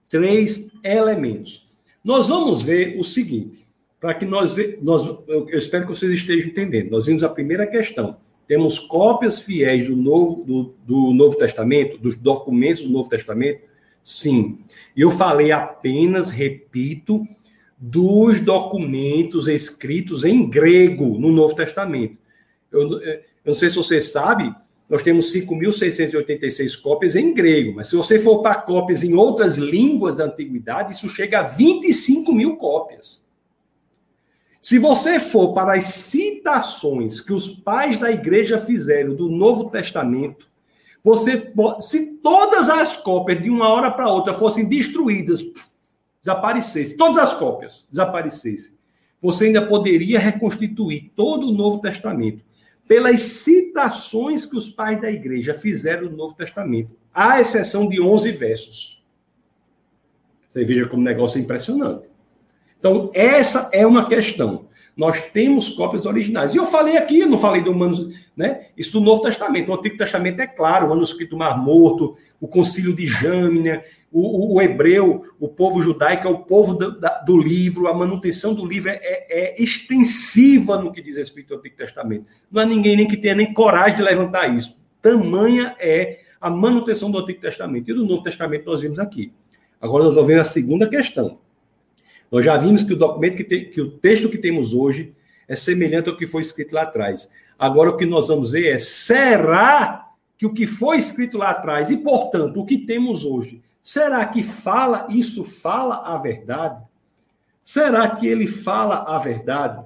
Três 0.08 0.70
elementos. 0.82 1.68
Nós 2.02 2.28
vamos 2.28 2.62
ver 2.62 2.98
o 2.98 3.04
seguinte 3.04 3.66
para 4.00 4.14
que 4.14 4.24
nós, 4.24 4.54
nós 4.80 5.04
eu 5.26 5.48
espero 5.58 5.84
que 5.84 5.90
vocês 5.90 6.12
estejam 6.12 6.48
entendendo. 6.48 6.90
Nós 6.90 7.06
vimos 7.06 7.24
a 7.24 7.28
primeira 7.28 7.66
questão. 7.66 8.16
Temos 8.46 8.78
cópias 8.78 9.40
fiéis 9.40 9.88
do 9.88 9.96
Novo, 9.96 10.44
do, 10.44 10.74
do 10.86 11.12
Novo 11.12 11.36
Testamento, 11.36 11.98
dos 11.98 12.14
documentos 12.14 12.82
do 12.82 12.90
Novo 12.90 13.08
Testamento? 13.08 13.62
Sim. 14.04 14.60
Eu 14.96 15.10
falei 15.10 15.50
apenas, 15.50 16.30
repito, 16.30 17.26
dos 17.76 18.38
documentos 18.38 19.48
escritos 19.48 20.22
em 20.24 20.48
grego 20.48 21.18
no 21.18 21.32
Novo 21.32 21.56
Testamento. 21.56 22.16
Eu, 22.70 23.02
eu 23.02 23.20
não 23.44 23.54
sei 23.54 23.68
se 23.68 23.76
você 23.76 24.00
sabe, 24.00 24.54
nós 24.88 25.02
temos 25.02 25.32
5.686 25.32 26.80
cópias 26.80 27.16
em 27.16 27.34
grego, 27.34 27.74
mas 27.74 27.88
se 27.88 27.96
você 27.96 28.18
for 28.18 28.40
para 28.40 28.54
cópias 28.54 29.02
em 29.02 29.14
outras 29.14 29.56
línguas 29.56 30.16
da 30.16 30.24
antiguidade, 30.24 30.92
isso 30.92 31.08
chega 31.08 31.40
a 31.40 31.42
25 31.42 32.32
mil 32.32 32.56
cópias. 32.56 33.20
Se 34.60 34.78
você 34.78 35.18
for 35.18 35.52
para 35.52 35.74
as 35.74 35.84
citações 35.84 37.20
que 37.20 37.32
os 37.32 37.48
pais 37.48 37.98
da 37.98 38.10
igreja 38.10 38.58
fizeram 38.58 39.14
do 39.14 39.28
Novo 39.28 39.70
Testamento, 39.70 40.48
você 41.02 41.52
se 41.80 42.16
todas 42.18 42.68
as 42.68 42.96
cópias 42.96 43.40
de 43.42 43.50
uma 43.50 43.68
hora 43.68 43.90
para 43.90 44.08
outra 44.08 44.34
fossem 44.34 44.68
destruídas, 44.68 45.40
desaparecessem, 46.20 46.96
todas 46.96 47.18
as 47.18 47.32
cópias 47.32 47.86
desaparecessem, 47.90 48.72
você 49.22 49.46
ainda 49.46 49.66
poderia 49.66 50.18
reconstituir 50.18 51.12
todo 51.14 51.48
o 51.48 51.52
Novo 51.52 51.80
Testamento 51.80 52.44
pelas 52.86 53.20
citações 53.20 54.46
que 54.46 54.56
os 54.56 54.68
pais 54.68 55.00
da 55.00 55.10
igreja 55.10 55.54
fizeram 55.54 56.08
do 56.08 56.16
Novo 56.16 56.34
Testamento, 56.34 56.90
à 57.12 57.40
exceção 57.40 57.88
de 57.88 58.00
11 58.00 58.32
versos. 58.32 59.04
Você 60.48 60.64
veja 60.64 60.86
como 60.86 61.02
negócio 61.02 61.38
é 61.38 61.42
impressionante. 61.42 62.08
Então, 62.78 63.10
essa 63.12 63.68
é 63.72 63.86
uma 63.86 64.06
questão. 64.08 64.65
Nós 64.96 65.20
temos 65.20 65.68
cópias 65.68 66.06
originais. 66.06 66.54
E 66.54 66.56
eu 66.56 66.64
falei 66.64 66.96
aqui, 66.96 67.20
eu 67.20 67.28
não 67.28 67.36
falei 67.36 67.62
do 67.62 67.74
manuscrito, 67.74 68.18
né? 68.34 68.68
Isso 68.74 68.92
do 68.92 69.04
Novo 69.04 69.20
Testamento. 69.20 69.70
O 69.70 69.74
Antigo 69.74 69.98
Testamento 69.98 70.40
é 70.40 70.46
claro, 70.46 70.86
o 70.86 70.88
manuscrito 70.88 71.36
Mar 71.36 71.62
Morto, 71.62 72.16
o 72.40 72.48
Concílio 72.48 72.94
de 72.94 73.06
Jâmina, 73.06 73.82
o, 74.10 74.20
o, 74.20 74.54
o, 74.54 74.62
hebreu, 74.62 75.24
o 75.38 75.48
povo 75.48 75.82
judaico 75.82 76.26
é 76.26 76.30
o 76.30 76.38
povo 76.38 76.72
do, 76.74 76.98
da, 76.98 77.18
do 77.18 77.36
livro, 77.36 77.88
a 77.88 77.92
manutenção 77.92 78.54
do 78.54 78.64
livro 78.64 78.88
é, 78.88 78.98
é, 79.02 79.26
é, 79.28 79.62
extensiva 79.62 80.78
no 80.78 80.90
que 80.90 81.02
diz 81.02 81.18
respeito 81.18 81.52
ao 81.52 81.60
Antigo 81.60 81.76
Testamento. 81.76 82.24
Não 82.50 82.62
há 82.62 82.64
ninguém 82.64 82.96
nem 82.96 83.06
que 83.06 83.18
tenha 83.18 83.34
nem 83.34 83.52
coragem 83.52 83.96
de 83.96 84.02
levantar 84.02 84.56
isso. 84.56 84.80
Tamanha 85.02 85.76
é 85.78 86.20
a 86.40 86.48
manutenção 86.48 87.10
do 87.10 87.18
Antigo 87.18 87.40
Testamento. 87.40 87.90
E 87.90 87.94
do 87.94 88.06
Novo 88.06 88.22
Testamento 88.22 88.64
nós 88.64 88.80
vimos 88.80 88.98
aqui. 88.98 89.30
Agora 89.78 90.04
nós 90.04 90.14
vamos 90.14 90.28
ver 90.28 90.40
a 90.40 90.44
segunda 90.44 90.88
questão. 90.88 91.38
Nós 92.30 92.44
já 92.44 92.56
vimos 92.56 92.82
que 92.82 92.92
o 92.92 92.96
documento 92.96 93.36
que, 93.36 93.44
tem, 93.44 93.70
que 93.70 93.80
o 93.80 93.90
texto 93.90 94.28
que 94.28 94.38
temos 94.38 94.74
hoje 94.74 95.14
é 95.48 95.54
semelhante 95.54 96.08
ao 96.08 96.16
que 96.16 96.26
foi 96.26 96.42
escrito 96.42 96.74
lá 96.74 96.82
atrás. 96.82 97.30
Agora 97.58 97.90
o 97.90 97.96
que 97.96 98.04
nós 98.04 98.28
vamos 98.28 98.50
ver 98.50 98.72
é 98.72 98.78
será 98.78 100.10
que 100.36 100.44
o 100.44 100.52
que 100.52 100.66
foi 100.66 100.98
escrito 100.98 101.38
lá 101.38 101.50
atrás 101.50 101.90
e, 101.90 101.96
portanto, 101.96 102.60
o 102.60 102.66
que 102.66 102.78
temos 102.78 103.24
hoje, 103.24 103.62
será 103.80 104.24
que 104.26 104.42
fala 104.42 105.06
isso 105.08 105.44
fala 105.44 106.14
a 106.14 106.18
verdade? 106.18 106.84
Será 107.64 108.08
que 108.10 108.26
ele 108.26 108.46
fala 108.46 109.04
a 109.08 109.18
verdade? 109.18 109.84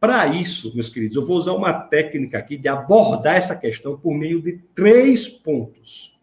Para 0.00 0.26
isso, 0.26 0.72
meus 0.74 0.88
queridos, 0.88 1.16
eu 1.16 1.26
vou 1.26 1.36
usar 1.36 1.52
uma 1.52 1.72
técnica 1.72 2.38
aqui 2.38 2.56
de 2.56 2.68
abordar 2.68 3.36
essa 3.36 3.56
questão 3.56 3.96
por 3.96 4.14
meio 4.14 4.40
de 4.40 4.58
três 4.74 5.28
pontos. 5.28 6.16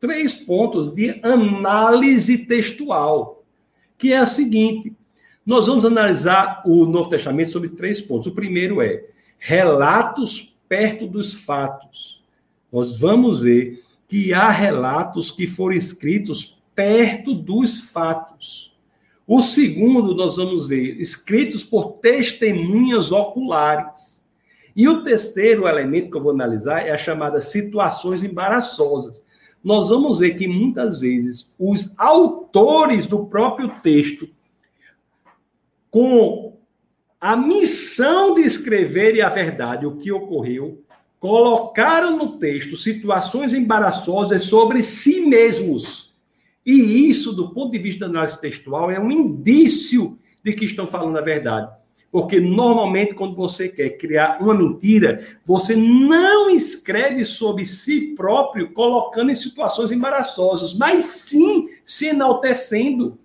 Três 0.00 0.34
pontos 0.34 0.92
de 0.94 1.20
análise 1.22 2.38
textual 2.46 3.39
que 4.00 4.14
é 4.14 4.16
a 4.16 4.26
seguinte: 4.26 4.92
nós 5.46 5.66
vamos 5.66 5.84
analisar 5.84 6.62
o 6.64 6.86
Novo 6.86 7.10
Testamento 7.10 7.52
sobre 7.52 7.68
três 7.68 8.00
pontos. 8.00 8.26
O 8.26 8.34
primeiro 8.34 8.80
é 8.80 9.04
relatos 9.38 10.56
perto 10.66 11.06
dos 11.06 11.34
fatos. 11.34 12.24
Nós 12.72 12.98
vamos 12.98 13.42
ver 13.42 13.84
que 14.08 14.32
há 14.32 14.50
relatos 14.50 15.30
que 15.30 15.46
foram 15.46 15.76
escritos 15.76 16.60
perto 16.74 17.34
dos 17.34 17.80
fatos. 17.80 18.74
O 19.26 19.42
segundo, 19.42 20.14
nós 20.14 20.36
vamos 20.36 20.66
ver 20.66 21.00
escritos 21.00 21.62
por 21.62 21.92
testemunhas 21.98 23.12
oculares. 23.12 24.20
E 24.74 24.88
o 24.88 25.04
terceiro 25.04 25.68
elemento 25.68 26.10
que 26.10 26.16
eu 26.16 26.22
vou 26.22 26.32
analisar 26.32 26.86
é 26.86 26.90
a 26.90 26.98
chamada 26.98 27.40
situações 27.40 28.24
embaraçosas 28.24 29.22
nós 29.62 29.90
vamos 29.90 30.18
ver 30.18 30.34
que 30.34 30.48
muitas 30.48 30.98
vezes 31.00 31.54
os 31.58 31.92
autores 31.98 33.06
do 33.06 33.26
próprio 33.26 33.68
texto, 33.82 34.28
com 35.90 36.56
a 37.20 37.36
missão 37.36 38.34
de 38.34 38.40
escrever 38.40 39.20
a 39.20 39.28
verdade, 39.28 39.84
o 39.84 39.96
que 39.96 40.10
ocorreu, 40.10 40.82
colocaram 41.18 42.16
no 42.16 42.38
texto 42.38 42.78
situações 42.78 43.52
embaraçosas 43.52 44.44
sobre 44.44 44.82
si 44.82 45.20
mesmos. 45.20 46.14
E 46.64 47.08
isso, 47.10 47.32
do 47.34 47.50
ponto 47.50 47.72
de 47.72 47.78
vista 47.78 48.00
da 48.00 48.06
análise 48.06 48.40
textual, 48.40 48.90
é 48.90 48.98
um 48.98 49.10
indício 49.10 50.18
de 50.42 50.54
que 50.54 50.64
estão 50.64 50.86
falando 50.86 51.18
a 51.18 51.22
verdade. 51.22 51.70
Porque 52.10 52.40
normalmente, 52.40 53.14
quando 53.14 53.36
você 53.36 53.68
quer 53.68 53.90
criar 53.90 54.42
uma 54.42 54.52
mentira, 54.52 55.24
você 55.44 55.76
não 55.76 56.50
escreve 56.50 57.24
sobre 57.24 57.64
si 57.64 58.14
próprio 58.16 58.72
colocando 58.72 59.30
em 59.30 59.34
situações 59.34 59.92
embaraçosas, 59.92 60.74
mas 60.74 61.24
sim 61.28 61.68
se 61.84 62.08
enaltecendo. 62.08 63.16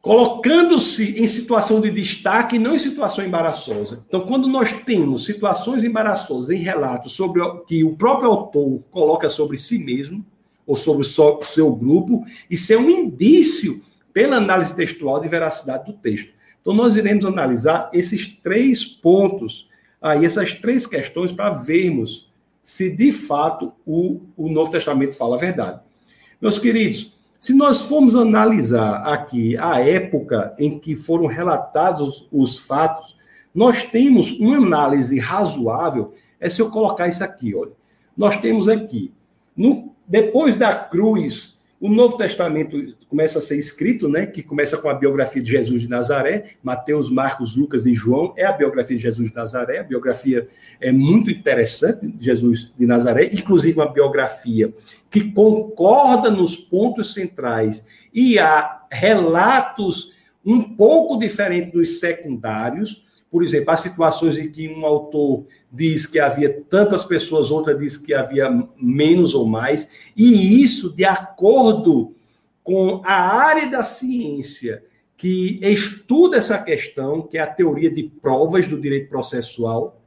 Colocando-se 0.00 1.20
em 1.20 1.26
situação 1.26 1.80
de 1.80 1.90
destaque, 1.90 2.58
não 2.58 2.74
em 2.74 2.78
situação 2.78 3.24
embaraçosa. 3.24 4.04
Então, 4.06 4.20
quando 4.20 4.48
nós 4.48 4.72
temos 4.72 5.26
situações 5.26 5.84
embaraçosas 5.84 6.50
em 6.50 6.62
relatos 6.62 7.12
sobre 7.12 7.42
o 7.42 7.58
que 7.58 7.84
o 7.84 7.96
próprio 7.96 8.30
autor 8.30 8.82
coloca 8.90 9.28
sobre 9.28 9.58
si 9.58 9.78
mesmo, 9.78 10.24
ou 10.66 10.76
sobre 10.76 11.04
o 11.04 11.42
seu 11.42 11.74
grupo, 11.74 12.24
isso 12.48 12.72
é 12.72 12.78
um 12.78 12.88
indício 12.88 13.82
pela 14.12 14.36
análise 14.36 14.74
textual 14.74 15.20
de 15.20 15.28
veracidade 15.28 15.86
do 15.86 15.92
texto. 15.92 16.32
Então, 16.60 16.74
nós 16.74 16.96
iremos 16.96 17.24
analisar 17.24 17.88
esses 17.92 18.28
três 18.28 18.84
pontos, 18.84 19.68
aí, 20.00 20.24
essas 20.24 20.52
três 20.52 20.86
questões, 20.86 21.32
para 21.32 21.50
vermos 21.50 22.30
se 22.62 22.90
de 22.90 23.10
fato 23.10 23.72
o, 23.86 24.20
o 24.36 24.48
Novo 24.48 24.70
Testamento 24.70 25.16
fala 25.16 25.36
a 25.36 25.38
verdade. 25.38 25.80
Meus 26.40 26.58
queridos, 26.58 27.12
se 27.38 27.54
nós 27.54 27.82
formos 27.82 28.14
analisar 28.14 29.02
aqui 29.06 29.56
a 29.56 29.80
época 29.80 30.54
em 30.58 30.78
que 30.78 30.94
foram 30.94 31.26
relatados 31.26 32.28
os, 32.30 32.52
os 32.52 32.58
fatos, 32.58 33.16
nós 33.54 33.84
temos 33.84 34.32
uma 34.32 34.58
análise 34.58 35.18
razoável. 35.18 36.12
É 36.38 36.48
se 36.48 36.60
eu 36.60 36.70
colocar 36.70 37.08
isso 37.08 37.24
aqui, 37.24 37.54
olha. 37.54 37.72
Nós 38.16 38.36
temos 38.36 38.68
aqui, 38.68 39.12
no, 39.56 39.94
depois 40.06 40.54
da 40.54 40.74
cruz 40.74 41.58
o 41.80 41.88
Novo 41.88 42.18
Testamento 42.18 42.94
começa 43.08 43.38
a 43.38 43.42
ser 43.42 43.58
escrito, 43.58 44.06
né, 44.06 44.26
que 44.26 44.42
começa 44.42 44.76
com 44.76 44.90
a 44.90 44.94
biografia 44.94 45.42
de 45.42 45.50
Jesus 45.50 45.80
de 45.80 45.88
Nazaré, 45.88 46.56
Mateus, 46.62 47.10
Marcos, 47.10 47.56
Lucas 47.56 47.86
e 47.86 47.94
João, 47.94 48.34
é 48.36 48.44
a 48.44 48.52
biografia 48.52 48.96
de 48.98 49.02
Jesus 49.02 49.30
de 49.30 49.34
Nazaré, 49.34 49.78
a 49.78 49.82
biografia 49.82 50.46
é 50.78 50.92
muito 50.92 51.30
interessante 51.30 52.06
de 52.06 52.22
Jesus 52.22 52.70
de 52.78 52.86
Nazaré, 52.86 53.30
inclusive 53.32 53.78
uma 53.78 53.90
biografia 53.90 54.74
que 55.10 55.32
concorda 55.32 56.30
nos 56.30 56.54
pontos 56.54 57.14
centrais 57.14 57.82
e 58.12 58.38
há 58.38 58.82
relatos 58.92 60.14
um 60.44 60.62
pouco 60.62 61.18
diferentes 61.18 61.72
dos 61.72 61.98
secundários, 61.98 63.06
por 63.30 63.44
exemplo, 63.44 63.70
há 63.70 63.76
situações 63.76 64.36
em 64.36 64.50
que 64.50 64.68
um 64.68 64.84
autor 64.84 65.46
diz 65.70 66.04
que 66.04 66.18
havia 66.18 66.62
tantas 66.68 67.04
pessoas, 67.04 67.50
outra 67.50 67.74
diz 67.74 67.96
que 67.96 68.12
havia 68.12 68.50
menos 68.76 69.34
ou 69.34 69.46
mais, 69.46 69.90
e 70.16 70.62
isso 70.62 70.94
de 70.94 71.04
acordo 71.04 72.14
com 72.64 73.00
a 73.04 73.14
área 73.14 73.70
da 73.70 73.84
ciência 73.84 74.82
que 75.16 75.60
estuda 75.62 76.38
essa 76.38 76.58
questão, 76.58 77.22
que 77.22 77.38
é 77.38 77.40
a 77.40 77.46
teoria 77.46 77.90
de 77.90 78.04
provas 78.04 78.66
do 78.66 78.80
direito 78.80 79.08
processual, 79.08 80.00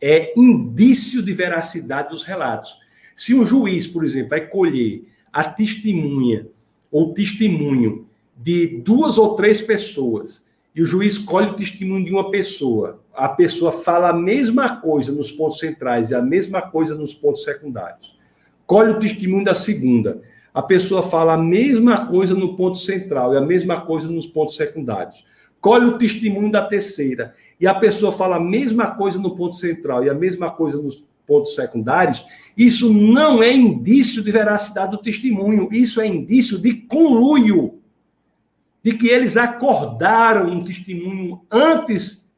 é 0.00 0.32
indício 0.36 1.22
de 1.22 1.32
veracidade 1.32 2.10
dos 2.10 2.24
relatos. 2.24 2.78
Se 3.16 3.34
um 3.34 3.44
juiz, 3.44 3.86
por 3.86 4.04
exemplo, 4.04 4.30
vai 4.30 4.46
colher 4.46 5.04
a 5.32 5.44
testemunha 5.44 6.46
ou 6.90 7.12
testemunho 7.12 8.06
de 8.36 8.78
duas 8.78 9.18
ou 9.18 9.34
três 9.34 9.60
pessoas 9.60 10.46
e 10.74 10.82
o 10.82 10.86
juiz 10.86 11.14
escolhe 11.14 11.50
o 11.50 11.54
testemunho 11.54 12.04
de 12.04 12.10
uma 12.10 12.30
pessoa, 12.30 13.00
a 13.14 13.28
pessoa 13.28 13.70
fala 13.70 14.10
a 14.10 14.12
mesma 14.12 14.76
coisa 14.76 15.12
nos 15.12 15.30
pontos 15.30 15.60
centrais 15.60 16.10
e 16.10 16.14
a 16.14 16.20
mesma 16.20 16.62
coisa 16.62 16.96
nos 16.96 17.14
pontos 17.14 17.44
secundários. 17.44 18.18
Colhe 18.66 18.90
o 18.90 18.98
testemunho 18.98 19.44
da 19.44 19.54
segunda, 19.54 20.20
a 20.52 20.62
pessoa 20.62 21.02
fala 21.02 21.34
a 21.34 21.38
mesma 21.38 22.06
coisa 22.06 22.34
no 22.34 22.56
ponto 22.56 22.78
central 22.78 23.34
e 23.34 23.36
a 23.36 23.40
mesma 23.40 23.82
coisa 23.82 24.08
nos 24.08 24.26
pontos 24.26 24.56
secundários. 24.56 25.24
Colhe 25.60 25.86
o 25.86 25.98
testemunho 25.98 26.50
da 26.50 26.64
terceira 26.64 27.34
e 27.60 27.66
a 27.66 27.74
pessoa 27.74 28.10
fala 28.10 28.36
a 28.36 28.40
mesma 28.40 28.90
coisa 28.92 29.18
no 29.18 29.36
ponto 29.36 29.56
central 29.56 30.04
e 30.04 30.10
a 30.10 30.14
mesma 30.14 30.50
coisa 30.50 30.76
nos 30.76 31.04
pontos 31.26 31.54
secundários. 31.54 32.24
Isso 32.56 32.92
não 32.92 33.42
é 33.42 33.52
indício 33.52 34.22
de 34.22 34.30
veracidade 34.30 34.90
do 34.90 34.98
testemunho, 34.98 35.68
isso 35.72 36.00
é 36.00 36.06
indício 36.06 36.58
de 36.58 36.74
conluio 36.74 37.80
de 38.84 38.92
que 38.92 39.08
eles 39.08 39.38
acordaram 39.38 40.46
um 40.46 40.62
testemunho 40.62 41.40
antes 41.50 42.28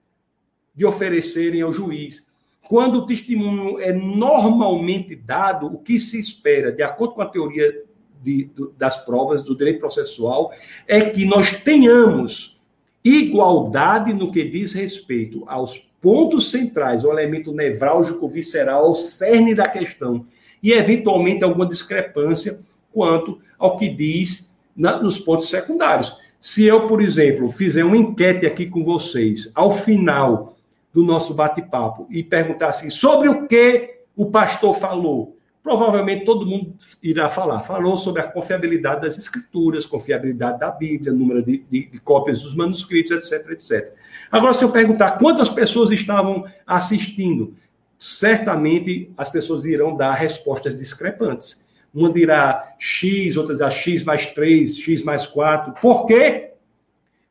de 0.73 0.87
oferecerem 0.87 1.61
ao 1.61 1.73
juiz. 1.73 2.25
Quando 2.69 2.99
o 2.99 3.07
testemunho 3.07 3.81
é 3.81 3.93
normalmente 3.93 5.17
dado, 5.17 5.67
o 5.67 5.79
que 5.79 5.99
se 5.99 6.21
espera, 6.21 6.71
de 6.71 6.85
acordo 6.85 7.15
com 7.15 7.23
a 7.23 7.27
teoria 7.27 7.83
de, 8.23 8.49
das 8.79 9.05
provas 9.05 9.43
do 9.43 9.57
direito 9.57 9.81
processual, 9.81 10.53
é 10.87 11.01
que 11.01 11.25
nós 11.25 11.63
tenhamos 11.63 12.61
igualdade 13.03 14.13
no 14.13 14.31
que 14.31 14.45
diz 14.45 14.73
respeito 14.73 15.43
aos 15.49 15.79
pontos 16.01 16.53
centrais, 16.53 17.03
o 17.03 17.11
elemento 17.11 17.53
nevrálgico 17.53 18.29
visceral, 18.29 18.91
o 18.91 18.95
cerne 18.95 19.53
da 19.53 19.69
questão, 19.69 20.25
e 20.63 20.73
eventualmente 20.73 21.43
alguma 21.43 21.67
discrepância 21.67 22.61
quanto 22.93 23.41
ao 23.59 23.77
que 23.77 23.89
diz 23.89 24.57
na, 24.77 25.01
nos 25.01 25.19
pontos 25.19 25.49
secundários. 25.49 26.26
Se 26.47 26.65
eu, 26.65 26.87
por 26.87 27.03
exemplo, 27.03 27.49
fizer 27.49 27.83
uma 27.83 27.97
enquete 27.97 28.47
aqui 28.47 28.67
com 28.67 28.85
vocês, 28.85 29.51
ao 29.53 29.73
final 29.73 30.57
do 30.95 31.03
nosso 31.03 31.35
bate-papo, 31.35 32.07
e 32.09 32.23
perguntar 32.23 32.69
assim, 32.69 32.89
sobre 32.89 33.29
o 33.29 33.49
que 33.49 33.97
o 34.15 34.31
pastor 34.31 34.73
falou, 34.73 35.37
provavelmente 35.61 36.25
todo 36.25 36.47
mundo 36.47 36.77
irá 37.03 37.29
falar. 37.29 37.65
Falou 37.65 37.97
sobre 37.97 38.23
a 38.23 38.31
confiabilidade 38.31 39.01
das 39.01 39.19
escrituras, 39.19 39.87
confiabilidade 39.87 40.61
da 40.61 40.71
Bíblia, 40.71 41.13
número 41.13 41.43
de, 41.43 41.65
de, 41.69 41.91
de, 41.91 41.99
cópias 41.99 42.41
dos 42.41 42.55
manuscritos, 42.55 43.11
etc, 43.11 43.51
etc. 43.51 43.93
Agora, 44.31 44.55
se 44.55 44.63
eu 44.63 44.71
perguntar 44.71 45.19
quantas 45.19 45.49
pessoas 45.49 45.91
estavam 45.91 46.45
assistindo, 46.65 47.57
certamente 47.99 49.11
as 49.17 49.29
pessoas 49.29 49.65
irão 49.65 49.97
dar 49.97 50.15
respostas 50.15 50.79
discrepantes. 50.79 51.66
Uma 51.97 52.13
dirá 52.13 52.75
X, 52.79 53.39
outra 53.39 53.55
dirá 53.55 53.71
X 53.71 54.05
mais 54.05 54.27
3, 54.27 54.77
X 54.77 55.03
mais 55.03 55.27
4. 55.27 55.73
Por 55.81 56.05
quê? 56.05 56.51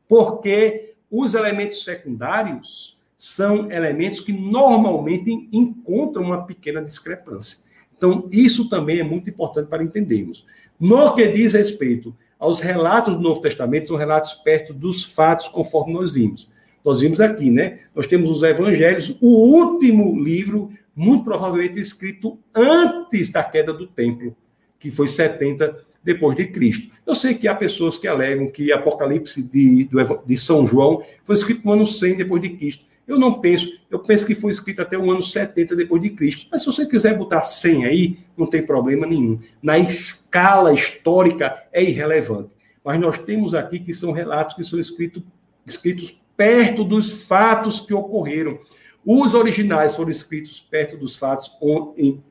Porque 0.08 0.94
os 1.08 1.36
elementos 1.36 1.84
secundários 1.84 2.98
são 3.16 3.70
elementos 3.70 4.18
que 4.18 4.32
normalmente 4.32 5.48
encontram 5.52 6.24
uma 6.24 6.44
pequena 6.44 6.82
discrepância. 6.82 7.64
Então, 7.96 8.28
isso 8.32 8.68
também 8.68 8.98
é 8.98 9.04
muito 9.04 9.30
importante 9.30 9.68
para 9.68 9.84
entendermos. 9.84 10.44
No 10.80 11.14
que 11.14 11.28
diz 11.28 11.52
respeito 11.52 12.12
aos 12.36 12.58
relatos 12.58 13.14
do 13.14 13.22
Novo 13.22 13.40
Testamento, 13.40 13.86
são 13.86 13.96
relatos 13.96 14.34
perto 14.34 14.74
dos 14.74 15.04
fatos, 15.04 15.46
conforme 15.46 15.92
nós 15.92 16.14
vimos. 16.14 16.50
Nós 16.84 17.02
vimos 17.02 17.20
aqui, 17.20 17.52
né? 17.52 17.78
Nós 17.94 18.08
temos 18.08 18.28
os 18.30 18.42
evangelhos, 18.42 19.16
o 19.22 19.28
último 19.28 20.20
livro, 20.20 20.72
muito 20.92 21.22
provavelmente 21.22 21.78
escrito 21.78 22.36
antes 22.52 23.30
da 23.30 23.44
queda 23.44 23.72
do 23.72 23.86
templo 23.86 24.34
que 24.78 24.90
foi 24.90 25.08
70 25.08 25.84
depois 26.02 26.36
de 26.36 26.46
Cristo. 26.46 26.94
Eu 27.04 27.14
sei 27.14 27.34
que 27.34 27.48
há 27.48 27.54
pessoas 27.54 27.98
que 27.98 28.06
alegam 28.06 28.48
que 28.48 28.72
Apocalipse 28.72 29.42
de, 29.42 29.88
de 30.24 30.36
São 30.36 30.66
João 30.66 31.02
foi 31.24 31.34
escrito 31.34 31.64
no 31.64 31.72
ano 31.72 31.84
100 31.84 32.16
depois 32.16 32.40
de 32.40 32.50
Cristo. 32.50 32.84
Eu 33.06 33.18
não 33.18 33.40
penso, 33.40 33.80
eu 33.88 34.00
penso 34.00 34.26
que 34.26 34.34
foi 34.34 34.50
escrito 34.50 34.82
até 34.82 34.98
o 34.98 35.10
ano 35.10 35.22
70 35.22 35.76
depois 35.76 36.02
de 36.02 36.10
Cristo. 36.10 36.48
Mas 36.50 36.62
se 36.62 36.66
você 36.66 36.86
quiser 36.86 37.16
botar 37.16 37.42
100 37.42 37.84
aí, 37.84 38.18
não 38.36 38.46
tem 38.46 38.64
problema 38.64 39.06
nenhum. 39.06 39.38
Na 39.62 39.78
escala 39.78 40.72
histórica 40.72 41.64
é 41.72 41.82
irrelevante. 41.82 42.50
Mas 42.84 43.00
nós 43.00 43.18
temos 43.18 43.54
aqui 43.54 43.80
que 43.80 43.94
são 43.94 44.12
relatos 44.12 44.54
que 44.54 44.64
são 44.64 44.78
escritos, 44.78 45.22
escritos 45.64 46.20
perto 46.36 46.84
dos 46.84 47.24
fatos 47.24 47.80
que 47.80 47.94
ocorreram. 47.94 48.58
Os 49.04 49.34
originais 49.34 49.94
foram 49.94 50.10
escritos 50.10 50.60
perto 50.60 50.96
dos 50.96 51.16
fatos 51.16 51.50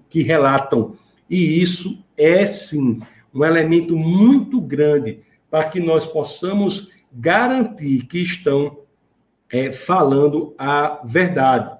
que 0.09 0.21
relatam 0.21 0.93
e 1.29 1.61
isso 1.61 2.03
é, 2.17 2.45
sim, 2.45 3.01
um 3.33 3.43
elemento 3.43 3.95
muito 3.95 4.61
grande 4.61 5.19
para 5.49 5.65
que 5.65 5.79
nós 5.79 6.05
possamos 6.05 6.89
garantir 7.11 8.05
que 8.05 8.19
estão 8.19 8.79
é, 9.49 9.71
falando 9.71 10.53
a 10.57 11.01
verdade. 11.03 11.77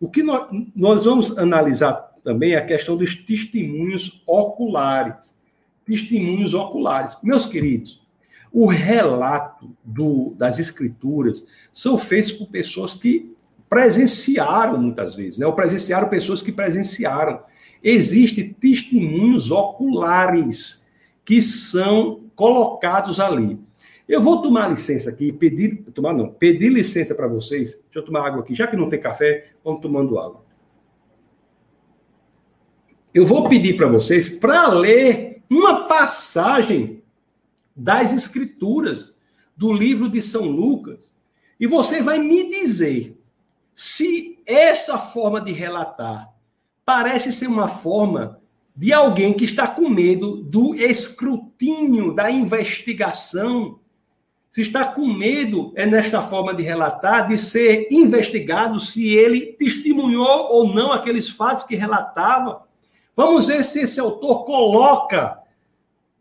O 0.00 0.08
que 0.08 0.22
nós, 0.22 0.48
nós 0.74 1.04
vamos 1.04 1.36
analisar 1.36 2.10
também 2.24 2.52
é 2.52 2.58
a 2.58 2.66
questão 2.66 2.96
dos 2.96 3.14
testemunhos 3.14 4.22
oculares. 4.26 5.36
Testemunhos 5.84 6.54
oculares. 6.54 7.18
Meus 7.22 7.46
queridos, 7.46 8.00
o 8.52 8.66
relato 8.66 9.74
do, 9.84 10.34
das 10.36 10.58
escrituras 10.58 11.46
são 11.72 11.96
feitos 11.96 12.32
por 12.32 12.46
pessoas 12.48 12.94
que 12.94 13.34
presenciaram 13.68 14.78
muitas 14.78 15.14
vezes, 15.14 15.38
né? 15.38 15.46
ou 15.46 15.52
presenciaram 15.52 16.08
pessoas 16.08 16.42
que 16.42 16.50
presenciaram 16.50 17.40
existem 17.82 18.52
testemunhos 18.52 19.50
oculares 19.50 20.86
que 21.24 21.40
são 21.40 22.24
colocados 22.34 23.20
ali. 23.20 23.58
Eu 24.08 24.20
vou 24.20 24.42
tomar 24.42 24.68
licença 24.68 25.10
aqui, 25.10 25.30
pedir, 25.32 25.84
tomar 25.94 26.12
não, 26.12 26.28
pedir 26.28 26.68
licença 26.68 27.14
para 27.14 27.28
vocês. 27.28 27.72
Deixa 27.72 27.98
eu 28.00 28.04
tomar 28.04 28.26
água 28.26 28.40
aqui, 28.40 28.54
já 28.54 28.66
que 28.66 28.76
não 28.76 28.90
tem 28.90 29.00
café, 29.00 29.52
vamos 29.64 29.80
tomando 29.80 30.18
água. 30.18 30.44
Eu 33.14 33.24
vou 33.24 33.48
pedir 33.48 33.76
para 33.76 33.86
vocês 33.86 34.28
para 34.28 34.68
ler 34.68 35.42
uma 35.48 35.86
passagem 35.86 37.02
das 37.74 38.12
escrituras 38.12 39.16
do 39.56 39.72
livro 39.72 40.08
de 40.08 40.22
São 40.22 40.46
Lucas, 40.46 41.14
e 41.58 41.66
você 41.66 42.00
vai 42.00 42.18
me 42.18 42.48
dizer 42.48 43.16
se 43.74 44.38
essa 44.46 44.98
forma 44.98 45.40
de 45.40 45.52
relatar 45.52 46.32
parece 46.90 47.30
ser 47.30 47.46
uma 47.46 47.68
forma 47.68 48.40
de 48.74 48.92
alguém 48.92 49.32
que 49.32 49.44
está 49.44 49.68
com 49.68 49.88
medo 49.88 50.42
do 50.42 50.74
escrutínio, 50.74 52.12
da 52.12 52.28
investigação. 52.28 53.78
Se 54.50 54.62
está 54.62 54.84
com 54.86 55.06
medo, 55.06 55.72
é 55.76 55.86
nesta 55.86 56.20
forma 56.20 56.52
de 56.52 56.64
relatar, 56.64 57.28
de 57.28 57.38
ser 57.38 57.86
investigado 57.92 58.80
se 58.80 59.06
ele 59.14 59.52
testemunhou 59.52 60.52
ou 60.52 60.74
não 60.74 60.90
aqueles 60.90 61.28
fatos 61.28 61.62
que 61.62 61.76
relatava. 61.76 62.64
Vamos 63.14 63.46
ver 63.46 63.64
se 63.64 63.82
esse 63.82 64.00
autor 64.00 64.44
coloca 64.44 65.38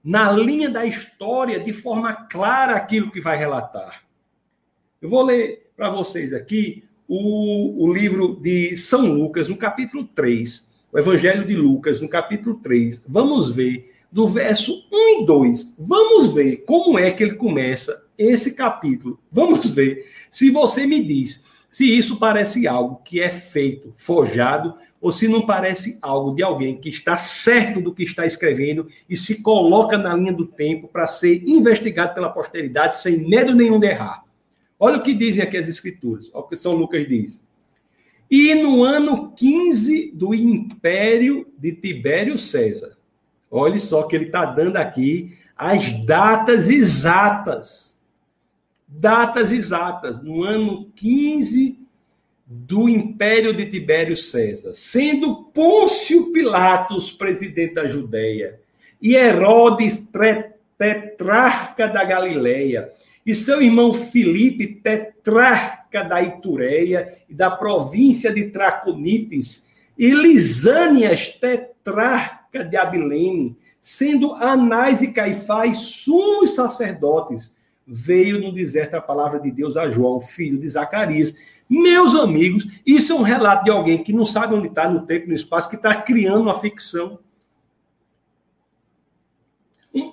na 0.04 0.32
linha 0.32 0.70
da 0.70 0.86
história 0.86 1.60
de 1.60 1.74
forma 1.74 2.14
clara 2.14 2.76
aquilo 2.76 3.10
que 3.10 3.20
vai 3.20 3.36
relatar. 3.36 4.04
Eu 5.02 5.10
vou 5.10 5.24
ler 5.24 5.72
para 5.76 5.90
vocês 5.90 6.32
aqui 6.32 6.88
o, 7.10 7.86
o 7.86 7.92
livro 7.92 8.40
de 8.40 8.78
São 8.78 9.12
Lucas, 9.12 9.48
no 9.48 9.58
capítulo 9.58 10.08
3, 10.14 10.72
o 10.94 11.00
Evangelho 11.00 11.44
de 11.44 11.56
Lucas, 11.56 12.00
no 12.00 12.08
capítulo 12.08 12.58
3. 12.58 13.02
Vamos 13.08 13.50
ver 13.50 13.92
do 14.12 14.28
verso 14.28 14.88
1 14.92 15.24
e 15.24 15.26
2. 15.26 15.74
Vamos 15.80 16.32
ver 16.32 16.58
como 16.68 17.00
é 17.00 17.10
que 17.12 17.24
ele 17.24 17.34
começa 17.34 18.06
esse 18.16 18.54
capítulo. 18.54 19.20
Vamos 19.32 19.72
ver 19.72 20.06
se 20.30 20.52
você 20.52 20.86
me 20.86 21.04
diz 21.04 21.44
se 21.68 21.86
isso 21.86 22.18
parece 22.18 22.68
algo 22.68 23.02
que 23.04 23.22
é 23.22 23.30
feito, 23.30 23.94
forjado, 23.96 24.76
ou 25.02 25.12
se 25.12 25.28
não 25.28 25.46
parece 25.46 25.98
algo 26.02 26.36
de 26.36 26.44
alguém 26.44 26.78
que 26.78 26.90
está 26.90 27.16
certo 27.18 27.80
do 27.80 27.94
que 27.94 28.04
está 28.04 28.26
escrevendo 28.26 28.88
e 29.08 29.16
se 29.16 29.42
coloca 29.42 29.98
na 29.98 30.16
linha 30.16 30.34
do 30.34 30.46
tempo 30.46 30.88
para 30.88 31.08
ser 31.08 31.44
investigado 31.48 32.14
pela 32.14 32.30
posteridade 32.30 32.98
sem 32.98 33.28
medo 33.28 33.56
nenhum 33.56 33.80
de 33.80 33.88
errar. 33.88 34.24
Olha 34.80 34.98
o 34.98 35.04
que 35.04 35.14
dizem 35.14 35.44
aqui 35.44 35.58
as 35.58 35.68
escrituras, 35.68 36.32
olha 36.34 36.46
o 36.46 36.48
que 36.48 36.56
São 36.56 36.74
Lucas 36.74 37.06
diz. 37.08 37.44
E 38.32 38.56
no 38.56 38.84
ano 38.84 39.32
15 39.36 40.12
do 40.14 40.34
império 40.34 41.48
de 41.58 41.74
Tibério 41.74 42.38
César, 42.38 42.98
olha 43.52 43.80
só 43.80 44.04
que 44.04 44.16
ele 44.16 44.26
está 44.26 44.46
dando 44.46 44.78
aqui 44.78 45.38
as 45.58 45.92
datas 46.06 46.70
exatas. 46.70 48.00
Datas 48.88 49.52
exatas. 49.52 50.22
No 50.24 50.44
ano 50.44 50.90
15 50.96 51.78
do 52.46 52.88
império 52.88 53.54
de 53.54 53.66
Tibério 53.66 54.16
César, 54.16 54.74
sendo 54.74 55.44
Pôncio 55.54 56.32
Pilatos 56.32 57.12
presidente 57.12 57.76
da 57.76 57.86
Judéia 57.86 58.60
e 59.02 59.16
Herodes 59.16 60.08
tetrarca 60.78 61.88
da 61.88 62.04
Galileia 62.04 62.92
e 63.30 63.36
seu 63.36 63.62
irmão 63.62 63.94
Filipe 63.94 64.66
tetrarca 64.66 66.04
da 66.04 66.20
Itureia 66.20 67.16
e 67.30 67.34
da 67.36 67.52
província 67.52 68.34
de 68.34 68.46
Traconites 68.46 69.68
e 69.96 70.10
Lisânias 70.10 71.28
tetrarca 71.28 72.66
de 72.66 72.76
Abilene, 72.76 73.56
sendo 73.84 74.34
Anás 74.34 75.04
e 75.04 75.14
Caifás 75.14 75.78
sumos 75.78 76.56
sacerdotes, 76.56 77.54
veio 77.86 78.42
no 78.42 78.52
deserto 78.52 78.96
a 78.96 79.02
palavra 79.02 79.40
de 79.40 79.52
Deus 79.52 79.78
a 79.78 79.92
João, 79.92 80.20
filho 80.20 80.58
de 80.58 80.68
Zacarias, 80.68 81.36
meus 81.70 82.16
amigos, 82.16 82.68
isso 82.84 83.14
é 83.14 83.16
um 83.16 83.22
relato 83.22 83.66
de 83.66 83.70
alguém 83.70 84.04
que 84.04 84.12
não 84.12 84.26
sabe 84.26 84.56
onde 84.56 84.70
está 84.70 84.90
no 84.90 85.06
tempo 85.06 85.26
e 85.26 85.30
no 85.30 85.36
espaço, 85.36 85.70
que 85.70 85.76
está 85.76 85.94
criando 86.02 86.42
uma 86.42 86.60
ficção. 86.60 87.20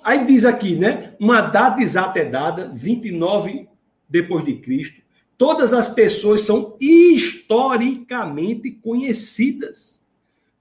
Aí 0.03 0.25
diz 0.25 0.43
aqui, 0.45 0.75
né? 0.75 1.15
Uma 1.19 1.41
data 1.41 1.81
exata 1.81 2.19
é 2.19 2.25
dada, 2.25 2.71
29 2.73 3.67
depois 4.09 4.43
de 4.43 4.55
Cristo. 4.55 5.01
Todas 5.37 5.73
as 5.73 5.87
pessoas 5.87 6.41
são 6.41 6.75
historicamente 6.79 8.71
conhecidas. 8.71 10.01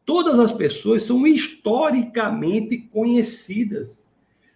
Todas 0.05 0.39
as 0.39 0.53
pessoas 0.53 1.03
são 1.03 1.27
historicamente 1.27 2.79
conhecidas. 2.79 4.05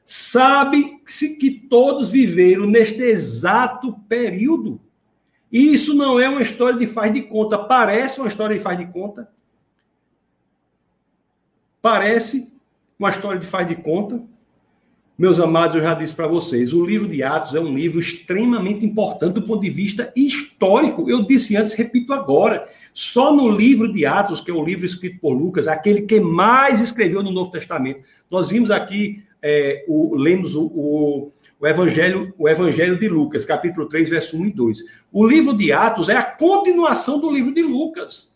Sabe-se 0.05 1.37
que 1.37 1.51
todos 1.51 2.11
viveram 2.11 2.67
neste 2.67 3.03
exato 3.03 3.95
período. 4.09 4.81
E 5.51 5.73
isso 5.73 5.95
não 5.95 6.21
é 6.21 6.29
uma 6.29 6.43
história 6.43 6.79
de 6.79 6.87
faz 6.87 7.13
de 7.13 7.23
conta. 7.23 7.59
Parece 7.59 8.21
uma 8.21 8.29
história 8.29 8.57
de 8.57 8.63
faz 8.63 8.79
de 8.79 8.87
conta. 8.87 9.31
Parece 11.81 12.53
uma 12.99 13.09
história 13.09 13.41
de 13.41 13.47
faz 13.47 13.67
de 13.67 13.77
conta. 13.77 14.23
Meus 15.21 15.39
amados, 15.39 15.77
eu 15.77 15.83
já 15.83 15.93
disse 15.93 16.15
para 16.15 16.27
vocês, 16.27 16.73
o 16.73 16.83
livro 16.83 17.07
de 17.07 17.23
Atos 17.23 17.55
é 17.55 17.61
um 17.61 17.75
livro 17.75 18.01
extremamente 18.01 18.87
importante 18.87 19.35
do 19.35 19.43
ponto 19.43 19.61
de 19.61 19.69
vista 19.69 20.11
histórico. 20.17 21.11
Eu 21.11 21.27
disse 21.27 21.59
antes, 21.59 21.75
repito 21.75 22.15
agora. 22.15 22.67
Só 22.95 23.31
no 23.31 23.47
livro 23.47 23.93
de 23.93 24.07
Atos, 24.07 24.41
que 24.41 24.51
é 24.51 24.55
o 24.55 24.65
livro 24.65 24.87
escrito 24.87 25.21
por 25.21 25.35
Lucas, 25.35 25.69
aquele 25.69 26.01
que 26.07 26.19
mais 26.21 26.81
escreveu 26.81 27.23
no 27.23 27.31
Novo 27.31 27.51
Testamento, 27.51 28.01
nós 28.31 28.49
vimos 28.49 28.71
aqui, 28.71 29.23
é, 29.43 29.85
o, 29.87 30.17
lemos 30.17 30.57
o, 30.57 30.65
o 30.65 31.33
o 31.61 31.67
Evangelho, 31.67 32.33
o 32.39 32.49
Evangelho 32.49 32.99
de 32.99 33.07
Lucas, 33.07 33.45
capítulo 33.45 33.87
3, 33.91 34.09
verso 34.09 34.41
1 34.41 34.47
e 34.47 34.53
2. 34.53 34.79
O 35.13 35.29
livro 35.29 35.55
de 35.55 35.71
Atos 35.71 36.09
é 36.09 36.17
a 36.17 36.23
continuação 36.23 37.21
do 37.21 37.31
livro 37.31 37.53
de 37.53 37.63
Lucas. 37.63 38.35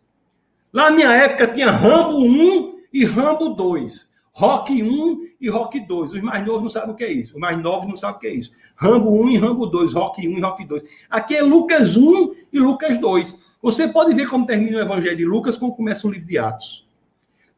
Lá 0.71 0.91
na 0.91 0.97
minha 0.97 1.13
época 1.15 1.47
tinha 1.47 1.71
Rambo 1.71 2.19
1 2.23 2.75
e 2.93 3.07
Rambo 3.07 3.55
2. 3.55 4.13
Rock 4.35 4.83
1 4.83 5.29
e 5.41 5.49
Rock 5.49 5.79
2. 5.79 6.13
Os 6.13 6.21
mais 6.21 6.45
novos 6.45 6.63
não 6.63 6.69
sabem 6.69 6.91
o 6.91 6.95
que 6.97 7.05
é 7.05 7.13
isso. 7.13 7.35
Os 7.35 7.41
mais 7.41 7.61
novos 7.63 7.89
não 7.89 7.97
sabem 7.97 8.17
o 8.17 8.19
que 8.19 8.27
é 8.27 8.35
isso. 8.35 8.53
Rambo 8.75 9.23
1 9.25 9.31
e 9.31 9.39
Rambo 9.39 9.67
2. 9.67 9.93
Rock 9.93 10.27
1 10.27 10.39
e 10.39 10.41
Rock 10.41 10.65
2. 10.65 10.83
Aqui 11.09 11.37
é 11.37 11.43
Lucas 11.43 11.97
1 11.97 12.35
e 12.53 12.59
Lucas 12.59 12.99
2. 12.99 13.39
Você 13.63 13.87
pode 13.89 14.13
ver 14.15 14.29
como 14.29 14.45
termina 14.45 14.79
o 14.79 14.81
Evangelho 14.81 15.17
de 15.17 15.25
Lucas, 15.25 15.57
como 15.57 15.75
começa 15.75 16.07
o 16.07 16.11
livro 16.11 16.27
de 16.27 16.37
Atos. 16.37 16.85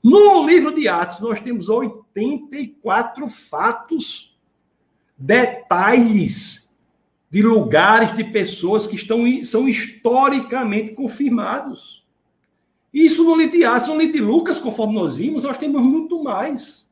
No 0.03 0.47
livro 0.47 0.73
de 0.73 0.87
Atos, 0.87 1.19
nós 1.19 1.41
temos 1.41 1.69
84 1.69 3.27
fatos 3.29 4.39
detalhes 5.17 6.77
de 7.31 7.43
lugares, 7.43 8.15
de 8.15 8.23
pessoas 8.23 8.87
que 8.87 8.95
estão, 8.95 9.25
são 9.45 9.69
historicamente 9.69 10.93
confirmados. 10.93 12.06
Isso 12.97 13.23
no 13.25 13.37
livro 13.37 13.59
de 13.59 13.63
Atos, 13.63 13.89
no 13.89 13.99
livro 13.99 14.15
de 14.15 14.23
Lucas, 14.23 14.59
conforme 14.59 14.95
nós 14.95 15.19
vimos, 15.19 15.43
nós 15.43 15.59
temos 15.59 15.83
muito 15.83 16.25
mais. 16.25 16.89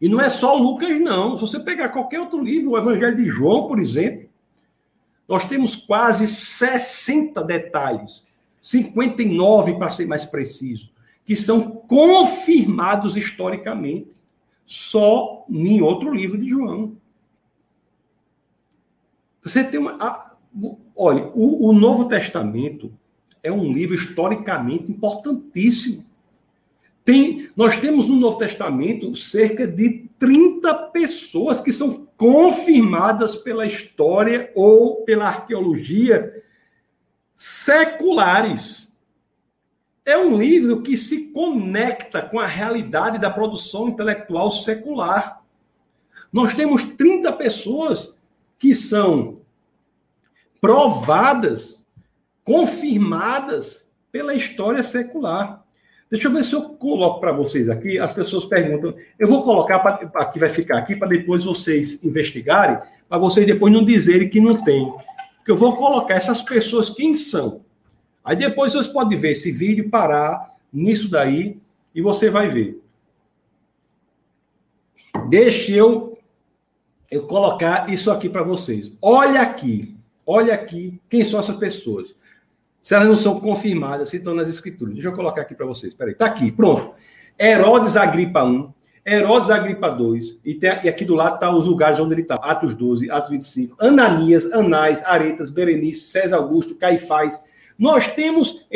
E 0.00 0.08
não 0.08 0.18
é 0.18 0.30
só 0.30 0.54
Lucas, 0.54 0.98
não. 0.98 1.36
Se 1.36 1.42
você 1.42 1.60
pegar 1.60 1.90
qualquer 1.90 2.18
outro 2.18 2.42
livro, 2.42 2.70
o 2.70 2.78
Evangelho 2.78 3.14
de 3.14 3.26
João, 3.26 3.68
por 3.68 3.78
exemplo, 3.78 4.26
nós 5.28 5.44
temos 5.44 5.76
quase 5.76 6.26
60 6.26 7.44
detalhes, 7.44 8.26
59 8.62 9.74
para 9.74 9.90
ser 9.90 10.06
mais 10.06 10.24
preciso, 10.24 10.90
que 11.26 11.36
são 11.36 11.70
confirmados 11.70 13.18
historicamente 13.18 14.14
só 14.64 15.44
em 15.50 15.82
outro 15.82 16.10
livro 16.10 16.38
de 16.38 16.48
João. 16.48 16.96
Você 19.42 19.62
tem 19.62 19.78
uma. 19.78 19.98
A, 20.00 20.36
olha, 20.96 21.30
o, 21.34 21.68
o 21.68 21.72
Novo 21.74 22.06
Testamento 22.06 22.90
é 23.44 23.52
um 23.52 23.70
livro 23.70 23.94
historicamente 23.94 24.90
importantíssimo. 24.90 26.04
Tem, 27.04 27.50
nós 27.54 27.76
temos 27.76 28.08
no 28.08 28.16
Novo 28.16 28.38
Testamento 28.38 29.14
cerca 29.14 29.66
de 29.66 30.08
30 30.18 30.72
pessoas 30.88 31.60
que 31.60 31.70
são 31.70 32.08
confirmadas 32.16 33.36
pela 33.36 33.66
história 33.66 34.50
ou 34.54 35.04
pela 35.04 35.28
arqueologia 35.28 36.42
seculares. 37.34 38.96
É 40.06 40.16
um 40.16 40.38
livro 40.38 40.80
que 40.80 40.96
se 40.96 41.26
conecta 41.26 42.22
com 42.22 42.40
a 42.40 42.46
realidade 42.46 43.18
da 43.18 43.30
produção 43.30 43.88
intelectual 43.88 44.50
secular. 44.50 45.42
Nós 46.32 46.54
temos 46.54 46.82
30 46.82 47.30
pessoas 47.34 48.16
que 48.58 48.74
são 48.74 49.40
provadas, 50.58 51.83
confirmadas 52.44 53.90
pela 54.12 54.34
história 54.34 54.82
secular. 54.82 55.64
Deixa 56.10 56.28
eu 56.28 56.32
ver 56.32 56.44
se 56.44 56.52
eu 56.52 56.62
coloco 56.74 57.18
para 57.18 57.32
vocês 57.32 57.68
aqui. 57.68 57.98
As 57.98 58.12
pessoas 58.12 58.44
perguntam. 58.44 58.94
Eu 59.18 59.26
vou 59.26 59.42
colocar 59.42 59.80
pra, 59.80 59.94
aqui, 60.22 60.38
vai 60.38 60.48
ficar 60.48 60.78
aqui 60.78 60.94
para 60.94 61.08
depois 61.08 61.44
vocês 61.44 62.04
investigarem, 62.04 62.78
para 63.08 63.18
vocês 63.18 63.46
depois 63.46 63.72
não 63.72 63.84
dizerem 63.84 64.28
que 64.28 64.40
não 64.40 64.62
tem. 64.62 64.92
Porque 65.38 65.50
eu 65.50 65.56
vou 65.56 65.76
colocar 65.76 66.14
essas 66.14 66.42
pessoas 66.42 66.90
quem 66.90 67.16
são. 67.16 67.62
Aí 68.22 68.36
depois 68.36 68.72
você 68.72 68.88
pode 68.90 69.16
ver 69.16 69.32
esse 69.32 69.50
vídeo, 69.50 69.90
parar 69.90 70.54
nisso 70.72 71.10
daí 71.10 71.58
e 71.94 72.00
você 72.00 72.30
vai 72.30 72.48
ver. 72.48 72.80
Deixa 75.28 75.72
eu, 75.72 76.18
eu 77.10 77.26
colocar 77.26 77.90
isso 77.90 78.10
aqui 78.10 78.28
para 78.28 78.42
vocês. 78.42 78.92
Olha 79.00 79.40
aqui, 79.42 79.96
olha 80.26 80.54
aqui 80.54 81.00
quem 81.08 81.24
são 81.24 81.40
essas 81.40 81.56
pessoas. 81.56 82.14
Se 82.84 82.94
elas 82.94 83.08
não 83.08 83.16
são 83.16 83.40
confirmadas, 83.40 84.10
se 84.10 84.18
estão 84.18 84.34
nas 84.34 84.46
escrituras. 84.46 84.92
Deixa 84.92 85.08
eu 85.08 85.14
colocar 85.14 85.40
aqui 85.40 85.54
para 85.54 85.64
vocês. 85.64 85.94
Peraí, 85.94 86.14
tá 86.14 86.26
aqui, 86.26 86.52
pronto. 86.52 86.92
Herodes 87.40 87.96
Agripa 87.96 88.44
1, 88.44 88.74
Herodes 89.06 89.48
Agripa 89.48 89.88
2, 89.88 90.40
e, 90.44 90.52
tem, 90.52 90.70
e 90.84 90.88
aqui 90.90 91.02
do 91.02 91.14
lado 91.14 91.40
tá 91.40 91.50
os 91.50 91.66
lugares 91.66 91.98
onde 91.98 92.12
ele 92.12 92.20
está. 92.20 92.34
Atos 92.34 92.74
12, 92.74 93.10
Atos 93.10 93.30
25, 93.30 93.76
Ananias, 93.80 94.52
Anás, 94.52 95.02
Aretas, 95.06 95.48
Berenice, 95.48 96.10
César 96.10 96.36
Augusto, 96.36 96.74
Caifás, 96.74 97.42
nós 97.78 98.12
temos, 98.12 98.66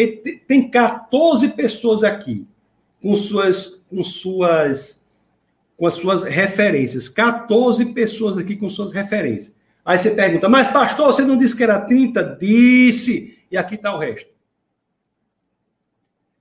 tem 0.46 0.70
14 0.70 1.48
pessoas 1.48 2.02
aqui 2.02 2.46
com 3.02 3.14
suas, 3.14 3.78
com 3.90 4.02
suas, 4.02 5.06
com 5.76 5.86
as 5.86 5.94
suas 5.94 6.22
referências. 6.22 7.10
14 7.10 7.84
pessoas 7.92 8.38
aqui 8.38 8.56
com 8.56 8.70
suas 8.70 8.90
referências. 8.90 9.54
Aí 9.84 9.98
você 9.98 10.12
pergunta, 10.12 10.48
mas 10.48 10.66
pastor, 10.72 11.12
você 11.12 11.26
não 11.26 11.36
disse 11.36 11.54
que 11.54 11.62
era 11.62 11.78
30? 11.78 12.38
Disse. 12.40 13.37
E 13.50 13.56
aqui 13.56 13.74
está 13.74 13.94
o 13.94 13.98
resto. 13.98 14.30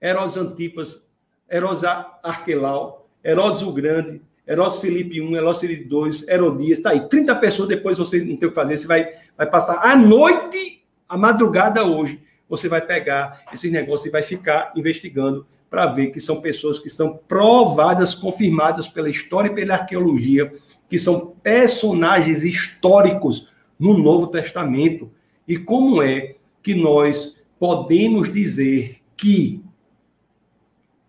Herodes 0.02 0.38
Antipas, 0.38 1.06
Herodes 1.52 1.84
Arquelau, 1.84 3.08
Herodes 3.24 3.62
o 3.62 3.72
Grande, 3.72 4.22
Herodes 4.48 4.80
Felipe 4.80 5.18
I, 5.18 5.34
Herodes 5.36 5.60
Felipe 5.60 5.94
II, 5.94 6.26
Herodias, 6.28 6.78
está 6.78 6.92
aí. 6.92 7.08
30 7.08 7.36
pessoas, 7.36 7.68
depois 7.68 7.98
você 7.98 8.20
não 8.20 8.38
tem 8.38 8.48
o 8.48 8.52
que 8.52 8.56
fazer, 8.56 8.78
você 8.78 8.88
vai, 8.88 9.12
vai 9.36 9.50
passar 9.50 9.80
a 9.84 9.96
noite, 9.96 10.86
a 11.10 11.18
madrugada 11.18 11.84
hoje, 11.84 12.22
você 12.48 12.70
vai 12.70 12.82
pegar 12.82 13.44
esses 13.52 13.72
negócios 13.72 14.06
e 14.06 14.12
vai 14.12 14.22
ficar 14.22 14.72
investigando 14.76 15.46
para 15.70 15.86
ver 15.88 16.12
que 16.12 16.22
são 16.22 16.40
pessoas 16.40 16.80
que 16.80 16.90
são 16.90 17.20
provadas, 17.28 18.16
confirmadas 18.16 18.88
pela 18.88 19.10
história 19.10 19.50
e 19.50 19.56
pela 19.56 19.74
arqueologia, 19.74 20.54
que 20.90 20.98
são 20.98 21.36
personagens 21.44 22.46
históricos 22.46 23.50
no 23.78 23.98
Novo 23.98 24.28
Testamento. 24.28 25.12
E 25.46 25.58
como 25.58 26.02
é 26.02 26.37
que 26.68 26.76
nós 26.76 27.38
podemos 27.58 28.30
dizer 28.30 28.98
que 29.16 29.64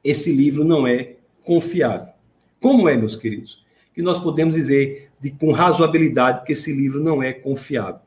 esse 0.04 0.32
livro 0.32 0.62
não 0.62 0.86
é 0.86 1.16
confiável? 1.42 2.12
Como 2.60 2.88
é, 2.88 2.96
meus 2.96 3.16
queridos? 3.16 3.66
Que 3.92 4.00
nós 4.00 4.20
podemos 4.20 4.54
dizer 4.54 5.10
de, 5.20 5.32
com 5.32 5.50
razoabilidade 5.50 6.44
que 6.44 6.52
esse 6.52 6.72
livro 6.72 7.02
não 7.02 7.20
é 7.20 7.32
confiável. 7.32 8.00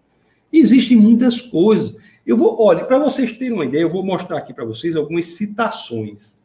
Existem 0.51 0.95
muitas 0.95 1.41
coisas. 1.41 1.93
Eu 2.25 2.37
vou, 2.37 2.55
olha, 2.57 2.85
para 2.85 2.97
vocês 2.97 3.33
terem 3.33 3.51
uma 3.51 3.65
ideia, 3.65 3.81
eu 3.81 3.89
vou 3.89 4.01
mostrar 4.01 4.37
aqui 4.37 4.53
para 4.53 4.63
vocês 4.63 4.95
algumas 4.95 5.25
citações 5.25 6.41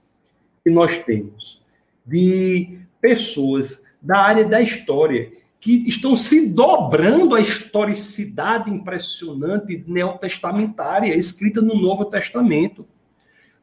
que 0.65 0.71
nós 0.73 0.99
temos 1.05 1.63
de 2.05 2.81
pessoas 3.01 3.81
da 4.03 4.19
área 4.19 4.45
da 4.45 4.61
história 4.61 5.31
que 5.61 5.89
estão 5.89 6.15
se 6.15 6.49
dobrando 6.49 7.35
a 7.35 7.41
historicidade 7.41 8.71
impressionante 8.71 9.85
neotestamentária 9.87 11.15
escrita 11.15 11.61
no 11.61 11.75
Novo 11.75 12.05
Testamento. 12.05 12.87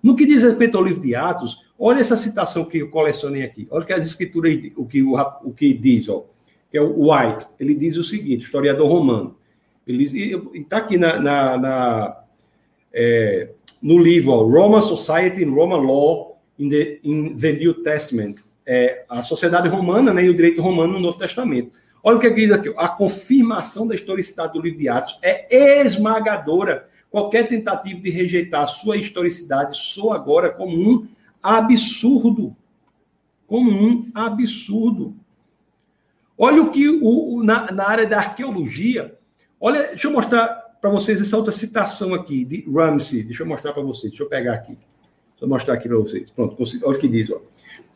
No 0.02 0.16
que 0.16 0.26
diz 0.26 0.44
respeito 0.44 0.78
ao 0.78 0.84
livro 0.84 1.02
de 1.02 1.16
Atos, 1.16 1.58
olha 1.80 2.02
essa 2.02 2.18
citação 2.18 2.66
que 2.66 2.80
eu 2.80 2.90
colecionei 2.90 3.44
aqui. 3.44 3.68
Olha 3.72 3.86
que 3.86 3.94
as 3.94 4.06
escrituras, 4.06 4.54
o 4.76 4.86
que, 4.86 5.02
o, 5.02 5.16
o 5.44 5.54
que 5.54 5.74
diz, 5.74 6.10
ó, 6.10 6.26
que 6.70 6.78
é 6.78 6.82
o 6.82 7.10
White. 7.10 7.46
Ele 7.60 7.74
diz 7.74 7.96
o 7.96 8.04
seguinte, 8.04 8.44
historiador 8.44 8.90
romano. 8.90 9.38
Ele 9.88 10.06
está 10.56 10.78
aqui 10.78 10.98
na, 10.98 11.20
na, 11.20 11.58
na 11.58 12.24
é, 12.92 13.50
no 13.82 13.98
livro 13.98 14.32
ó, 14.32 14.44
Roman 14.44 14.82
Society 14.82 15.44
and 15.44 15.52
Roman 15.52 15.82
Law 15.82 16.38
in 16.58 16.70
the, 16.70 17.00
in 17.04 17.38
the 17.38 17.54
New 17.54 17.76
Testament. 17.76 18.36
É, 18.66 19.04
a 19.10 19.22
sociedade 19.22 19.68
romana 19.68 20.14
né, 20.14 20.24
e 20.24 20.30
o 20.30 20.34
direito 20.34 20.62
romano 20.62 20.94
no 20.94 21.00
Novo 21.00 21.18
Testamento. 21.18 21.72
Olha 22.04 22.18
o 22.18 22.20
que 22.20 22.30
diz 22.30 22.52
aqui. 22.52 22.74
A 22.78 22.90
confirmação 22.90 23.88
da 23.88 23.96
historicidade 23.96 24.54
do 24.54 24.62
livro 24.62 24.78
de 24.78 24.90
Atos 24.90 25.18
é 25.22 25.82
esmagadora. 25.82 26.90
Qualquer 27.10 27.48
tentativa 27.48 28.00
de 28.02 28.10
rejeitar 28.10 28.64
a 28.64 28.68
sua 28.68 28.98
historicidade 28.98 29.78
soa 29.78 30.16
agora 30.16 30.52
como 30.52 30.76
um 30.76 31.08
absurdo. 31.42 32.54
Como 33.48 33.72
um 33.72 34.12
absurdo. 34.14 35.16
Olha 36.38 36.62
o 36.62 36.72
que 36.72 36.90
o, 36.90 37.36
o 37.36 37.44
na, 37.44 37.72
na, 37.72 37.88
área 37.88 38.06
da 38.06 38.18
arqueologia. 38.18 39.18
Olha, 39.58 39.88
deixa 39.88 40.08
eu 40.08 40.12
mostrar 40.12 40.48
para 40.82 40.90
vocês 40.90 41.22
essa 41.22 41.38
outra 41.38 41.54
citação 41.54 42.14
aqui 42.14 42.44
de 42.44 42.70
Ramsey. 42.70 43.24
Deixa 43.24 43.44
eu 43.44 43.48
mostrar 43.48 43.72
para 43.72 43.84
vocês. 43.84 44.12
Deixa 44.12 44.24
eu 44.24 44.30
pegar 44.30 44.56
aqui. 44.56 44.78
Eu 45.44 45.50
mostrar 45.50 45.74
aqui 45.74 45.90
para 45.90 45.98
vocês. 45.98 46.32
Pronto, 46.32 46.56
olha 46.86 46.96
o 46.96 47.00
que 47.00 47.08
diz. 47.10 47.30
Ó. 47.30 47.38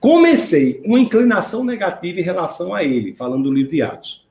Comecei 0.01 0.73
com 0.73 0.97
inclinação 0.97 1.63
negativa 1.63 2.19
em 2.19 2.23
relação 2.23 2.73
a 2.73 2.83
ele, 2.83 3.13
falando 3.13 3.43
do 3.43 3.53
livro 3.53 3.71
de 3.71 3.81
Atos. 3.81 4.27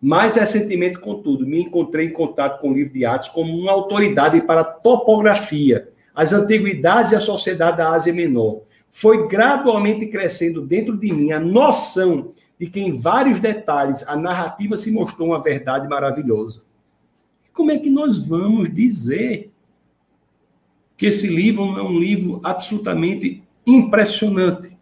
Mais 0.00 0.36
recentemente, 0.36 0.98
contudo, 0.98 1.46
me 1.46 1.60
encontrei 1.60 2.06
em 2.06 2.12
contato 2.12 2.62
com 2.62 2.70
o 2.70 2.74
livro 2.74 2.94
de 2.94 3.04
Atos 3.04 3.28
como 3.28 3.54
uma 3.54 3.70
autoridade 3.70 4.40
para 4.40 4.62
a 4.62 4.64
topografia, 4.64 5.90
as 6.14 6.32
antiguidades 6.32 7.12
e 7.12 7.16
a 7.16 7.20
sociedade 7.20 7.76
da 7.76 7.90
Ásia 7.90 8.14
Menor. 8.14 8.62
Foi 8.90 9.28
gradualmente 9.28 10.06
crescendo 10.06 10.62
dentro 10.62 10.96
de 10.96 11.12
mim 11.12 11.32
a 11.32 11.40
noção 11.40 12.32
de 12.58 12.66
que, 12.66 12.80
em 12.80 12.96
vários 12.96 13.38
detalhes, 13.40 14.08
a 14.08 14.16
narrativa 14.16 14.78
se 14.78 14.90
mostrou 14.90 15.28
uma 15.28 15.42
verdade 15.42 15.86
maravilhosa. 15.86 16.62
Como 17.52 17.70
é 17.70 17.78
que 17.78 17.90
nós 17.90 18.16
vamos 18.26 18.72
dizer 18.72 19.52
que 20.96 21.06
esse 21.06 21.26
livro 21.26 21.78
é 21.78 21.82
um 21.82 21.98
livro 21.98 22.40
absolutamente 22.42 23.42
impressionante? 23.66 24.76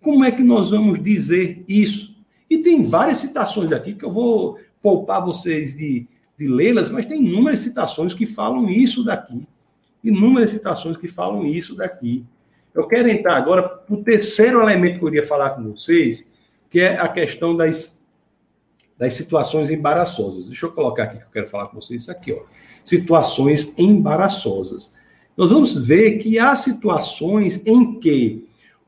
Como 0.00 0.24
é 0.24 0.30
que 0.30 0.42
nós 0.42 0.70
vamos 0.70 1.02
dizer 1.02 1.64
isso? 1.66 2.14
E 2.48 2.58
tem 2.58 2.84
várias 2.84 3.18
citações 3.18 3.72
aqui 3.72 3.94
que 3.94 4.04
eu 4.04 4.10
vou 4.10 4.58
poupar 4.82 5.24
vocês 5.24 5.74
de, 5.74 6.06
de 6.38 6.46
lê-las, 6.46 6.90
mas 6.90 7.06
tem 7.06 7.24
inúmeras 7.24 7.60
citações 7.60 8.12
que 8.12 8.26
falam 8.26 8.68
isso 8.68 9.02
daqui. 9.02 9.40
Inúmeras 10.02 10.50
citações 10.50 10.96
que 10.98 11.08
falam 11.08 11.46
isso 11.46 11.74
daqui. 11.74 12.24
Eu 12.74 12.86
quero 12.86 13.08
entrar 13.08 13.36
agora 13.36 13.66
para 13.66 13.94
o 13.94 14.02
terceiro 14.02 14.60
elemento 14.60 14.98
que 14.98 15.04
eu 15.04 15.10
queria 15.10 15.26
falar 15.26 15.50
com 15.50 15.62
vocês, 15.72 16.30
que 16.68 16.80
é 16.80 16.98
a 16.98 17.08
questão 17.08 17.56
das, 17.56 18.02
das 18.98 19.14
situações 19.14 19.70
embaraçosas. 19.70 20.46
Deixa 20.46 20.66
eu 20.66 20.72
colocar 20.72 21.04
aqui 21.04 21.18
que 21.18 21.24
eu 21.24 21.30
quero 21.30 21.48
falar 21.48 21.68
com 21.68 21.80
vocês 21.80 22.02
isso 22.02 22.10
aqui, 22.10 22.32
ó. 22.32 22.42
Situações 22.84 23.72
embaraçosas. 23.78 24.92
Nós 25.36 25.50
vamos 25.50 25.76
ver 25.76 26.18
que 26.18 26.38
há 26.38 26.54
situações 26.54 27.64
em 27.66 27.98
que 27.98 28.46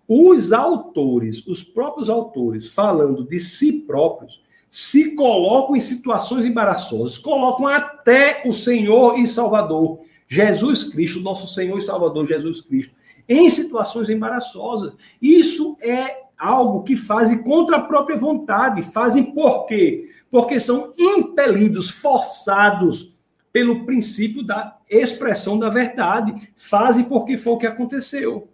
os 0.09 0.53
autores, 0.53 1.45
os 1.47 1.65
próprios 1.65 2.09
autores, 2.09 2.71
falando 2.71 3.25
de 3.25 3.41
si 3.41 3.73
próprios, 3.73 4.41
se 4.71 5.13
colocam 5.13 5.75
em 5.75 5.81
situações 5.81 6.45
embaraçosas, 6.45 7.19
colocam 7.19 7.67
até 7.67 8.43
o 8.45 8.53
Senhor 8.53 9.19
e 9.19 9.27
Salvador, 9.27 10.01
Jesus 10.29 10.85
Cristo, 10.85 11.21
nosso 11.21 11.53
Senhor 11.53 11.79
e 11.79 11.83
Salvador 11.83 12.27
Jesus 12.27 12.61
Cristo, 12.61 12.95
em 13.29 13.51
situações 13.51 14.09
embaraçosas. 14.09 14.93
Isso 15.21 15.77
é 15.81 16.27
algo 16.39 16.83
que 16.83 16.97
fazem 16.97 17.43
contra 17.43 17.77
a 17.77 17.83
própria 17.83 18.17
vontade. 18.17 18.83
Fazem 18.83 19.25
por 19.25 19.67
quê? 19.67 20.11
Porque 20.31 20.61
são 20.61 20.93
impelidos, 20.99 21.91
forçados 21.91 23.16
pelo 23.57 23.87
princípio 23.87 24.43
da 24.43 24.77
expressão 24.91 25.59
da 25.59 25.71
verdade. 25.71 26.53
Fazem 26.55 27.05
porque 27.05 27.39
foi 27.39 27.55
o 27.55 27.57
que 27.57 27.67
aconteceu. 27.67 28.51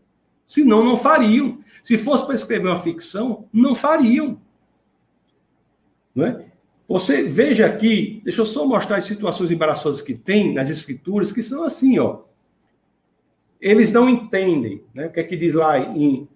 Senão, 0.46 0.84
não 0.84 0.96
fariam. 0.96 1.58
Se 1.82 1.98
fosse 1.98 2.24
para 2.24 2.36
escrever 2.36 2.68
uma 2.68 2.80
ficção, 2.80 3.46
não 3.52 3.74
fariam. 3.74 4.40
Não 6.14 6.24
é? 6.24 6.44
Você 6.86 7.24
veja 7.24 7.66
aqui, 7.66 8.20
deixa 8.22 8.42
eu 8.42 8.46
só 8.46 8.64
mostrar 8.64 8.98
as 8.98 9.04
situações 9.04 9.50
embaraçosas 9.50 10.00
que 10.00 10.14
tem 10.14 10.54
nas 10.54 10.70
escrituras, 10.70 11.32
que 11.32 11.42
são 11.42 11.64
assim, 11.64 11.98
ó. 11.98 12.20
Eles 13.60 13.90
não 13.90 14.08
entendem, 14.08 14.84
né? 14.94 15.06
O 15.06 15.10
que 15.10 15.18
é 15.18 15.24
que 15.24 15.36
diz 15.36 15.54
lá 15.54 15.80
em, 15.80 16.28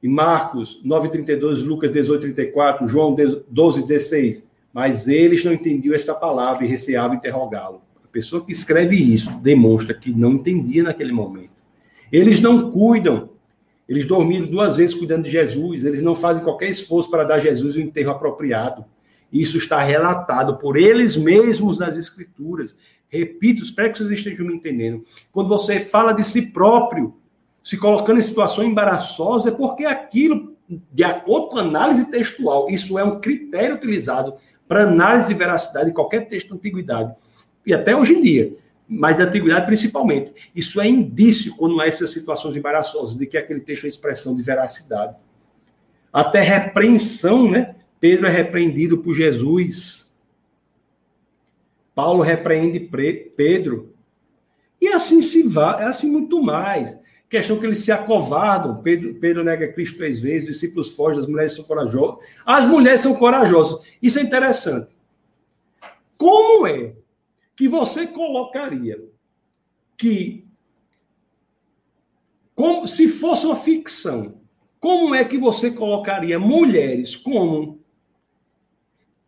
em 0.00 0.08
Marcos 0.08 0.80
9:32, 0.84 1.64
Lucas 1.64 1.90
18:34, 1.90 2.86
João 2.86 3.16
12:16, 3.16 4.46
mas 4.72 5.08
eles 5.08 5.44
não 5.44 5.52
entendiam 5.52 5.92
esta 5.92 6.14
palavra 6.14 6.64
e 6.64 6.68
receavam 6.68 7.16
interrogá-lo. 7.16 7.84
Pessoa 8.16 8.42
que 8.42 8.50
escreve 8.50 8.96
isso 8.96 9.30
demonstra 9.42 9.92
que 9.92 10.10
não 10.10 10.32
entendia 10.32 10.82
naquele 10.82 11.12
momento. 11.12 11.50
Eles 12.10 12.40
não 12.40 12.70
cuidam 12.70 13.28
eles 13.86 14.06
dormiram 14.06 14.46
duas 14.46 14.78
vezes 14.78 14.96
cuidando 14.96 15.24
de 15.24 15.30
Jesus, 15.30 15.84
eles 15.84 16.02
não 16.02 16.14
fazem 16.14 16.42
qualquer 16.42 16.70
esforço 16.70 17.10
para 17.10 17.24
dar 17.24 17.34
a 17.34 17.40
Jesus 17.40 17.76
o 17.76 17.80
enterro 17.80 18.10
apropriado. 18.10 18.86
Isso 19.30 19.58
está 19.58 19.80
relatado 19.82 20.56
por 20.56 20.78
eles 20.78 21.14
mesmos 21.14 21.78
nas 21.78 21.98
Escrituras. 21.98 22.74
Repito, 23.06 23.62
espero 23.62 23.92
que 23.92 23.98
vocês 23.98 24.10
estejam 24.10 24.46
me 24.46 24.54
entendendo. 24.54 25.04
Quando 25.30 25.48
você 25.48 25.78
fala 25.78 26.12
de 26.12 26.24
si 26.24 26.50
próprio, 26.52 27.14
se 27.62 27.76
colocando 27.76 28.18
em 28.18 28.22
situação 28.22 28.64
embaraçosa, 28.64 29.50
é 29.50 29.52
porque 29.52 29.84
aquilo, 29.84 30.56
de 30.92 31.04
acordo 31.04 31.48
com 31.48 31.58
a 31.58 31.62
análise 31.62 32.10
textual, 32.10 32.70
isso 32.70 32.98
é 32.98 33.04
um 33.04 33.20
critério 33.20 33.76
utilizado 33.76 34.34
para 34.66 34.84
análise 34.84 35.28
de 35.28 35.34
veracidade 35.34 35.86
de 35.90 35.94
qualquer 35.94 36.28
texto 36.28 36.48
da 36.48 36.56
antiguidade. 36.56 37.14
E 37.66 37.74
até 37.74 37.94
hoje 37.94 38.14
em 38.14 38.22
dia 38.22 38.56
mas 38.88 39.16
da 39.16 39.24
antiguidade 39.24 39.66
principalmente. 39.66 40.32
Isso 40.54 40.80
é 40.80 40.86
indício, 40.86 41.54
quando 41.56 41.80
há 41.80 41.86
essas 41.86 42.10
situações 42.10 42.56
embaraçosas, 42.56 43.16
de 43.16 43.26
que 43.26 43.36
aquele 43.36 43.60
texto 43.60 43.84
é 43.84 43.88
expressão 43.88 44.36
de 44.36 44.42
veracidade. 44.42 45.16
Até 46.12 46.40
repreensão, 46.40 47.50
né? 47.50 47.74
Pedro 47.98 48.26
é 48.26 48.30
repreendido 48.30 48.98
por 48.98 49.14
Jesus. 49.14 50.10
Paulo 51.94 52.22
repreende 52.22 52.78
Pedro. 53.36 53.92
E 54.80 54.88
assim 54.88 55.20
se 55.20 55.42
vai, 55.42 55.82
é 55.82 55.86
assim 55.86 56.10
muito 56.10 56.40
mais. 56.42 56.96
Questão 57.28 57.58
que 57.58 57.66
eles 57.66 57.78
se 57.78 57.90
acovardam. 57.90 58.82
Pedro, 58.82 59.14
Pedro 59.14 59.42
nega 59.42 59.72
Cristo 59.72 59.96
três 59.96 60.20
vezes, 60.20 60.46
discípulos 60.46 60.90
fogem, 60.90 61.20
as 61.20 61.26
mulheres 61.26 61.54
são 61.54 61.64
corajosas. 61.64 62.24
As 62.44 62.64
mulheres 62.66 63.00
são 63.00 63.14
corajosas. 63.16 63.80
Isso 64.00 64.18
é 64.18 64.22
interessante. 64.22 64.94
Como 66.16 66.66
é 66.66 66.92
que 67.56 67.66
você 67.66 68.06
colocaria 68.06 69.02
que, 69.96 70.46
como 72.54 72.86
se 72.86 73.08
fosse 73.08 73.46
uma 73.46 73.56
ficção, 73.56 74.40
como 74.78 75.14
é 75.14 75.24
que 75.24 75.38
você 75.38 75.70
colocaria 75.70 76.38
mulheres 76.38 77.16
como 77.16 77.80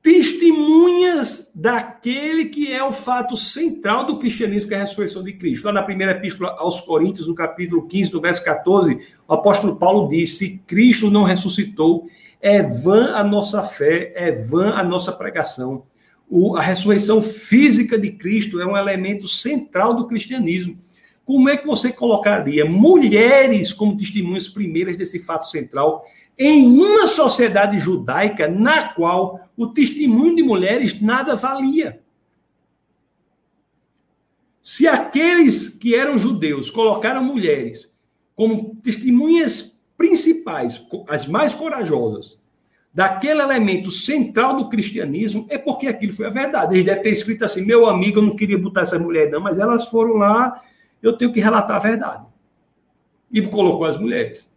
testemunhas 0.02 1.50
daquele 1.54 2.46
que 2.46 2.72
é 2.72 2.84
o 2.84 2.92
fato 2.92 3.36
central 3.36 4.04
do 4.04 4.18
cristianismo, 4.18 4.68
que 4.68 4.74
é 4.74 4.78
a 4.78 4.82
ressurreição 4.82 5.22
de 5.24 5.32
Cristo. 5.32 5.66
Lá 5.66 5.72
na 5.72 5.82
primeira 5.82 6.12
epístola 6.12 6.54
aos 6.58 6.80
Coríntios, 6.80 7.26
no 7.26 7.34
capítulo 7.34 7.86
15, 7.86 8.12
no 8.12 8.20
verso 8.20 8.44
14, 8.44 9.00
o 9.26 9.32
apóstolo 9.34 9.76
Paulo 9.76 10.08
diz: 10.08 10.38
se 10.38 10.58
Cristo 10.66 11.10
não 11.10 11.24
ressuscitou, 11.24 12.08
é 12.40 12.62
vã 12.62 13.14
a 13.14 13.24
nossa 13.24 13.64
fé, 13.64 14.12
é 14.14 14.30
vã 14.30 14.70
a 14.74 14.84
nossa 14.84 15.12
pregação 15.12 15.84
o, 16.28 16.56
a 16.56 16.60
ressurreição 16.60 17.22
física 17.22 17.98
de 17.98 18.12
Cristo 18.12 18.60
é 18.60 18.66
um 18.66 18.76
elemento 18.76 19.26
central 19.26 19.94
do 19.94 20.06
cristianismo. 20.06 20.78
Como 21.24 21.48
é 21.48 21.56
que 21.56 21.66
você 21.66 21.92
colocaria 21.92 22.64
mulheres 22.64 23.72
como 23.72 23.96
testemunhas 23.96 24.48
primeiras 24.48 24.96
desse 24.96 25.18
fato 25.18 25.48
central 25.48 26.04
em 26.38 26.66
uma 26.66 27.06
sociedade 27.06 27.78
judaica 27.78 28.48
na 28.48 28.88
qual 28.88 29.40
o 29.56 29.66
testemunho 29.66 30.36
de 30.36 30.42
mulheres 30.42 31.00
nada 31.00 31.34
valia? 31.34 32.00
Se 34.62 34.86
aqueles 34.86 35.68
que 35.68 35.94
eram 35.94 36.18
judeus 36.18 36.70
colocaram 36.70 37.22
mulheres 37.22 37.90
como 38.36 38.76
testemunhas 38.76 39.80
principais, 39.96 40.86
as 41.08 41.26
mais 41.26 41.52
corajosas, 41.52 42.38
daquele 42.98 43.40
elemento 43.40 43.92
central 43.92 44.56
do 44.56 44.68
cristianismo, 44.68 45.46
é 45.48 45.56
porque 45.56 45.86
aquilo 45.86 46.12
foi 46.12 46.26
a 46.26 46.30
verdade. 46.30 46.74
Eles 46.74 46.84
devem 46.84 47.00
ter 47.00 47.10
escrito 47.10 47.44
assim: 47.44 47.64
meu 47.64 47.86
amigo, 47.86 48.18
eu 48.18 48.22
não 48.24 48.34
queria 48.34 48.58
botar 48.58 48.80
essa 48.80 48.98
mulher, 48.98 49.30
não, 49.30 49.40
mas 49.40 49.60
elas 49.60 49.84
foram 49.84 50.14
lá, 50.14 50.60
eu 51.00 51.12
tenho 51.12 51.32
que 51.32 51.38
relatar 51.38 51.76
a 51.76 51.78
verdade. 51.78 52.26
E 53.30 53.40
colocou 53.42 53.86
as 53.86 53.96
mulheres. 53.96 54.52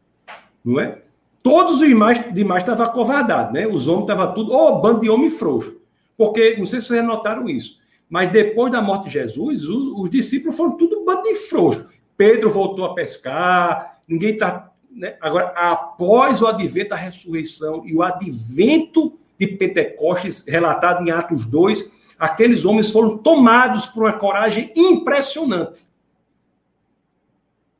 Não 0.66 0.80
é? 0.80 1.04
Todos 1.44 1.82
os 1.82 1.88
demais, 1.88 2.34
demais 2.34 2.64
estavam 2.64 2.84
acovardados, 2.84 3.54
né? 3.54 3.68
Os 3.68 3.88
homens 3.88 4.10
estavam 4.10 4.34
tudo, 4.34 4.52
ô, 4.52 4.70
oh, 4.70 4.82
bando 4.82 5.02
de 5.02 5.10
homem 5.12 5.30
frouxo. 5.30 5.80
Porque, 6.18 6.56
não 6.58 6.66
sei 6.66 6.82
se 6.82 6.88
vocês 6.88 7.06
notaram 7.06 7.48
isso, 7.48 7.78
mas 8.10 8.32
depois 8.32 8.72
da 8.72 8.82
morte 8.82 9.04
de 9.04 9.12
Jesus, 9.12 9.66
os, 9.66 10.00
os 10.00 10.10
discípulos 10.10 10.58
foram 10.58 10.78
tudo 10.78 11.06
bando 11.06 11.22
de 11.22 11.36
frouxo. 11.36 11.88
Pedro 12.18 12.50
voltou 12.50 12.86
a 12.86 12.96
pescar, 12.96 14.02
ninguém 14.08 14.34
está. 14.34 14.71
Né? 14.92 15.16
Agora, 15.22 15.48
após 15.56 16.42
o 16.42 16.48
advento 16.48 16.90
da 16.90 16.96
ressurreição 16.96 17.84
e 17.86 17.96
o 17.96 18.04
advento 18.04 19.18
de 19.40 19.48
Pentecostes, 19.48 20.44
relatado 20.48 21.08
em 21.08 21.12
Atos 21.12 21.46
2, 21.46 21.90
aqueles 22.20 22.66
homens 22.66 22.92
foram 22.92 23.18
tomados 23.18 23.88
por 23.88 24.04
uma 24.04 24.14
coragem 24.14 24.72
impressionante. 24.76 25.88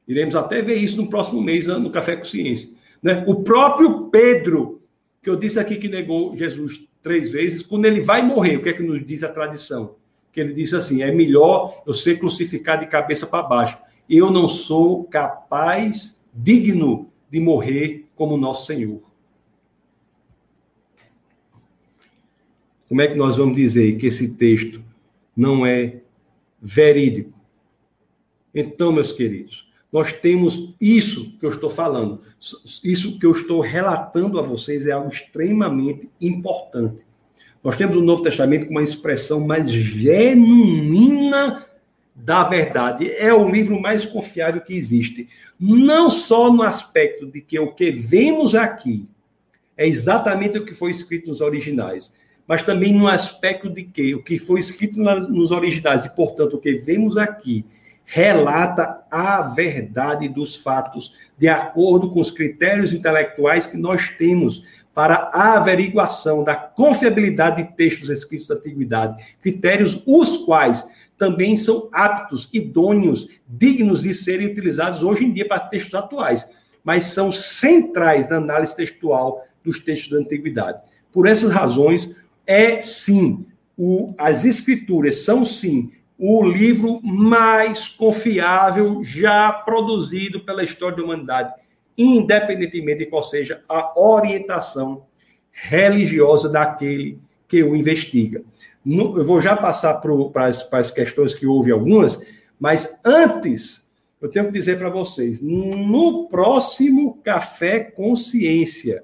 Iremos 0.08 0.36
até 0.36 0.62
ver 0.62 0.76
isso 0.76 1.02
no 1.02 1.10
próximo 1.10 1.42
mês, 1.42 1.68
no 1.68 1.92
Café 1.92 2.16
com 2.16 2.24
Ciência. 2.24 2.70
Né? 3.02 3.24
O 3.28 3.44
próprio 3.44 4.10
Pedro, 4.10 4.82
que 5.22 5.30
eu 5.30 5.36
disse 5.36 5.60
aqui 5.60 5.78
que 5.78 5.88
negou 5.88 6.36
Jesus 6.36 6.88
três 7.02 7.32
vezes, 7.32 7.62
quando 7.62 7.86
ele 7.86 8.02
vai 8.02 8.22
morrer, 8.22 8.58
o 8.58 8.64
que 8.64 8.70
é 8.70 8.74
que 8.74 8.84
nos 8.84 9.06
diz 9.06 9.24
a 9.24 9.30
tradição? 9.30 9.96
que 10.32 10.40
ele 10.40 10.54
disse 10.54 10.76
assim: 10.76 11.02
é 11.02 11.12
melhor 11.12 11.84
eu 11.86 11.94
ser 11.94 12.18
crucificado 12.18 12.84
de 12.84 12.92
cabeça 12.92 13.28
para 13.28 13.44
baixo. 13.44 13.78
Eu 14.10 14.32
não 14.32 14.48
sou 14.48 15.04
capaz, 15.06 16.21
digno 16.34 17.10
de 17.30 17.40
morrer 17.40 18.08
como 18.16 18.38
nosso 18.38 18.66
Senhor. 18.66 19.02
Como 22.88 23.02
é 23.02 23.08
que 23.08 23.16
nós 23.16 23.38
vamos 23.38 23.56
dizer 23.56 23.98
que 23.98 24.08
esse 24.08 24.34
texto 24.34 24.84
não 25.36 25.66
é 25.66 26.02
verídico? 26.62 27.40
Então, 28.54 28.92
meus 28.92 29.14
queridos, 29.14 29.72
nós 29.92 30.12
temos 30.12 30.74
isso 30.80 31.38
que 31.40 31.46
eu 31.46 31.50
estou 31.50 31.70
falando, 31.70 32.22
isso 32.84 33.18
que 33.18 33.26
eu 33.26 33.32
estou 33.32 33.62
relatando 33.62 34.38
a 34.40 34.42
vocês 34.42 34.88
é 34.88 34.92
algo 34.92 35.10
extremamente 35.10 36.10
importante. 36.20 37.02
Nós 37.64 37.78
temos 37.78 37.96
o 37.96 38.02
Novo 38.02 38.24
Testamento 38.24 38.66
com 38.66 38.72
uma 38.72 38.84
expressão 38.84 39.40
mais 39.40 39.72
genuína 39.72 41.66
da 42.16 42.44
verdade. 42.44 43.12
É 43.12 43.34
o 43.34 43.50
livro 43.50 43.80
mais 43.80 44.06
confiável 44.06 44.62
que 44.62 44.76
existe. 44.76 45.28
Não 45.60 46.10
só 46.10 46.52
no 46.52 46.64
aspecto 46.64 47.26
de 47.26 47.42
que 47.42 47.60
o 47.60 47.74
que 47.74 47.92
vemos 47.92 48.56
aqui 48.56 49.10
é 49.78 49.88
exatamente 49.88 50.58
o 50.58 50.66
que 50.66 50.74
foi 50.74 50.92
escrito 50.92 51.30
nos 51.30 51.42
originais, 51.42 52.12
mas 52.48 52.64
também 52.64 52.94
no 52.94 53.08
aspecto 53.08 53.70
de 53.70 53.84
que 53.84 54.14
o 54.14 54.24
que 54.24 54.38
foi 54.38 54.60
escrito 54.60 55.00
nos 55.00 55.52
originais 55.52 56.06
e, 56.06 56.10
portanto, 56.16 56.56
o 56.56 56.60
que 56.60 56.74
vemos 56.74 57.18
aqui 57.18 57.66
relata 58.06 59.04
a 59.10 59.42
verdade 59.42 60.28
dos 60.28 60.56
fatos, 60.56 61.16
de 61.38 61.48
acordo 61.48 62.12
com 62.12 62.20
os 62.20 62.30
critérios 62.30 62.94
intelectuais 62.94 63.66
que 63.66 63.78
nós 63.78 64.10
temos 64.10 64.64
para 64.94 65.32
a 65.34 65.56
averiguação 65.56 66.44
da 66.44 66.56
confiabilidade 66.56 67.64
de 67.64 67.74
textos 67.76 68.10
escritos 68.10 68.48
da 68.48 68.56
antiguidade, 68.56 69.24
critérios 69.42 70.04
os 70.06 70.38
quais 70.38 70.86
também 71.22 71.56
são 71.56 71.88
aptos, 71.94 72.50
idôneos, 72.52 73.28
dignos 73.48 74.02
de 74.02 74.12
serem 74.12 74.48
utilizados 74.48 75.04
hoje 75.04 75.24
em 75.24 75.32
dia 75.32 75.48
para 75.48 75.60
textos 75.60 75.94
atuais, 75.94 76.50
mas 76.84 77.04
são 77.04 77.32
centrais 77.32 78.28
na 78.32 78.38
análise 78.38 78.76
textual 78.76 79.46
dos 79.64 79.80
textos 79.80 80.10
da 80.10 80.18
antiguidade. 80.18 80.82
Por 81.12 81.28
essas 81.28 81.52
razões, 81.52 82.10
é 82.48 82.82
sim, 82.82 83.46
o, 83.78 84.16
as 84.18 84.46
escrituras 84.46 85.24
são 85.24 85.46
sim 85.46 85.92
o 86.18 86.44
livro 86.44 87.00
mais 87.04 87.88
confiável 87.88 89.04
já 89.04 89.54
produzido 89.54 90.40
pela 90.40 90.64
história 90.64 90.98
da 90.98 91.04
humanidade 91.04 91.54
independentemente 91.96 93.00
de 93.00 93.06
qual 93.06 93.22
seja 93.22 93.64
a 93.70 94.00
orientação 94.00 95.06
religiosa 95.52 96.50
daquele 96.50 97.20
que 97.52 97.62
o 97.62 97.76
investiga. 97.76 98.42
No, 98.84 99.18
eu 99.18 99.26
vou 99.26 99.42
já 99.42 99.58
passar 99.58 99.96
para 99.96 100.46
as, 100.46 100.90
questões 100.90 101.34
que 101.34 101.46
houve 101.46 101.70
algumas, 101.70 102.26
mas 102.58 102.98
antes 103.04 103.86
eu 104.22 104.30
tenho 104.30 104.46
que 104.46 104.54
dizer 104.54 104.78
para 104.78 104.90
vocês, 104.90 105.42
no 105.42 106.30
próximo 106.30 107.20
Café 107.22 107.82
Consciência, 107.82 109.04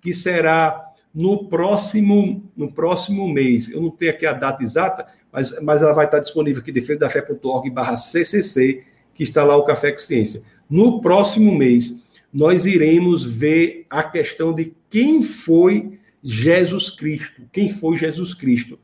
que 0.00 0.14
será 0.14 0.90
no 1.14 1.44
próximo, 1.48 2.50
no 2.56 2.72
próximo 2.72 3.28
mês, 3.28 3.70
eu 3.70 3.82
não 3.82 3.90
tenho 3.90 4.12
aqui 4.12 4.24
a 4.24 4.32
data 4.32 4.62
exata, 4.62 5.06
mas, 5.30 5.54
mas 5.60 5.82
ela 5.82 5.92
vai 5.92 6.06
estar 6.06 6.20
disponível 6.20 6.62
aqui, 6.62 6.72
defesadafé.org 6.72 7.68
barra 7.68 7.98
CCC, 7.98 8.84
que 9.12 9.22
está 9.22 9.44
lá 9.44 9.54
o 9.54 9.64
Café 9.64 9.92
Consciência. 9.92 10.42
No 10.70 11.02
próximo 11.02 11.54
mês, 11.54 12.02
nós 12.32 12.64
iremos 12.64 13.22
ver 13.22 13.84
a 13.90 14.02
questão 14.02 14.54
de 14.54 14.72
quem 14.88 15.22
foi 15.22 15.98
Jesus 16.22 16.90
Cristo, 16.90 17.42
quem 17.52 17.68
foi 17.68 17.96
Jesus 17.96 18.34
Cristo. 18.34 18.78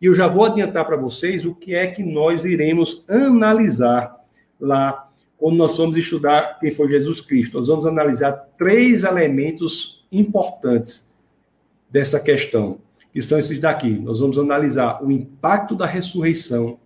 E 0.00 0.06
eu 0.06 0.14
já 0.14 0.28
vou 0.28 0.44
adiantar 0.44 0.84
para 0.84 0.96
vocês 0.96 1.44
o 1.44 1.54
que 1.54 1.74
é 1.74 1.86
que 1.86 2.02
nós 2.02 2.44
iremos 2.44 3.02
analisar 3.08 4.14
lá 4.60 5.08
quando 5.36 5.56
nós 5.56 5.76
vamos 5.76 5.96
estudar 5.96 6.58
quem 6.60 6.70
foi 6.70 6.88
Jesus 6.88 7.20
Cristo. 7.20 7.58
Nós 7.58 7.68
vamos 7.68 7.86
analisar 7.86 8.32
três 8.56 9.04
elementos 9.04 10.04
importantes 10.10 11.12
dessa 11.90 12.20
questão, 12.20 12.78
que 13.12 13.20
são 13.22 13.38
esses 13.38 13.58
daqui. 13.60 13.98
Nós 13.98 14.20
vamos 14.20 14.38
analisar 14.38 15.02
o 15.02 15.10
impacto 15.10 15.74
da 15.74 15.86
ressurreição, 15.86 16.78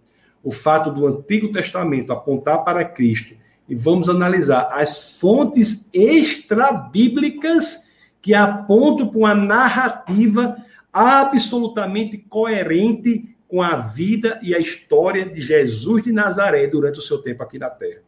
o 0.43 0.51
fato 0.51 0.91
do 0.91 1.07
Antigo 1.07 1.53
Testamento 1.53 2.13
apontar 2.13 2.65
para 2.65 2.85
Cristo 2.85 3.35
e 3.69 3.75
vamos 3.75 4.09
analisar 4.09 4.69
as 4.73 5.19
fontes 5.19 5.91
extrabíblicas 5.93 7.88
que 8.21 8.35
apontam 8.35 9.09
para 9.09 9.19
uma 9.19 9.35
narrativa 9.35 10.57
absolutamente 10.93 12.19
coerente 12.19 13.35
com 13.47 13.63
a 13.63 13.77
vida 13.77 14.39
e 14.43 14.55
a 14.55 14.59
história 14.59 15.25
de 15.25 15.41
Jesus 15.41 16.03
de 16.03 16.13
Nazaré 16.13 16.67
durante 16.67 16.99
o 16.99 17.03
seu 17.03 17.19
tempo 17.19 17.43
aqui 17.43 17.59
na 17.59 17.71
Terra. 17.71 18.03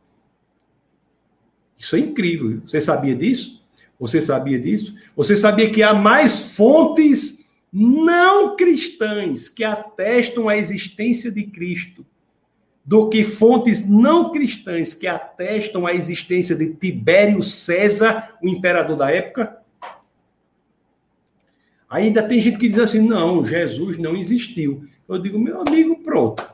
Isso 1.79 1.97
é 1.97 1.99
incrível. 1.99 2.61
Você 2.65 2.81
sabia 2.81 3.15
disso? 3.15 3.65
Você 3.99 4.21
sabia 4.21 4.59
disso? 4.59 4.95
Você 5.17 5.37
sabia 5.37 5.71
que 5.71 5.83
há 5.83 5.95
mais 5.95 6.55
fontes 6.55 7.45
não 7.73 8.57
cristãs 8.57 9.49
que 9.49 9.65
atestam 9.65 10.49
a 10.49 10.57
existência 10.57 11.31
de 11.31 11.45
Cristo 11.45 12.05
do 12.85 13.09
que 13.09 13.23
fontes 13.23 13.89
não 13.89 14.33
cristãs 14.33 14.93
que 14.93 15.07
atestam 15.07 15.87
a 15.87 15.95
existência 15.95 16.57
de 16.57 16.75
Tibério 16.75 17.43
César, 17.43 18.37
o 18.43 18.49
imperador 18.49 18.97
da 18.97 19.11
época? 19.11 19.60
Ainda 21.91 22.23
tem 22.23 22.41
gente 22.41 22.57
que 22.57 22.69
diz 22.69 22.79
assim: 22.79 23.01
não, 23.01 23.45
Jesus 23.45 23.99
não 23.99 24.17
existiu. 24.17 24.89
Eu 25.09 25.19
digo, 25.19 25.37
meu 25.41 25.61
amigo, 25.61 26.01
pronto. 26.05 26.49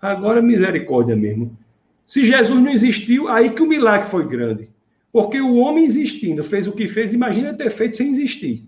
Agora 0.00 0.40
misericórdia 0.40 1.16
mesmo. 1.16 1.58
Se 2.06 2.24
Jesus 2.24 2.62
não 2.62 2.70
existiu, 2.70 3.28
aí 3.28 3.50
que 3.50 3.62
o 3.62 3.66
milagre 3.66 4.08
foi 4.08 4.26
grande. 4.26 4.72
Porque 5.12 5.40
o 5.40 5.56
homem 5.56 5.84
existindo 5.84 6.44
fez 6.44 6.68
o 6.68 6.72
que 6.72 6.86
fez, 6.86 7.12
imagina 7.12 7.52
ter 7.52 7.68
feito 7.68 7.96
sem 7.96 8.10
existir. 8.10 8.64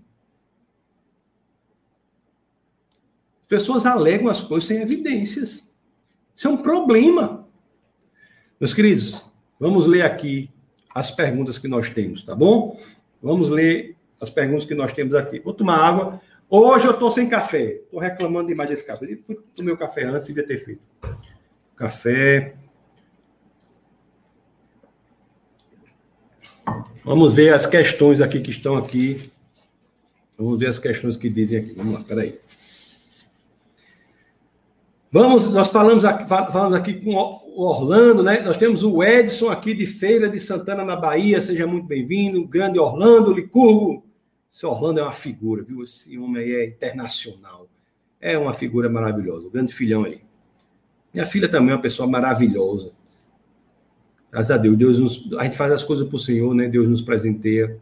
As 3.41 3.47
pessoas 3.47 3.85
alegam 3.85 4.27
as 4.27 4.41
coisas 4.41 4.67
sem 4.67 4.81
evidências. 4.81 5.71
Isso 6.35 6.47
é 6.47 6.51
um 6.51 6.57
problema. 6.57 7.47
Meus 8.59 8.73
queridos, 8.73 9.25
vamos 9.59 9.85
ler 9.85 10.01
aqui 10.01 10.49
as 10.93 11.11
perguntas 11.11 11.57
que 11.57 11.67
nós 11.67 11.89
temos, 11.89 12.23
tá 12.23 12.35
bom? 12.35 12.79
Vamos 13.21 13.49
ler 13.49 13.95
as 14.19 14.29
perguntas 14.29 14.65
que 14.65 14.75
nós 14.75 14.93
temos 14.93 15.15
aqui. 15.15 15.39
Vou 15.39 15.53
tomar 15.53 15.77
água. 15.77 16.21
Hoje 16.49 16.85
eu 16.85 16.91
estou 16.91 17.09
sem 17.11 17.27
café. 17.27 17.81
Estou 17.83 17.99
reclamando 17.99 18.47
demais 18.47 18.69
desse 18.69 18.85
café. 18.85 19.05
Eu 19.05 19.43
tomei 19.55 19.73
o 19.73 19.77
café 19.77 20.03
antes, 20.03 20.27
devia 20.27 20.45
ter 20.45 20.63
feito. 20.63 20.81
Café. 21.75 22.55
Vamos 27.03 27.33
ver 27.33 27.53
as 27.53 27.65
questões 27.65 28.21
aqui 28.21 28.39
que 28.39 28.51
estão 28.51 28.77
aqui. 28.77 29.31
Vamos 30.37 30.59
ver 30.59 30.67
as 30.67 30.79
questões 30.79 31.17
que 31.17 31.29
dizem 31.29 31.59
aqui. 31.59 31.73
Vamos 31.73 31.93
lá, 31.95 32.03
peraí. 32.03 32.39
Vamos, 35.13 35.47
nós 35.53 35.69
falamos 35.69 36.03
aqui, 36.05 36.27
falamos 36.27 36.73
aqui 36.73 36.95
com 36.95 37.13
o 37.13 37.63
Orlando, 37.63 38.23
né? 38.23 38.41
Nós 38.41 38.57
temos 38.57 38.83
o 38.83 39.03
Edson 39.03 39.49
aqui 39.49 39.75
de 39.75 39.85
Feira 39.85 40.27
de 40.27 40.39
Santana, 40.39 40.83
na 40.83 40.95
Bahia. 40.95 41.39
Seja 41.39 41.67
muito 41.67 41.85
bem-vindo. 41.85 42.47
Grande 42.47 42.79
Orlando 42.79 43.31
Licurgo. 43.31 44.03
Esse 44.51 44.65
Orlando 44.65 45.01
é 45.01 45.03
uma 45.03 45.11
figura, 45.11 45.61
viu? 45.61 45.83
Esse 45.83 46.17
homem 46.17 46.41
aí 46.41 46.55
é 46.55 46.65
internacional. 46.65 47.69
É 48.19 48.35
uma 48.39 48.53
figura 48.53 48.89
maravilhosa. 48.89 49.45
O 49.45 49.51
grande 49.51 49.71
filhão 49.71 50.03
aí. 50.03 50.19
Minha 51.13 51.27
filha 51.27 51.47
também 51.47 51.69
é 51.69 51.75
uma 51.75 51.81
pessoa 51.81 52.09
maravilhosa. 52.09 52.91
Graças 54.31 54.49
a 54.49 54.57
Deus, 54.57 54.75
Deus 54.75 54.97
nos, 54.97 55.31
a 55.37 55.43
gente 55.43 55.55
faz 55.55 55.71
as 55.71 55.83
coisas 55.83 56.07
para 56.07 56.15
o 56.15 56.19
Senhor, 56.19 56.55
né? 56.55 56.67
Deus 56.67 56.87
nos 56.87 57.03
presenteia. 57.03 57.77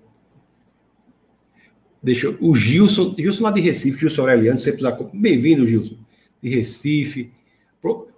Deixa 2.03 2.29
o 2.41 2.53
Gilson, 2.53 3.15
Gilson 3.17 3.43
lá 3.45 3.51
de 3.51 3.61
Recife, 3.61 4.01
Gilson 4.01 4.23
Aureliano, 4.23 4.59
sempre 4.59 4.83
bem-vindo, 5.13 5.65
Gilson, 5.65 5.95
de 6.41 6.49
Recife. 6.49 7.31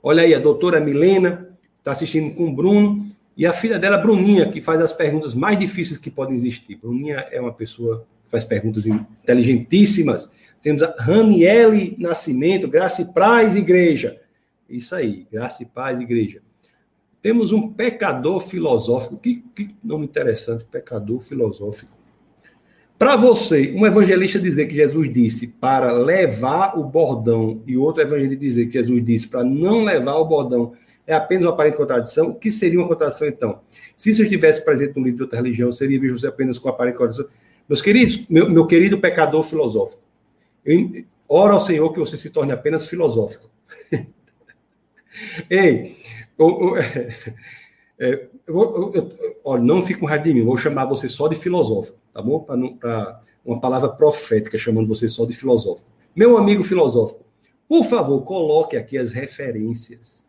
Olha 0.01 0.23
aí, 0.23 0.33
a 0.33 0.39
doutora 0.39 0.79
Milena 0.79 1.49
está 1.79 1.91
assistindo 1.91 2.33
com 2.33 2.49
o 2.49 2.53
Bruno 2.53 3.07
e 3.35 3.45
a 3.45 3.53
filha 3.53 3.79
dela, 3.79 3.97
Bruninha, 3.97 4.49
que 4.51 4.61
faz 4.61 4.81
as 4.81 4.93
perguntas 4.93 5.33
mais 5.33 5.57
difíceis 5.57 5.97
que 5.97 6.11
podem 6.11 6.35
existir. 6.35 6.75
Bruninha 6.75 7.27
é 7.31 7.41
uma 7.41 7.53
pessoa 7.53 8.05
que 8.25 8.31
faz 8.31 8.45
perguntas 8.45 8.85
inteligentíssimas. 8.85 10.29
Temos 10.61 10.83
a 10.83 10.95
Raniele 10.97 11.95
Nascimento, 11.97 12.67
Graça 12.67 13.01
e 13.01 13.13
Paz 13.13 13.55
Igreja. 13.55 14.21
Isso 14.69 14.95
aí, 14.95 15.27
Graça 15.31 15.63
e 15.63 15.65
Paz 15.65 15.99
Igreja. 15.99 16.41
Temos 17.21 17.51
um 17.51 17.71
pecador 17.71 18.39
filosófico. 18.41 19.17
Que, 19.17 19.43
que 19.55 19.69
nome 19.83 20.05
interessante, 20.05 20.65
pecador 20.65 21.21
filosófico. 21.21 22.02
Para 23.03 23.17
você, 23.17 23.73
um 23.75 23.85
evangelista 23.85 24.39
dizer 24.39 24.65
que 24.65 24.75
Jesus 24.75 25.11
disse 25.11 25.47
para 25.47 25.91
levar 25.91 26.79
o 26.79 26.85
bordão 26.85 27.61
e 27.67 27.75
outro 27.75 28.01
evangelista 28.01 28.37
dizer 28.37 28.67
que 28.67 28.71
Jesus 28.71 29.03
disse 29.03 29.27
para 29.27 29.43
não 29.43 29.83
levar 29.83 30.15
o 30.15 30.23
bordão 30.23 30.71
é 31.05 31.13
apenas 31.13 31.43
uma 31.43 31.51
aparente 31.51 31.75
contradição, 31.75 32.29
o 32.29 32.35
que 32.35 32.49
seria 32.49 32.79
uma 32.79 32.87
contradição 32.87 33.27
então? 33.27 33.59
Se 33.97 34.09
isso 34.09 34.23
estivesse 34.23 34.63
presente 34.63 34.97
no 34.97 35.03
livro 35.03 35.17
de 35.17 35.23
outra 35.23 35.37
religião, 35.37 35.69
seria 35.69 35.99
visto 35.99 36.25
apenas 36.25 36.57
com 36.57 36.69
aparente 36.69 36.97
contradição. 36.97 37.27
Meus 37.67 37.81
queridos, 37.81 38.25
meu, 38.29 38.49
meu 38.49 38.65
querido 38.65 38.97
pecador 38.97 39.43
filosófico, 39.43 40.01
eu 40.65 41.03
oro 41.27 41.55
ao 41.55 41.59
Senhor 41.59 41.91
que 41.91 41.99
você 41.99 42.15
se 42.15 42.29
torne 42.29 42.53
apenas 42.53 42.87
filosófico. 42.87 43.49
Ei, 45.49 45.97
eu, 46.39 46.77
eu, 47.99 48.13
é, 48.13 48.27
eu, 48.47 48.91
eu, 48.93 49.37
olha, 49.43 49.63
não 49.63 49.81
fique 49.81 49.99
com 49.99 50.05
raiva 50.05 50.23
de 50.23 50.33
mim, 50.33 50.43
vou 50.43 50.57
chamar 50.57 50.85
você 50.85 51.07
só 51.07 51.27
de 51.27 51.35
filosófico, 51.35 51.97
tá 52.13 52.21
bom? 52.21 52.39
Para 52.39 53.21
uma 53.45 53.59
palavra 53.59 53.89
profética 53.89 54.57
chamando 54.57 54.87
você 54.87 55.07
só 55.07 55.25
de 55.25 55.33
filosófico. 55.33 55.89
Meu 56.15 56.37
amigo 56.37 56.63
filosófico, 56.63 57.23
por 57.67 57.83
favor, 57.85 58.21
coloque 58.21 58.77
aqui 58.77 58.97
as 58.97 59.11
referências 59.11 60.27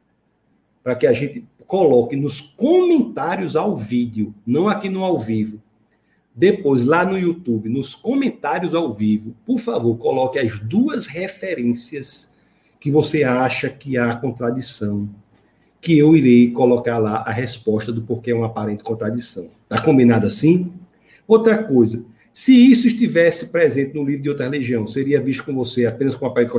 para 0.83 0.95
que 0.95 1.07
a 1.07 1.13
gente 1.13 1.47
coloque 1.67 2.15
nos 2.15 2.41
comentários 2.41 3.57
ao 3.57 3.77
vídeo, 3.77 4.35
não 4.47 4.69
aqui 4.69 4.89
no 4.89 5.03
ao 5.03 5.19
vivo, 5.19 5.63
depois, 6.35 6.85
lá 6.85 7.05
no 7.05 7.17
YouTube, 7.17 7.69
nos 7.69 7.95
comentários 7.95 8.75
ao 8.75 8.93
vivo, 8.93 9.37
por 9.47 9.59
favor, 9.59 9.97
coloque 9.97 10.39
as 10.39 10.59
duas 10.59 11.07
referências 11.07 12.29
que 12.81 12.91
você 12.91 13.23
acha 13.23 13.71
que 13.71 13.97
há 13.97 14.17
contradição, 14.17 15.09
que 15.85 15.99
eu 15.99 16.17
irei 16.17 16.51
colocar 16.51 16.97
lá 16.97 17.23
a 17.27 17.31
resposta 17.31 17.93
do 17.93 18.01
porquê 18.01 18.31
é 18.31 18.35
uma 18.35 18.47
aparente 18.47 18.83
contradição. 18.83 19.51
Tá 19.69 19.83
combinado 19.83 20.27
assim? 20.27 20.73
Outra 21.29 21.63
coisa, 21.63 22.03
se 22.33 22.55
isso 22.55 22.87
estivesse 22.87 23.49
presente 23.49 23.95
no 23.95 24.03
livro 24.03 24.23
de 24.23 24.31
outra 24.31 24.47
religião, 24.47 24.87
seria 24.87 25.21
visto 25.21 25.45
com 25.45 25.55
você 25.55 25.85
apenas 25.85 26.17
com 26.17 26.25
aparente 26.25 26.53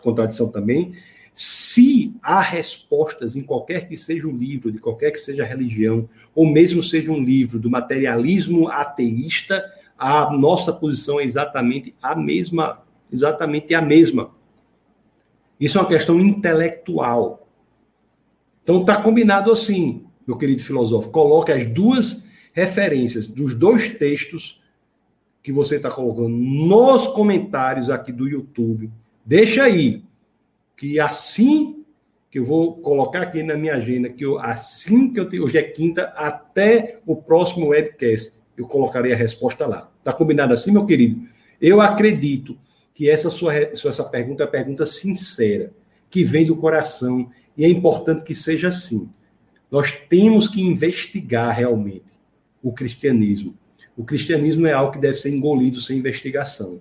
contradição 0.00 0.50
também? 0.50 0.94
Se 1.32 2.12
há 2.20 2.40
respostas 2.40 3.36
em 3.36 3.42
qualquer 3.42 3.86
que 3.86 3.96
seja 3.96 4.26
o 4.26 4.36
livro, 4.36 4.72
de 4.72 4.78
qualquer 4.78 5.12
que 5.12 5.20
seja 5.20 5.44
a 5.44 5.46
religião, 5.46 6.08
ou 6.34 6.44
mesmo 6.44 6.82
seja 6.82 7.12
um 7.12 7.22
livro 7.22 7.60
do 7.60 7.70
materialismo 7.70 8.66
ateísta, 8.66 9.64
a 9.96 10.36
nossa 10.36 10.72
posição 10.72 11.20
é 11.20 11.24
exatamente 11.24 11.94
a 12.02 12.16
mesma, 12.16 12.82
exatamente 13.12 13.72
a 13.74 13.80
mesma. 13.80 14.32
Isso 15.60 15.78
é 15.78 15.80
uma 15.80 15.88
questão 15.88 16.18
intelectual. 16.18 17.41
Então 18.62 18.80
está 18.80 18.96
combinado 18.96 19.50
assim, 19.50 20.04
meu 20.26 20.36
querido 20.36 20.62
filósofo. 20.62 21.10
Coloque 21.10 21.52
as 21.52 21.66
duas 21.66 22.24
referências 22.52 23.26
dos 23.26 23.54
dois 23.54 23.88
textos 23.96 24.60
que 25.42 25.52
você 25.52 25.76
está 25.76 25.90
colocando 25.90 26.28
nos 26.28 27.06
comentários 27.08 27.90
aqui 27.90 28.12
do 28.12 28.28
YouTube. 28.28 28.90
Deixa 29.24 29.64
aí 29.64 30.04
que 30.76 31.00
assim 31.00 31.82
que 32.30 32.38
eu 32.38 32.44
vou 32.44 32.76
colocar 32.76 33.22
aqui 33.22 33.42
na 33.42 33.56
minha 33.56 33.74
agenda, 33.74 34.08
que 34.08 34.24
eu, 34.24 34.38
assim 34.38 35.12
que 35.12 35.20
eu 35.20 35.28
tenho, 35.28 35.44
hoje 35.44 35.58
é 35.58 35.62
quinta, 35.62 36.04
até 36.16 36.98
o 37.04 37.14
próximo 37.14 37.68
webcast, 37.68 38.32
eu 38.56 38.66
colocarei 38.66 39.12
a 39.12 39.16
resposta 39.16 39.66
lá. 39.66 39.90
Tá 40.02 40.14
combinado 40.14 40.54
assim, 40.54 40.72
meu 40.72 40.86
querido? 40.86 41.28
Eu 41.60 41.80
acredito 41.80 42.58
que 42.94 43.10
essa 43.10 43.28
sua 43.28 43.54
essa 43.54 44.04
pergunta 44.04 44.44
é 44.44 44.46
pergunta 44.46 44.86
sincera, 44.86 45.72
que 46.08 46.24
vem 46.24 46.46
do 46.46 46.56
coração, 46.56 47.30
e 47.56 47.64
é 47.64 47.68
importante 47.68 48.24
que 48.24 48.34
seja 48.34 48.68
assim. 48.68 49.10
Nós 49.70 49.90
temos 49.90 50.48
que 50.48 50.60
investigar 50.60 51.54
realmente 51.56 52.12
o 52.62 52.72
cristianismo. 52.72 53.54
O 53.96 54.04
cristianismo 54.04 54.66
é 54.66 54.72
algo 54.72 54.92
que 54.92 54.98
deve 54.98 55.14
ser 55.14 55.30
engolido 55.30 55.80
sem 55.80 55.98
investigação. 55.98 56.80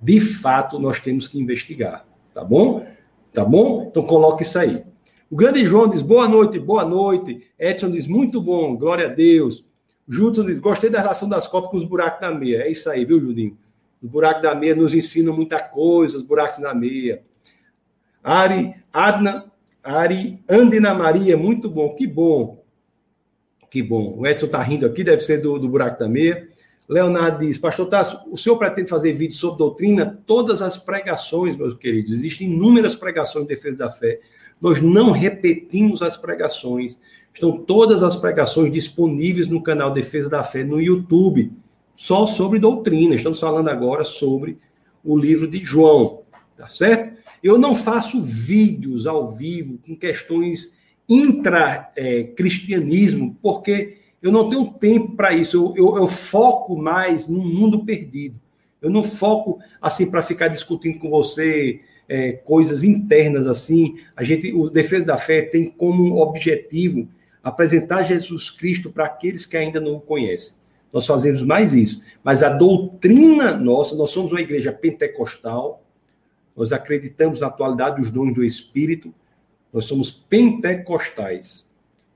De 0.00 0.20
fato, 0.20 0.78
nós 0.78 1.00
temos 1.00 1.26
que 1.26 1.38
investigar, 1.38 2.06
tá 2.32 2.44
bom? 2.44 2.86
Tá 3.32 3.44
bom? 3.44 3.86
Então 3.90 4.04
coloque 4.04 4.42
isso 4.42 4.58
aí. 4.58 4.84
O 5.30 5.36
grande 5.36 5.64
João 5.66 5.88
diz 5.88 6.02
boa 6.02 6.28
noite, 6.28 6.58
boa 6.58 6.84
noite. 6.84 7.50
Edson 7.58 7.90
diz 7.90 8.06
muito 8.06 8.40
bom, 8.40 8.76
glória 8.76 9.06
a 9.06 9.08
Deus. 9.08 9.64
Judson 10.08 10.46
diz 10.46 10.58
gostei 10.58 10.88
da 10.88 11.00
relação 11.00 11.28
das 11.28 11.46
copas 11.46 11.70
com 11.70 11.76
os 11.76 11.84
buracos 11.84 12.20
da 12.20 12.32
meia. 12.32 12.62
É 12.62 12.70
isso 12.70 12.88
aí, 12.88 13.04
viu, 13.04 13.20
Judinho? 13.20 13.58
Os 14.02 14.08
buracos 14.08 14.42
da 14.42 14.54
meia 14.54 14.74
nos 14.74 14.94
ensinam 14.94 15.34
muita 15.34 15.60
coisa, 15.60 16.16
os 16.16 16.22
buracos 16.22 16.60
da 16.60 16.74
meia. 16.74 17.22
Ari, 18.22 18.74
Adna, 18.92 19.52
Ari, 19.82 20.40
Andina 20.48 20.94
Maria, 20.94 21.36
muito 21.36 21.68
bom, 21.68 21.94
que 21.94 22.06
bom. 22.06 22.62
Que 23.70 23.82
bom. 23.82 24.14
O 24.18 24.26
Edson 24.26 24.48
tá 24.48 24.62
rindo 24.62 24.86
aqui, 24.86 25.04
deve 25.04 25.22
ser 25.22 25.42
do, 25.42 25.58
do 25.58 25.68
buraco 25.68 25.98
da 25.98 26.08
meia. 26.08 26.48
Leonardo 26.88 27.40
diz, 27.40 27.58
pastor 27.58 27.86
Tasso, 27.86 28.18
o 28.30 28.36
senhor 28.36 28.56
pretende 28.56 28.88
fazer 28.88 29.12
vídeo 29.12 29.34
sobre 29.34 29.58
doutrina? 29.58 30.18
Todas 30.26 30.62
as 30.62 30.78
pregações, 30.78 31.54
meus 31.54 31.74
queridos, 31.74 32.12
existem 32.12 32.50
inúmeras 32.50 32.96
pregações 32.96 33.46
de 33.46 33.54
defesa 33.54 33.78
da 33.78 33.90
fé. 33.90 34.20
Nós 34.60 34.80
não 34.80 35.10
repetimos 35.10 36.00
as 36.00 36.16
pregações. 36.16 36.98
Estão 37.32 37.58
todas 37.58 38.02
as 38.02 38.16
pregações 38.16 38.72
disponíveis 38.72 39.48
no 39.48 39.62
canal 39.62 39.92
Defesa 39.92 40.28
da 40.28 40.42
Fé 40.42 40.64
no 40.64 40.80
YouTube, 40.80 41.52
só 41.94 42.26
sobre 42.26 42.58
doutrina. 42.58 43.14
Estamos 43.14 43.38
falando 43.38 43.68
agora 43.68 44.02
sobre 44.02 44.58
o 45.04 45.16
livro 45.16 45.46
de 45.46 45.58
João, 45.58 46.22
tá 46.56 46.66
certo? 46.66 47.17
Eu 47.42 47.58
não 47.58 47.74
faço 47.74 48.22
vídeos 48.22 49.06
ao 49.06 49.30
vivo 49.30 49.78
com 49.78 49.96
questões 49.96 50.76
intra-cristianismo, 51.08 53.26
é, 53.26 53.30
porque 53.40 53.96
eu 54.20 54.30
não 54.30 54.48
tenho 54.48 54.72
tempo 54.72 55.16
para 55.16 55.32
isso. 55.32 55.56
Eu, 55.56 55.74
eu, 55.76 55.96
eu, 55.96 56.08
foco 56.08 56.76
mais 56.76 57.26
no 57.26 57.38
mundo 57.38 57.84
perdido. 57.84 58.38
Eu 58.80 58.90
não 58.90 59.02
foco 59.02 59.58
assim 59.80 60.08
para 60.10 60.22
ficar 60.22 60.48
discutindo 60.48 60.98
com 60.98 61.08
você 61.08 61.80
é, 62.08 62.32
coisas 62.32 62.82
internas 62.82 63.46
assim. 63.46 63.96
A 64.16 64.24
gente, 64.24 64.52
o 64.52 64.68
Defesa 64.68 65.06
da 65.06 65.16
Fé 65.16 65.42
tem 65.42 65.70
como 65.70 66.20
objetivo 66.20 67.08
apresentar 67.42 68.02
Jesus 68.02 68.50
Cristo 68.50 68.90
para 68.90 69.06
aqueles 69.06 69.46
que 69.46 69.56
ainda 69.56 69.80
não 69.80 69.94
o 69.94 70.00
conhecem. 70.00 70.54
Nós 70.92 71.06
fazemos 71.06 71.42
mais 71.42 71.74
isso. 71.74 72.02
Mas 72.24 72.42
a 72.42 72.48
doutrina 72.48 73.56
nossa, 73.56 73.94
nós 73.94 74.10
somos 74.10 74.32
uma 74.32 74.40
igreja 74.40 74.72
pentecostal. 74.72 75.84
Nós 76.58 76.72
acreditamos 76.72 77.38
na 77.38 77.46
atualidade 77.46 78.00
dos 78.00 78.10
dons 78.10 78.34
do 78.34 78.44
Espírito. 78.44 79.14
Nós 79.72 79.84
somos 79.84 80.10
pentecostais. 80.10 81.68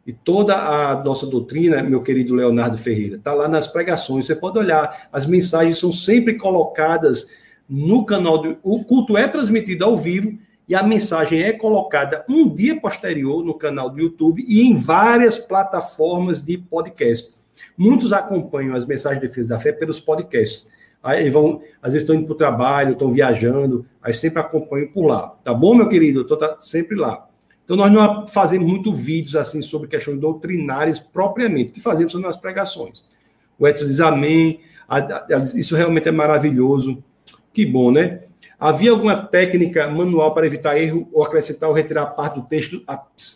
E 0.04 0.12
toda 0.12 0.56
a 0.56 1.00
nossa 1.04 1.24
doutrina, 1.24 1.80
meu 1.80 2.02
querido 2.02 2.34
Leonardo 2.34 2.76
Ferreira, 2.76 3.16
está 3.16 3.32
lá 3.32 3.46
nas 3.46 3.68
pregações. 3.68 4.26
Você 4.26 4.34
pode 4.34 4.58
olhar, 4.58 5.08
as 5.12 5.26
mensagens 5.26 5.78
são 5.78 5.92
sempre 5.92 6.34
colocadas 6.34 7.28
no 7.68 8.04
canal. 8.04 8.38
Do, 8.38 8.58
o 8.64 8.84
culto 8.84 9.16
é 9.16 9.28
transmitido 9.28 9.84
ao 9.84 9.96
vivo 9.96 10.36
e 10.68 10.74
a 10.74 10.82
mensagem 10.82 11.40
é 11.40 11.52
colocada 11.52 12.24
um 12.28 12.52
dia 12.52 12.80
posterior 12.80 13.44
no 13.44 13.54
canal 13.54 13.90
do 13.90 14.00
YouTube 14.00 14.44
e 14.44 14.60
em 14.60 14.74
várias 14.74 15.38
plataformas 15.38 16.44
de 16.44 16.58
podcast. 16.58 17.34
Muitos 17.78 18.12
acompanham 18.12 18.74
as 18.74 18.86
mensagens 18.86 19.20
de 19.20 19.28
defesa 19.28 19.50
da 19.50 19.60
fé 19.60 19.70
pelos 19.70 20.00
podcasts. 20.00 20.66
Aí 21.02 21.28
vão, 21.30 21.60
às 21.82 21.92
vezes 21.92 22.08
estão 22.08 22.14
indo 22.14 22.26
para 22.26 22.34
o 22.34 22.36
trabalho, 22.36 22.92
estão 22.92 23.10
viajando, 23.10 23.84
aí 24.00 24.14
sempre 24.14 24.40
acompanham 24.40 24.88
por 24.88 25.06
lá. 25.06 25.34
Tá 25.42 25.52
bom, 25.52 25.74
meu 25.74 25.88
querido? 25.88 26.20
Eu 26.20 26.22
estou 26.22 26.36
tá 26.36 26.56
sempre 26.60 26.96
lá. 26.96 27.26
Então, 27.64 27.76
nós 27.76 27.90
não 27.90 28.26
fazemos 28.28 28.68
muito 28.68 28.92
vídeos 28.92 29.34
assim 29.36 29.62
sobre 29.62 29.88
questões 29.88 30.18
doutrinárias 30.18 30.98
propriamente. 30.98 31.70
O 31.70 31.72
que 31.72 31.80
fazemos 31.80 32.12
são 32.12 32.20
nas 32.20 32.36
pregações. 32.36 33.04
O 33.58 33.66
Edson 33.66 33.86
diz 33.86 34.00
amém. 34.00 34.60
Isso 35.54 35.74
realmente 35.76 36.08
é 36.08 36.12
maravilhoso. 36.12 37.02
Que 37.52 37.64
bom, 37.64 37.90
né? 37.90 38.22
Havia 38.58 38.92
alguma 38.92 39.16
técnica 39.16 39.88
manual 39.88 40.34
para 40.34 40.46
evitar 40.46 40.78
erro 40.78 41.08
ou 41.12 41.24
acrescentar 41.24 41.68
ou 41.68 41.74
retirar 41.74 42.06
parte 42.06 42.34
do 42.36 42.46
texto? 42.46 42.82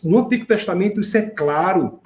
No 0.05 0.19
Antigo 0.19 0.45
Testamento, 0.45 1.01
isso 1.01 1.17
é 1.17 1.29
claro. 1.29 1.99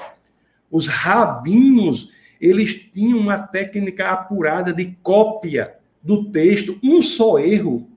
Os 0.72 0.88
rabinos, 0.88 2.10
eles 2.42 2.74
tinham 2.74 3.20
uma 3.20 3.38
técnica 3.38 4.10
apurada 4.10 4.74
de 4.74 4.98
cópia 5.04 5.76
do 6.02 6.32
texto. 6.32 6.80
Um 6.84 7.00
só 7.00 7.38
erro 7.38 7.88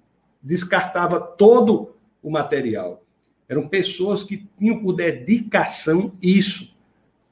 descartava 0.42 1.18
todo 1.18 1.94
o 2.22 2.30
material. 2.30 3.02
Eram 3.48 3.66
pessoas 3.66 4.22
que 4.22 4.46
tinham 4.58 4.80
por 4.80 4.92
dedicação 4.92 6.12
isso. 6.22 6.76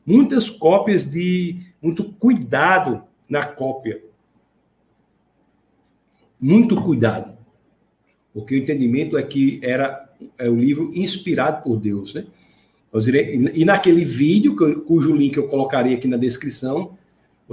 Muitas 0.07 0.49
cópias 0.49 1.09
de 1.09 1.59
muito 1.81 2.05
cuidado 2.05 3.03
na 3.29 3.45
cópia. 3.45 4.03
Muito 6.41 6.81
cuidado. 6.81 7.37
Porque 8.33 8.55
o 8.55 8.59
entendimento 8.59 9.19
é 9.19 9.23
que 9.23 9.61
era 9.63 10.11
é 10.39 10.49
o 10.49 10.57
livro 10.57 10.91
inspirado 10.95 11.63
por 11.63 11.79
Deus, 11.79 12.15
né? 12.15 12.27
E 13.55 13.65
naquele 13.65 14.05
vídeo, 14.05 14.55
cujo 14.85 15.17
link 15.17 15.37
eu 15.37 15.49
colocarei 15.49 15.95
aqui 15.95 16.07
na 16.07 16.19
descrição, 16.19 16.97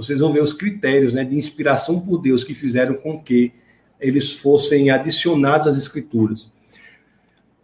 vocês 0.00 0.20
vão 0.20 0.32
ver 0.32 0.42
os 0.42 0.52
critérios 0.52 1.12
né, 1.12 1.24
de 1.24 1.36
inspiração 1.36 2.00
por 2.00 2.18
Deus 2.18 2.42
que 2.42 2.54
fizeram 2.54 2.94
com 2.94 3.20
que 3.20 3.52
eles 4.00 4.32
fossem 4.32 4.90
adicionados 4.90 5.66
às 5.66 5.76
Escrituras. 5.76 6.50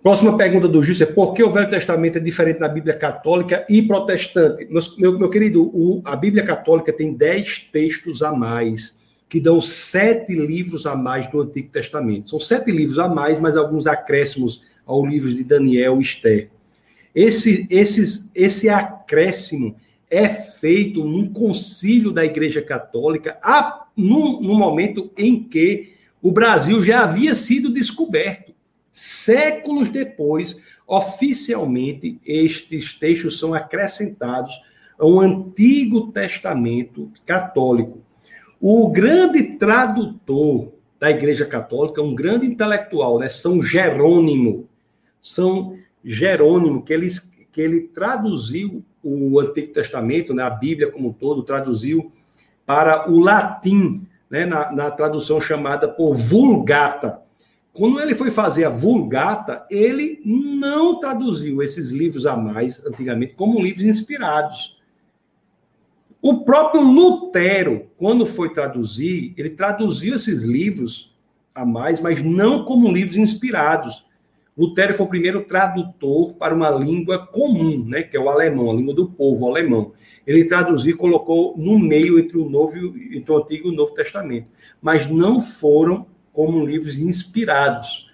Próxima 0.03 0.37
pergunta 0.37 0.69
do 0.69 0.83
Justo 0.83 1.03
é 1.03 1.07
por 1.07 1.33
que 1.33 1.43
o 1.43 1.51
Velho 1.51 1.69
Testamento 1.69 2.19
é 2.19 2.21
diferente 2.21 2.61
da 2.61 2.69
Bíblia 2.69 2.95
Católica 2.95 3.67
e 3.69 3.83
Protestante? 3.83 4.69
Meu, 4.99 5.19
meu 5.19 5.31
querido, 5.31 5.65
o, 5.75 6.01
a 6.05 6.15
Bíblia 6.15 6.45
Católica 6.45 6.93
tem 6.93 7.13
dez 7.13 7.67
textos 7.73 8.23
a 8.23 8.33
mais, 8.33 8.97
que 9.29 9.41
dão 9.41 9.61
sete 9.61 10.35
livros 10.35 10.87
a 10.87 10.95
mais 10.95 11.27
do 11.29 11.41
Antigo 11.41 11.71
Testamento. 11.71 12.29
São 12.29 12.39
sete 12.39 12.71
livros 12.71 12.99
a 12.99 13.09
mais, 13.09 13.41
mas 13.41 13.57
alguns 13.57 13.87
acréscimos 13.87 14.63
ao 14.85 15.05
livro 15.05 15.35
de 15.35 15.43
Daniel 15.43 15.99
e 15.99 16.03
Esther. 16.03 16.51
Esse, 17.13 17.67
esses, 17.71 18.31
esse 18.35 18.69
acréscimo 18.69 19.75
é 20.11 20.29
feito 20.29 21.05
num 21.05 21.33
concílio 21.33 22.13
da 22.13 22.25
Igreja 22.25 22.63
Católica, 22.63 23.39
a, 23.43 23.87
no, 23.97 24.41
no 24.41 24.55
momento 24.55 25.11
em 25.17 25.43
que 25.43 25.95
o 26.23 26.31
Brasil 26.31 26.81
já 26.81 27.03
havia 27.03 27.35
sido 27.35 27.73
descoberto. 27.73 28.55
Séculos 28.93 29.89
depois, 29.89 30.57
oficialmente, 30.87 32.19
estes 32.25 32.93
textos 32.95 33.39
são 33.39 33.53
acrescentados 33.53 34.55
a 34.99 35.05
um 35.05 35.21
Antigo 35.21 36.11
Testamento 36.13 37.11
católico. 37.27 38.01
O 38.61 38.89
grande 38.91 39.43
tradutor 39.59 40.73
da 40.99 41.11
Igreja 41.11 41.45
Católica, 41.45 42.03
um 42.03 42.15
grande 42.15 42.47
intelectual, 42.47 43.19
né, 43.19 43.29
São 43.29 43.61
Jerônimo, 43.61 44.67
são 45.21 45.77
Jerônimo, 46.03 46.83
que 46.83 46.93
ele, 46.93 47.09
que 47.53 47.61
ele 47.61 47.81
traduziu 47.83 48.83
o 49.07 49.41
Antigo 49.41 49.73
Testamento, 49.73 50.35
né, 50.35 50.43
a 50.43 50.51
Bíblia 50.51 50.91
como 50.91 51.09
um 51.09 51.13
todo, 51.13 51.43
traduziu 51.43 52.13
para 52.65 53.11
o 53.11 53.21
latim, 53.21 54.07
né, 54.29 54.45
na, 54.45 54.73
na 54.73 54.91
tradução 54.91 55.41
chamada 55.41 55.89
por 55.89 56.15
Vulgata. 56.15 57.23
Quando 57.73 58.01
ele 58.01 58.15
foi 58.15 58.31
fazer 58.31 58.65
a 58.65 58.71
Vulgata, 58.71 59.67
ele 59.71 60.21
não 60.25 60.99
traduziu 60.99 61.63
esses 61.63 61.91
livros 61.91 62.27
a 62.27 62.37
mais, 62.37 62.85
antigamente, 62.87 63.35
como 63.35 63.61
livros 63.61 63.85
inspirados. 63.85 64.81
O 66.23 66.43
próprio 66.43 66.81
Lutero, 66.81 67.87
quando 67.99 68.25
foi 68.27 68.53
traduzir, 68.53 69.35
ele 69.37 69.51
traduziu 69.51 70.17
esses 70.17 70.43
livros 70.43 71.15
a 71.55 71.65
mais, 71.65 72.01
mas 72.01 72.23
não 72.23 72.65
como 72.65 72.91
livros 72.91 73.17
inspirados. 73.17 74.06
Lutero 74.57 74.95
foi 74.95 75.05
o 75.05 75.09
primeiro 75.09 75.45
tradutor 75.45 76.35
para 76.35 76.55
uma 76.55 76.71
língua 76.71 77.27
comum, 77.27 77.85
né, 77.85 78.03
que 78.03 78.17
é 78.17 78.21
o 78.21 78.31
alemão, 78.31 78.71
a 78.71 78.75
língua 78.75 78.95
do 78.95 79.11
povo 79.11 79.47
alemão. 79.47 79.93
Ele 80.27 80.45
traduziu 80.45 80.95
e 80.95 80.97
colocou 80.97 81.55
no 81.59 81.79
meio 81.79 82.19
entre 82.19 82.39
o 82.39 82.49
Novo, 82.49 82.77
entre 82.77 83.31
o 83.31 83.37
Antigo 83.37 83.69
e 83.69 83.71
o 83.71 83.75
Novo 83.75 83.93
Testamento, 83.93 84.49
mas 84.81 85.07
não 85.07 85.41
foram 85.41 86.07
como 86.33 86.65
livros 86.65 86.99
inspirados. 86.99 88.11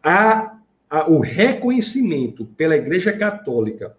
Há, 0.00 0.56
há 0.88 1.10
o 1.10 1.18
reconhecimento 1.18 2.44
pela 2.56 2.76
Igreja 2.76 3.12
Católica 3.12 3.96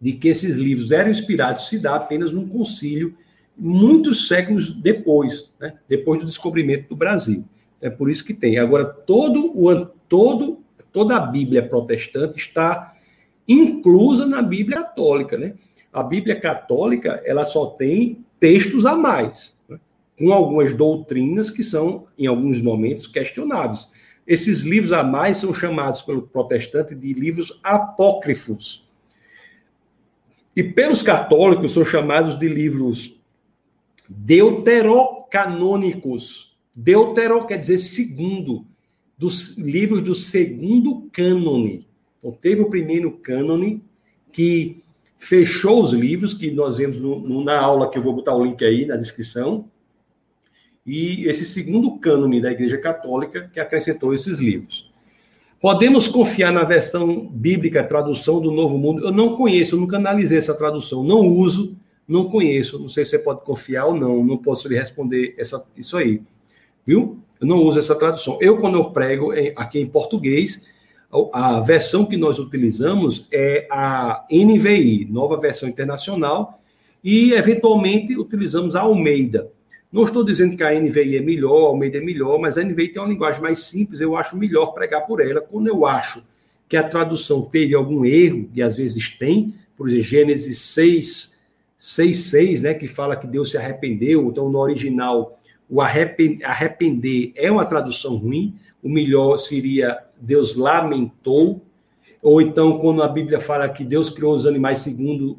de 0.00 0.12
que 0.12 0.28
esses 0.28 0.56
livros 0.56 0.90
eram 0.90 1.10
inspirados 1.10 1.68
se 1.68 1.78
dá 1.78 1.94
apenas 1.94 2.32
num 2.32 2.48
concílio 2.48 3.16
muitos 3.56 4.26
séculos 4.26 4.74
depois, 4.74 5.50
né, 5.60 5.78
depois 5.88 6.20
do 6.20 6.26
descobrimento 6.26 6.88
do 6.88 6.96
Brasil. 6.96 7.44
É 7.84 7.90
por 7.90 8.10
isso 8.10 8.24
que 8.24 8.32
tem. 8.32 8.56
Agora, 8.56 8.86
todo 8.86 9.52
o, 9.54 9.84
todo, 10.08 10.64
toda 10.90 11.18
a 11.18 11.20
Bíblia 11.20 11.68
protestante 11.68 12.38
está 12.38 12.96
inclusa 13.46 14.24
na 14.24 14.40
Bíblia 14.40 14.78
católica. 14.78 15.36
Né? 15.36 15.52
A 15.92 16.02
Bíblia 16.02 16.40
católica 16.40 17.20
ela 17.26 17.44
só 17.44 17.66
tem 17.66 18.24
textos 18.40 18.86
a 18.86 18.96
mais, 18.96 19.60
né? 19.68 19.78
com 20.18 20.32
algumas 20.32 20.72
doutrinas 20.72 21.50
que 21.50 21.62
são, 21.62 22.06
em 22.16 22.26
alguns 22.26 22.62
momentos, 22.62 23.06
questionáveis. 23.06 23.90
Esses 24.26 24.62
livros 24.62 24.92
a 24.92 25.04
mais 25.04 25.36
são 25.36 25.52
chamados 25.52 26.00
pelo 26.00 26.22
protestante 26.22 26.94
de 26.94 27.12
livros 27.12 27.60
apócrifos. 27.62 28.88
E 30.56 30.62
pelos 30.62 31.02
católicos 31.02 31.72
são 31.72 31.84
chamados 31.84 32.38
de 32.38 32.48
livros 32.48 33.20
deuterocanônicos 34.08 36.53
Deutero 36.76 37.46
quer 37.46 37.58
dizer 37.58 37.78
segundo, 37.78 38.66
dos 39.16 39.56
livros 39.56 40.02
do 40.02 40.14
segundo 40.14 41.08
cânone. 41.12 41.86
Então, 42.18 42.32
teve 42.32 42.62
o 42.62 42.70
primeiro 42.70 43.12
cânone 43.12 43.82
que 44.32 44.82
fechou 45.16 45.82
os 45.82 45.92
livros, 45.92 46.34
que 46.34 46.50
nós 46.50 46.78
vemos 46.78 46.98
no, 46.98 47.20
no, 47.20 47.44
na 47.44 47.58
aula, 47.58 47.90
que 47.90 47.96
eu 47.96 48.02
vou 48.02 48.12
botar 48.12 48.34
o 48.34 48.44
link 48.44 48.62
aí 48.64 48.84
na 48.84 48.96
descrição, 48.96 49.66
e 50.84 51.26
esse 51.28 51.46
segundo 51.46 51.96
cânone 51.98 52.42
da 52.42 52.50
Igreja 52.50 52.76
Católica 52.76 53.50
que 53.52 53.58
acrescentou 53.58 54.12
esses 54.12 54.38
livros. 54.38 54.92
Podemos 55.60 56.06
confiar 56.06 56.52
na 56.52 56.62
versão 56.64 57.26
bíblica, 57.26 57.82
tradução 57.82 58.38
do 58.38 58.50
Novo 58.50 58.76
Mundo? 58.76 59.02
Eu 59.02 59.12
não 59.12 59.34
conheço, 59.34 59.76
eu 59.76 59.80
nunca 59.80 59.96
analisei 59.96 60.36
essa 60.36 60.52
tradução, 60.52 61.02
não 61.02 61.26
uso, 61.26 61.74
não 62.06 62.28
conheço, 62.28 62.78
não 62.78 62.88
sei 62.88 63.02
se 63.02 63.12
você 63.12 63.18
pode 63.18 63.42
confiar 63.44 63.86
ou 63.86 63.94
não, 63.94 64.22
não 64.22 64.36
posso 64.36 64.68
lhe 64.68 64.74
responder 64.74 65.34
essa, 65.38 65.66
isso 65.74 65.96
aí 65.96 66.20
viu? 66.86 67.18
Eu 67.40 67.46
não 67.46 67.58
uso 67.58 67.78
essa 67.78 67.94
tradução. 67.94 68.38
Eu, 68.40 68.58
quando 68.58 68.76
eu 68.76 68.90
prego 68.90 69.32
aqui 69.56 69.78
em 69.78 69.86
português, 69.86 70.66
a 71.32 71.60
versão 71.60 72.04
que 72.04 72.16
nós 72.16 72.38
utilizamos 72.38 73.26
é 73.30 73.66
a 73.70 74.26
NVI, 74.30 75.06
Nova 75.10 75.38
Versão 75.38 75.68
Internacional, 75.68 76.60
e 77.02 77.32
eventualmente 77.32 78.16
utilizamos 78.16 78.74
a 78.74 78.80
Almeida. 78.80 79.50
Não 79.92 80.02
estou 80.02 80.24
dizendo 80.24 80.56
que 80.56 80.64
a 80.64 80.72
NVI 80.72 81.18
é 81.18 81.20
melhor, 81.20 81.66
a 81.66 81.68
Almeida 81.68 81.98
é 81.98 82.00
melhor, 82.00 82.40
mas 82.40 82.58
a 82.58 82.64
NVI 82.64 82.88
tem 82.88 83.00
uma 83.00 83.08
linguagem 83.08 83.40
mais 83.40 83.60
simples, 83.60 84.00
eu 84.00 84.16
acho 84.16 84.36
melhor 84.36 84.72
pregar 84.72 85.06
por 85.06 85.20
ela. 85.20 85.40
Quando 85.40 85.68
eu 85.68 85.86
acho 85.86 86.24
que 86.68 86.76
a 86.76 86.82
tradução 86.82 87.42
teve 87.42 87.74
algum 87.76 88.04
erro, 88.04 88.48
e 88.52 88.60
às 88.60 88.76
vezes 88.76 89.16
tem, 89.16 89.54
por 89.76 89.88
exemplo, 89.88 90.04
Gênesis 90.04 90.58
6, 90.58 91.38
6, 91.78 92.18
6, 92.18 92.62
né, 92.62 92.74
que 92.74 92.88
fala 92.88 93.14
que 93.14 93.26
Deus 93.26 93.50
se 93.50 93.56
arrependeu, 93.56 94.28
então 94.28 94.48
no 94.48 94.58
original 94.58 95.38
o 95.68 95.80
arrepender 95.80 97.32
é 97.34 97.50
uma 97.50 97.64
tradução 97.64 98.16
ruim, 98.16 98.54
o 98.82 98.88
melhor 98.88 99.36
seria 99.36 99.98
Deus 100.20 100.56
lamentou, 100.56 101.62
ou 102.22 102.40
então 102.40 102.78
quando 102.78 103.02
a 103.02 103.08
Bíblia 103.08 103.40
fala 103.40 103.68
que 103.68 103.84
Deus 103.84 104.10
criou 104.10 104.34
os 104.34 104.46
animais 104.46 104.78
segundo 104.78 105.38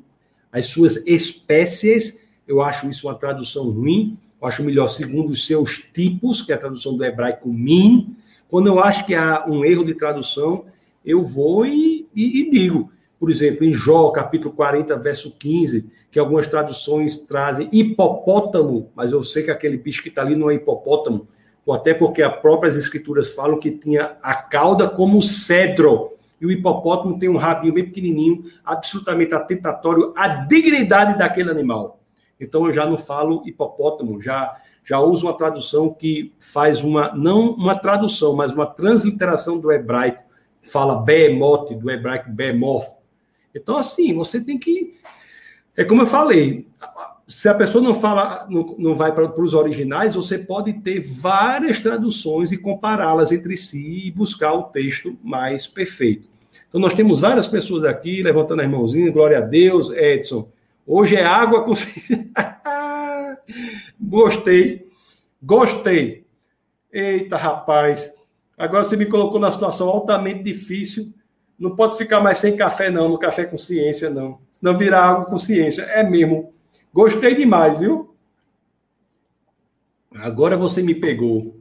as 0.52 0.68
suas 0.68 0.98
espécies, 1.06 2.24
eu 2.48 2.62
acho 2.62 2.90
isso 2.90 3.08
uma 3.08 3.16
tradução 3.16 3.70
ruim, 3.70 4.18
eu 4.42 4.48
acho 4.48 4.64
melhor 4.64 4.88
segundo 4.88 5.32
os 5.32 5.46
seus 5.46 5.80
tipos, 5.94 6.42
que 6.42 6.52
é 6.52 6.56
a 6.56 6.60
tradução 6.60 6.96
do 6.96 7.04
hebraico 7.04 7.52
min. 7.52 8.16
Quando 8.48 8.68
eu 8.68 8.80
acho 8.80 9.06
que 9.06 9.16
há 9.16 9.46
um 9.48 9.66
erro 9.66 9.84
de 9.84 9.96
tradução, 9.96 10.66
eu 11.04 11.24
vou 11.24 11.66
e, 11.66 12.08
e, 12.16 12.42
e 12.42 12.50
digo, 12.50 12.92
por 13.26 13.32
exemplo, 13.32 13.66
em 13.66 13.74
Jó, 13.74 14.12
capítulo 14.12 14.54
40, 14.54 14.96
verso 14.98 15.36
15, 15.40 15.90
que 16.12 16.20
algumas 16.20 16.46
traduções 16.46 17.18
trazem 17.18 17.68
hipopótamo, 17.72 18.92
mas 18.94 19.12
eu 19.12 19.24
sei 19.24 19.42
que 19.42 19.50
aquele 19.50 19.80
bicho 19.80 20.04
que 20.04 20.10
está 20.10 20.22
ali 20.22 20.36
não 20.36 20.52
é 20.52 20.54
hipopótamo, 20.54 21.28
ou 21.66 21.74
até 21.74 21.92
porque 21.92 22.22
as 22.22 22.40
próprias 22.40 22.78
escrituras 22.78 23.30
falam 23.30 23.58
que 23.58 23.72
tinha 23.72 24.16
a 24.22 24.36
cauda 24.36 24.88
como 24.88 25.24
cedro, 25.24 26.12
e 26.40 26.46
o 26.46 26.52
hipopótamo 26.52 27.18
tem 27.18 27.28
um 27.28 27.36
rabinho 27.36 27.74
bem 27.74 27.86
pequenininho, 27.86 28.44
absolutamente 28.64 29.34
atentatório 29.34 30.14
à 30.16 30.28
dignidade 30.28 31.18
daquele 31.18 31.50
animal. 31.50 32.00
Então 32.40 32.68
eu 32.68 32.72
já 32.72 32.86
não 32.86 32.96
falo 32.96 33.42
hipopótamo, 33.44 34.22
já 34.22 34.56
já 34.84 35.00
uso 35.00 35.26
uma 35.26 35.34
tradução 35.36 35.92
que 35.92 36.32
faz 36.40 36.84
uma 36.84 37.12
não 37.16 37.54
uma 37.54 37.76
tradução, 37.76 38.36
mas 38.36 38.54
uma 38.54 38.68
transliteração 38.68 39.58
do 39.58 39.72
hebraico, 39.72 40.24
fala 40.62 41.02
behemoth, 41.02 41.74
do 41.74 41.90
hebraico 41.90 42.30
behemoth, 42.30 43.04
então, 43.56 43.77
assim, 43.77 44.14
você 44.14 44.44
tem 44.44 44.57
que. 44.57 44.95
É 45.77 45.84
como 45.84 46.02
eu 46.02 46.06
falei, 46.06 46.68
se 47.27 47.49
a 47.49 47.53
pessoa 47.53 47.84
não 47.84 47.94
fala, 47.94 48.45
não, 48.49 48.76
não 48.77 48.95
vai 48.95 49.14
para 49.14 49.41
os 49.41 49.53
originais, 49.53 50.15
você 50.15 50.38
pode 50.38 50.73
ter 50.73 50.99
várias 50.99 51.80
traduções 51.80 52.52
e 52.52 52.57
compará-las 52.57 53.32
entre 53.32 53.57
si 53.57 54.07
e 54.07 54.11
buscar 54.11 54.53
o 54.53 54.64
texto 54.64 55.18
mais 55.23 55.65
perfeito. 55.65 56.30
Então, 56.68 56.80
nós 56.80 56.94
temos 56.94 57.22
várias 57.22 57.48
pessoas 57.48 57.86
aqui 57.86 58.22
levantando 58.22 58.61
as 58.61 58.69
mãozinhas, 58.69 59.14
glória 59.14 59.38
a 59.38 59.41
Deus, 59.41 59.90
Edson. 59.91 60.49
Hoje 60.86 61.15
é 61.15 61.23
água 61.23 61.64
com. 61.64 61.73
Gostei, 63.99 64.88
gostei. 65.41 66.26
Eita, 66.91 67.38
rapaz. 67.38 68.11
Agora 68.57 68.84
você 68.84 68.95
me 68.95 69.06
colocou 69.06 69.40
numa 69.40 69.52
situação 69.52 69.88
altamente 69.88 70.44
difícil 70.44 71.14
Não 71.57 71.76
pode 71.76 71.98
ficar 71.98 72.19
mais 72.19 72.38
sem 72.38 72.56
café, 72.56 72.90
não, 72.90 73.10
no 73.10 73.18
café 73.18 73.45
com 73.45 73.57
ciência, 73.57 74.10
não. 74.10 74.40
Senão 74.52 74.77
virar 74.77 75.06
água 75.06 75.26
com 75.26 75.38
ciência. 75.38 75.84
É 75.84 76.03
mesmo. 76.03 76.53
Gostei 76.94 77.36
demais, 77.36 77.80
viu? 77.80 78.14
Agora 80.15 80.56
você 80.56 80.82
me 80.82 80.95
pegou. 80.95 81.56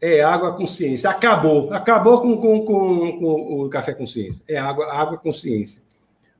É 0.00 0.22
água 0.22 0.54
com 0.54 0.66
ciência. 0.66 1.10
Acabou. 1.10 1.72
Acabou 1.72 2.20
com, 2.20 2.36
com, 2.36 2.64
com, 2.64 3.18
com 3.18 3.62
o 3.62 3.68
café 3.68 3.92
com 3.92 4.06
ciência. 4.06 4.42
É 4.48 4.56
água, 4.56 4.92
água 4.92 5.18
com 5.18 5.32
ciência. 5.32 5.80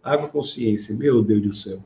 Água 0.03 0.29
com 0.29 0.43
ciência. 0.43 0.95
Meu 0.95 1.23
Deus 1.23 1.43
do 1.43 1.55
céu. 1.55 1.79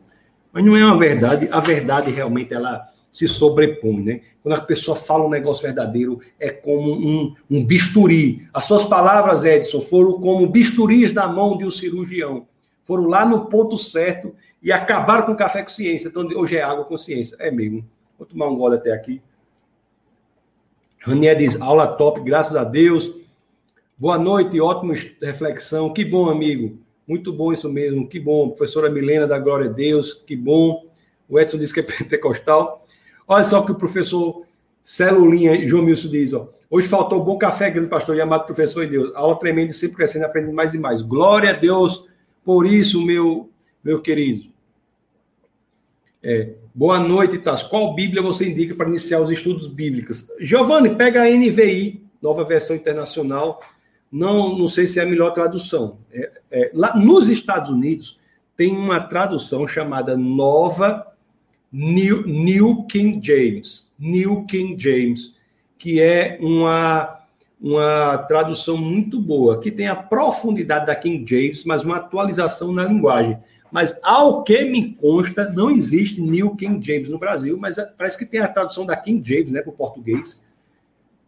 Mas 0.53 0.65
não 0.65 0.77
é 0.77 0.85
uma 0.85 0.99
verdade. 0.99 1.49
A 1.51 1.61
verdade 1.61 2.11
realmente 2.11 2.53
ela 2.53 2.87
se 3.13 3.27
sobrepõe, 3.27 4.03
né? 4.03 4.21
Quando 4.43 4.55
a 4.55 4.61
pessoa 4.61 4.97
fala 4.97 5.27
um 5.27 5.31
negócio 5.31 5.63
verdadeiro, 5.63 6.21
é 6.39 6.51
como 6.51 6.93
um, 6.93 7.35
um 7.51 7.65
bisturi. 7.65 8.49
As 8.53 8.67
suas 8.67 8.85
palavras, 8.85 9.45
Edson, 9.45 9.81
foram 9.81 10.21
como 10.21 10.47
bisturis 10.47 11.13
na 11.13 11.27
mão 11.27 11.59
de 11.59 11.65
um 11.65 11.71
cirurgião. 11.71 12.47
Foram 12.85 13.07
lá 13.07 13.27
no 13.27 13.47
ponto 13.47 13.77
certo 13.77 14.35
e 14.63 14.73
acabaram 14.73 15.27
com 15.27 15.33
o 15.33 15.37
café 15.37 15.63
com 15.63 15.69
ciência. 15.69 16.09
Então, 16.09 16.27
hoje 16.35 16.57
é 16.57 16.63
água 16.63 16.85
com 16.85 16.97
ciência. 16.97 17.37
É 17.39 17.51
mesmo. 17.51 17.85
Vou 18.19 18.27
tomar 18.27 18.49
um 18.49 18.57
gole 18.57 18.77
até 18.77 18.93
aqui. 18.93 19.21
Ranier 21.01 21.37
diz, 21.37 21.61
aula 21.61 21.87
top, 21.87 22.21
graças 22.21 22.55
a 22.55 22.65
Deus. 22.65 23.11
Boa 23.99 24.19
noite, 24.19 24.61
ótima 24.61 24.95
reflexão. 25.21 25.93
Que 25.93 26.05
bom, 26.05 26.29
amigo. 26.29 26.79
Muito 27.07 27.33
bom 27.33 27.53
isso 27.53 27.69
mesmo. 27.69 28.09
Que 28.09 28.21
bom. 28.21 28.51
Professora 28.51 28.89
Milena, 28.89 29.27
da 29.27 29.39
glória 29.39 29.69
a 29.69 29.73
Deus. 29.73 30.15
Que 30.27 30.37
bom. 30.37 30.87
O 31.29 31.39
Edson 31.39 31.59
disse 31.59 31.75
que 31.75 31.81
é 31.81 31.83
pentecostal. 31.83 32.80
Olha 33.31 33.45
só 33.45 33.63
que 33.63 33.71
o 33.71 33.77
professor 33.77 34.45
Celulinha 34.83 35.65
João 35.65 35.85
Milson 35.85 36.09
diz, 36.09 36.33
ó. 36.33 36.49
Hoje 36.69 36.89
faltou 36.89 37.23
bom 37.23 37.39
café, 37.39 37.71
grande 37.71 37.89
pastor 37.89 38.17
e 38.17 38.21
amado 38.21 38.45
professor 38.45 38.83
e 38.83 38.89
Deus. 38.89 39.15
Aula 39.15 39.39
tremenda, 39.39 39.73
sempre 39.73 39.99
crescendo, 39.99 40.25
aprendendo 40.25 40.53
mais 40.53 40.75
e 40.75 40.79
mais. 40.79 41.01
Glória 41.01 41.51
a 41.51 41.53
Deus 41.53 42.09
por 42.45 42.67
isso, 42.67 43.01
meu, 43.01 43.49
meu 43.85 44.01
querido. 44.03 44.51
É, 46.21 46.55
boa 46.75 46.99
noite, 46.99 47.39
Taz. 47.39 47.63
Qual 47.63 47.95
Bíblia 47.95 48.21
você 48.21 48.49
indica 48.49 48.75
para 48.75 48.89
iniciar 48.89 49.21
os 49.21 49.31
estudos 49.31 49.69
bíblicos? 49.69 50.27
Giovanni, 50.41 50.97
pega 50.97 51.23
a 51.23 51.31
NVI, 51.31 52.05
nova 52.21 52.43
versão 52.43 52.75
internacional. 52.75 53.61
Não, 54.11 54.59
não 54.59 54.67
sei 54.67 54.89
se 54.89 54.99
é 54.99 55.05
a 55.05 55.07
melhor 55.07 55.31
tradução. 55.31 55.99
É, 56.13 56.33
é, 56.51 56.71
lá 56.75 56.97
nos 56.97 57.31
Estados 57.31 57.71
Unidos 57.71 58.19
tem 58.57 58.77
uma 58.77 58.99
tradução 58.99 59.69
chamada 59.69 60.17
Nova 60.17 61.10
New, 61.73 62.27
New 62.27 62.85
King 62.85 63.21
James, 63.23 63.91
New 63.99 64.45
King 64.45 64.77
James, 64.83 65.35
que 65.79 66.01
é 66.01 66.39
uma, 66.41 67.21
uma 67.61 68.19
tradução 68.19 68.77
muito 68.77 69.21
boa, 69.21 69.61
que 69.61 69.71
tem 69.71 69.87
a 69.87 69.95
profundidade 69.95 70.87
da 70.87 70.95
King 70.95 71.25
James, 71.29 71.65
mas 71.65 71.85
uma 71.85 71.97
atualização 71.97 72.73
na 72.73 72.85
linguagem. 72.85 73.39
Mas, 73.71 73.99
ao 74.03 74.43
que 74.43 74.65
me 74.65 74.95
consta, 74.95 75.49
não 75.49 75.71
existe 75.71 76.21
New 76.21 76.57
King 76.57 76.85
James 76.85 77.09
no 77.09 77.19
Brasil, 77.19 77.57
mas 77.57 77.79
é, 77.79 77.87
parece 77.97 78.19
que 78.19 78.27
tem 78.27 78.41
a 78.41 78.49
tradução 78.49 78.85
da 78.85 78.97
King 78.97 79.27
James 79.27 79.51
né, 79.51 79.63
para 79.63 79.71
o 79.71 79.75
português. 79.75 80.45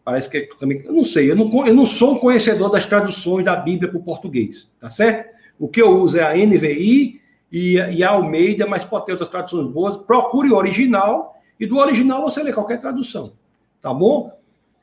Parece 0.05 0.29
que 0.29 0.49
também. 0.59 0.83
Eu 0.85 0.93
não 0.93 1.05
sei, 1.05 1.31
eu 1.31 1.37
não, 1.37 1.67
eu 1.67 1.75
não 1.75 1.87
sou 1.87 2.15
um 2.15 2.19
conhecedor 2.19 2.69
das 2.69 2.85
traduções 2.85 3.45
da 3.45 3.55
Bíblia 3.55 3.89
para 3.89 4.01
o 4.01 4.03
português, 4.03 4.69
tá 4.81 4.91
certo? 4.91 5.33
O 5.59 5.69
que 5.69 5.81
eu 5.81 5.97
uso 5.97 6.19
é 6.19 6.23
a 6.25 6.35
NVI 6.35 7.22
e, 7.53 7.75
e 7.75 8.03
Almeida, 8.03 8.67
mas 8.67 8.85
pode 8.85 9.05
ter 9.05 9.13
outras 9.13 9.29
traduções 9.29 9.67
boas. 9.69 9.97
Procure 9.97 10.51
o 10.51 10.57
original 10.57 11.37
e 11.61 11.67
do 11.67 11.77
original 11.77 12.23
você 12.23 12.43
lê 12.43 12.53
qualquer 12.53 12.81
tradução. 12.81 13.35
Tá 13.81 13.93
bom? 13.93 14.33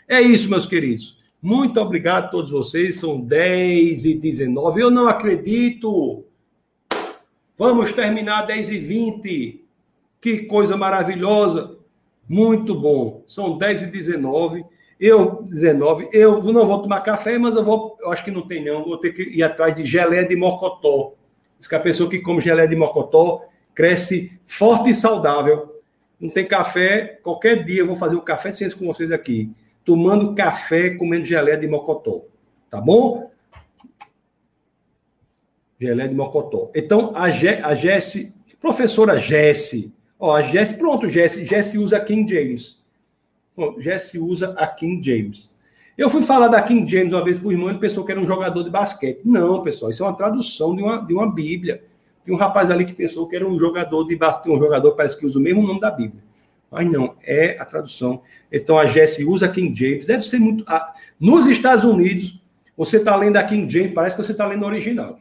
É 0.08 0.22
isso, 0.22 0.50
meus 0.50 0.68
queridos. 0.68 1.18
Muito 1.42 1.80
obrigado 1.82 2.26
a 2.26 2.28
todos 2.28 2.52
vocês. 2.52 3.00
São 3.00 3.20
10 3.20 4.06
e 4.06 4.14
19. 4.14 4.82
Eu 4.82 4.92
não 4.92 5.08
acredito. 5.08 6.24
Vamos 7.58 7.92
terminar 7.92 8.44
10 8.44 8.70
e 8.70 8.78
20. 8.78 9.66
Que 10.22 10.44
coisa 10.44 10.78
maravilhosa. 10.78 11.76
Muito 12.28 12.76
bom. 12.76 13.24
São 13.26 13.58
10 13.58 13.84
e 13.84 13.86
19. 13.88 14.64
Eu, 15.00 15.44
19, 15.44 16.10
eu 16.12 16.44
não 16.44 16.66
vou 16.66 16.82
tomar 16.82 17.00
café, 17.00 17.38
mas 17.38 17.56
eu 17.56 17.64
vou, 17.64 17.98
eu 18.02 18.12
acho 18.12 18.22
que 18.22 18.32
não 18.32 18.46
tem 18.46 18.66
não, 18.66 18.84
vou 18.84 18.98
ter 18.98 19.14
que 19.14 19.24
ir 19.24 19.42
atrás 19.42 19.74
de 19.74 19.86
geleia 19.86 20.28
de 20.28 20.36
mocotó. 20.36 21.14
Diz 21.60 21.68
que 21.68 21.76
a 21.76 21.80
pessoa 21.80 22.10
que 22.10 22.20
come 22.20 22.42
geleia 22.42 22.68
de 22.68 22.76
mocotó 22.76 23.46
cresce 23.76 24.32
forte 24.46 24.90
e 24.90 24.96
saudável. 24.96 25.82
Não 26.20 26.30
tem 26.30 26.48
café, 26.48 27.20
qualquer 27.22 27.64
dia 27.64 27.82
eu 27.82 27.88
vou 27.88 27.96
fazer 27.96 28.16
um 28.16 28.22
café 28.22 28.50
de 28.50 28.58
ciência 28.58 28.78
com 28.78 28.86
vocês 28.86 29.12
aqui. 29.12 29.52
Tomando 29.86 30.36
café, 30.36 30.92
comendo 30.92 31.26
geleia 31.26 31.58
de 31.58 31.68
mocotó. 31.68 32.26
Tá 32.70 32.80
bom? 32.82 33.32
Geleia 35.80 36.10
de 36.10 36.16
mocotó. 36.16 36.72
Então, 36.76 37.14
a, 37.16 37.30
Ge 37.30 37.50
a 37.50 37.74
Jesse, 37.74 38.36
professora 38.60 39.18
Jesse, 39.18 39.94
ó, 40.20 40.36
a 40.36 40.42
Jesse, 40.42 40.78
pronto, 40.78 41.08
Jesse, 41.08 41.46
Jesse 41.46 41.78
usa 41.78 42.00
King 42.02 42.30
James. 42.30 42.80
Jesse 43.80 44.20
usa 44.20 44.54
a 44.58 44.68
King 44.68 45.02
James. 45.04 45.52
Eu 46.00 46.10
fui 46.10 46.22
falar 46.22 46.48
da 46.48 46.62
King 46.62 46.90
James 46.90 47.12
uma 47.12 47.22
vez 47.22 47.40
para 47.40 47.50
o 47.50 47.52
irmão, 47.52 47.70
ele 47.70 47.78
pensou 47.78 48.06
que 48.06 48.12
era 48.14 48.22
um 48.22 48.26
jogador 48.26 48.64
de 48.64 48.70
basquete. 48.70 49.20
Não, 49.26 49.62
pessoal, 49.62 49.92
isso 49.92 50.02
é 50.02 50.08
uma 50.08 50.16
tradução 50.16 50.74
de 50.74 50.82
uma, 50.82 51.06
de 51.06 51.14
uma 51.14 51.30
Bíblia. 51.30 51.84
Tem 52.24 52.34
um 52.34 52.38
rapaz 52.38 52.72
ali 52.72 52.86
que 52.86 52.94
pensou 52.94 53.28
que 53.28 53.36
era 53.36 53.46
um 53.46 53.60
jogador 53.60 54.08
de 54.08 54.16
basquete, 54.16 54.50
um 54.50 54.58
jogador 54.58 54.94
parece 54.94 55.20
que 55.20 55.26
usa 55.26 55.38
o 55.38 55.42
mesmo 55.42 55.62
nome 55.62 55.82
da 55.82 55.92
Bíblia. 55.92 56.24
Mas 56.72 56.90
não, 56.90 57.18
é 57.22 57.60
a 57.60 57.66
tradução. 57.66 58.22
Então 58.50 58.80
a 58.80 58.86
Jesse 58.86 59.26
usa 59.26 59.50
King 59.50 59.78
James. 59.78 60.08
Deve 60.08 60.24
ser 60.24 60.40
muito. 60.40 60.64
Ah, 60.66 60.94
nos 61.20 61.48
Estados 61.48 61.84
Unidos, 61.84 62.42
você 62.78 62.96
está 62.96 63.14
lendo 63.18 63.36
a 63.36 63.44
King 63.44 63.70
James, 63.70 63.92
parece 63.94 64.16
que 64.16 64.24
você 64.24 64.32
está 64.32 64.48
lendo 64.48 64.64
o 64.64 64.68
original. 64.68 65.20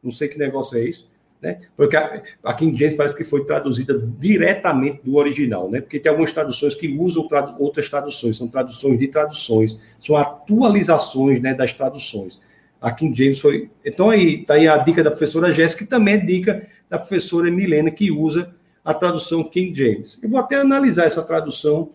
Não 0.00 0.12
sei 0.12 0.28
que 0.28 0.38
negócio 0.38 0.78
é 0.78 0.84
isso. 0.84 1.10
Né? 1.40 1.60
Porque 1.76 1.96
a, 1.96 2.54
King 2.54 2.76
James 2.76 2.94
parece 2.94 3.14
que 3.14 3.22
foi 3.22 3.44
traduzida 3.44 3.98
diretamente 4.18 5.00
do 5.04 5.16
original, 5.16 5.70
né? 5.70 5.80
Porque 5.80 6.00
tem 6.00 6.08
algumas 6.08 6.32
traduções 6.32 6.74
que 6.74 6.88
usam 6.88 7.28
outras 7.58 7.88
traduções, 7.88 8.36
são 8.36 8.48
traduções 8.48 8.98
de 8.98 9.08
traduções, 9.08 9.78
são 10.00 10.16
atualizações 10.16 11.40
né, 11.40 11.54
das 11.54 11.72
traduções. 11.72 12.40
A 12.80 12.90
King 12.90 13.16
James 13.16 13.38
foi. 13.38 13.70
Então, 13.84 14.10
aí 14.10 14.40
está 14.40 14.54
aí 14.54 14.66
a 14.66 14.78
dica 14.78 15.04
da 15.04 15.10
professora 15.10 15.52
Jéssica, 15.52 15.86
também 15.86 16.14
é 16.14 16.18
dica 16.18 16.66
da 16.88 16.98
professora 16.98 17.50
Milena, 17.50 17.90
que 17.90 18.10
usa 18.10 18.54
a 18.84 18.94
tradução 18.94 19.44
King 19.44 19.74
James. 19.74 20.18
Eu 20.22 20.30
vou 20.30 20.40
até 20.40 20.56
analisar 20.56 21.04
essa 21.04 21.22
tradução 21.22 21.90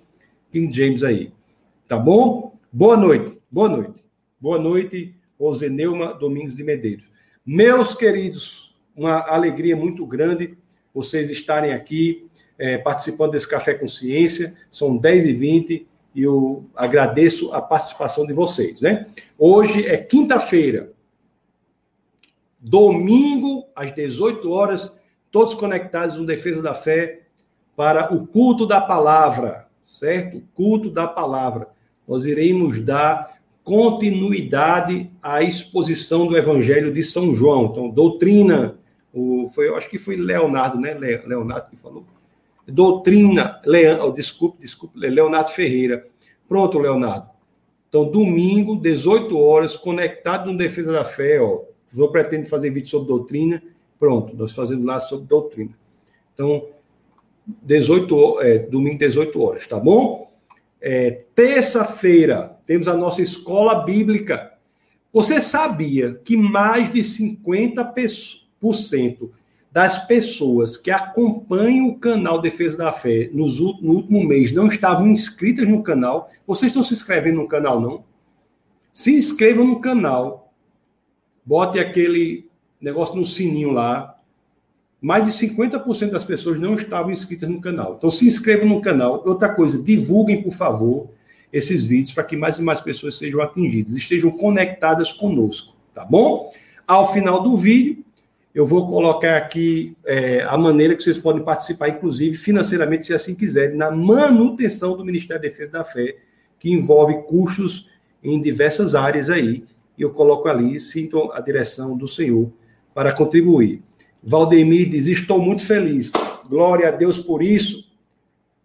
King 0.51 0.71
James 0.71 1.03
aí. 1.03 1.31
Tá 1.87 1.97
bom? 1.97 2.57
Boa 2.71 2.95
noite. 2.95 3.41
Boa 3.51 3.69
noite. 3.69 4.01
Boa 4.39 4.57
noite, 4.57 5.15
Ozeneuma 5.37 6.15
Domingos 6.15 6.55
de 6.55 6.63
Medeiros. 6.63 7.11
Meus 7.45 7.93
queridos 7.93 8.70
uma 8.95 9.19
alegria 9.27 9.75
muito 9.75 10.05
grande 10.05 10.57
vocês 10.93 11.29
estarem 11.29 11.73
aqui 11.73 12.27
é, 12.57 12.77
participando 12.77 13.31
desse 13.31 13.47
Café 13.47 13.73
Consciência. 13.73 14.53
São 14.69 14.99
10h20 14.99 15.85
e 16.13 16.23
eu 16.23 16.65
agradeço 16.75 17.53
a 17.53 17.61
participação 17.61 18.25
de 18.25 18.33
vocês. 18.33 18.81
Né? 18.81 19.07
Hoje 19.37 19.85
é 19.85 19.97
quinta-feira, 19.97 20.91
domingo, 22.59 23.65
às 23.75 23.93
18 23.93 24.51
horas, 24.51 24.95
todos 25.31 25.53
conectados 25.53 26.17
no 26.17 26.25
Defesa 26.25 26.61
da 26.61 26.73
Fé 26.73 27.21
para 27.75 28.13
o 28.13 28.27
culto 28.27 28.67
da 28.67 28.81
palavra, 28.81 29.67
certo? 29.89 30.43
Culto 30.53 30.89
da 30.89 31.07
palavra. 31.07 31.69
Nós 32.07 32.25
iremos 32.25 32.79
dar 32.79 33.39
continuidade 33.63 35.09
à 35.23 35.41
exposição 35.41 36.27
do 36.27 36.37
Evangelho 36.37 36.93
de 36.93 37.03
São 37.03 37.33
João. 37.33 37.65
Então, 37.65 37.89
doutrina, 37.89 38.77
o, 39.13 39.47
foi, 39.49 39.67
eu 39.67 39.75
acho 39.75 39.89
que 39.89 39.99
foi 39.99 40.15
Leonardo, 40.15 40.79
né? 40.79 40.93
Leonardo 40.93 41.69
que 41.69 41.75
falou. 41.75 42.05
Doutrina, 42.67 43.61
Leon, 43.65 43.99
oh, 44.01 44.11
desculpe, 44.11 44.59
desculpe, 44.61 44.97
Leonardo 44.97 45.51
Ferreira. 45.51 46.07
Pronto, 46.47 46.79
Leonardo. 46.79 47.29
Então, 47.89 48.09
domingo, 48.09 48.75
18 48.77 49.37
horas, 49.37 49.75
conectado 49.75 50.49
no 50.49 50.57
Defesa 50.57 50.91
da 50.91 51.03
Fé, 51.03 51.41
ó. 51.41 51.63
Vou 51.93 52.09
pretendo 52.09 52.45
fazer 52.47 52.69
vídeo 52.69 52.87
sobre 52.87 53.09
doutrina. 53.09 53.61
Pronto, 53.99 54.35
nós 54.35 54.53
fazendo 54.53 54.85
lá 54.85 54.99
sobre 54.99 55.27
doutrina. 55.27 55.77
Então, 56.33 56.69
18, 57.45 58.41
é, 58.41 58.59
domingo, 58.59 58.97
18 58.97 59.41
horas, 59.41 59.67
tá 59.67 59.77
bom? 59.77 60.31
É, 60.79 61.23
Terça-feira, 61.35 62.57
temos 62.65 62.87
a 62.87 62.95
nossa 62.95 63.21
escola 63.21 63.83
bíblica. 63.83 64.53
Você 65.11 65.41
sabia 65.41 66.13
que 66.23 66.37
mais 66.37 66.89
de 66.89 67.03
50 67.03 67.83
pessoas, 67.85 68.40
das 69.71 70.05
pessoas 70.05 70.75
que 70.75 70.91
acompanham 70.91 71.87
o 71.87 71.97
canal 71.97 72.41
Defesa 72.41 72.77
da 72.77 72.91
Fé 72.91 73.29
nos, 73.31 73.59
no 73.59 73.93
último 73.93 74.23
mês 74.25 74.51
não 74.51 74.67
estavam 74.67 75.07
inscritas 75.07 75.67
no 75.67 75.81
canal. 75.81 76.29
Vocês 76.45 76.69
estão 76.69 76.83
se 76.83 76.93
inscrevendo 76.93 77.37
no 77.37 77.47
canal, 77.47 77.79
não? 77.79 78.03
Se 78.93 79.15
inscrevam 79.15 79.65
no 79.65 79.79
canal. 79.79 80.53
Bote 81.45 81.79
aquele 81.79 82.49
negócio 82.79 83.15
no 83.15 83.25
sininho 83.25 83.71
lá. 83.71 84.17
Mais 84.99 85.23
de 85.23 85.47
50% 85.47 86.11
das 86.11 86.25
pessoas 86.25 86.59
não 86.59 86.75
estavam 86.75 87.11
inscritas 87.11 87.49
no 87.49 87.61
canal. 87.61 87.95
Então 87.97 88.11
se 88.11 88.25
inscrevam 88.25 88.67
no 88.67 88.81
canal. 88.81 89.23
Outra 89.25 89.49
coisa, 89.49 89.81
divulguem, 89.81 90.43
por 90.43 90.53
favor, 90.53 91.09
esses 91.51 91.85
vídeos 91.85 92.13
para 92.13 92.23
que 92.23 92.35
mais 92.35 92.59
e 92.59 92.61
mais 92.61 92.81
pessoas 92.81 93.17
sejam 93.17 93.41
atingidas, 93.41 93.93
estejam 93.93 94.31
conectadas 94.31 95.11
conosco, 95.11 95.75
tá 95.93 96.05
bom? 96.05 96.51
Ao 96.87 97.11
final 97.11 97.41
do 97.41 97.57
vídeo, 97.57 98.03
eu 98.53 98.65
vou 98.65 98.85
colocar 98.87 99.37
aqui 99.37 99.95
é, 100.05 100.43
a 100.43 100.57
maneira 100.57 100.95
que 100.95 101.01
vocês 101.01 101.17
podem 101.17 101.43
participar, 101.43 101.89
inclusive 101.89 102.35
financeiramente, 102.35 103.05
se 103.05 103.13
assim 103.13 103.33
quiserem, 103.33 103.77
na 103.77 103.89
manutenção 103.89 104.95
do 104.97 105.05
Ministério 105.05 105.41
da 105.41 105.47
Defesa 105.47 105.71
da 105.71 105.85
Fé, 105.85 106.17
que 106.59 106.69
envolve 106.69 107.23
custos 107.23 107.89
em 108.21 108.41
diversas 108.41 108.93
áreas 108.93 109.29
aí. 109.29 109.63
E 109.97 110.01
eu 110.01 110.11
coloco 110.11 110.49
ali, 110.49 110.79
sinto 110.79 111.31
a 111.31 111.39
direção 111.39 111.97
do 111.97 112.07
Senhor 112.07 112.51
para 112.93 113.13
contribuir. 113.13 113.81
Valdemir 114.21 114.89
diz: 114.89 115.07
Estou 115.07 115.39
muito 115.39 115.65
feliz. 115.65 116.11
Glória 116.47 116.89
a 116.89 116.91
Deus 116.91 117.17
por 117.17 117.41
isso. 117.41 117.89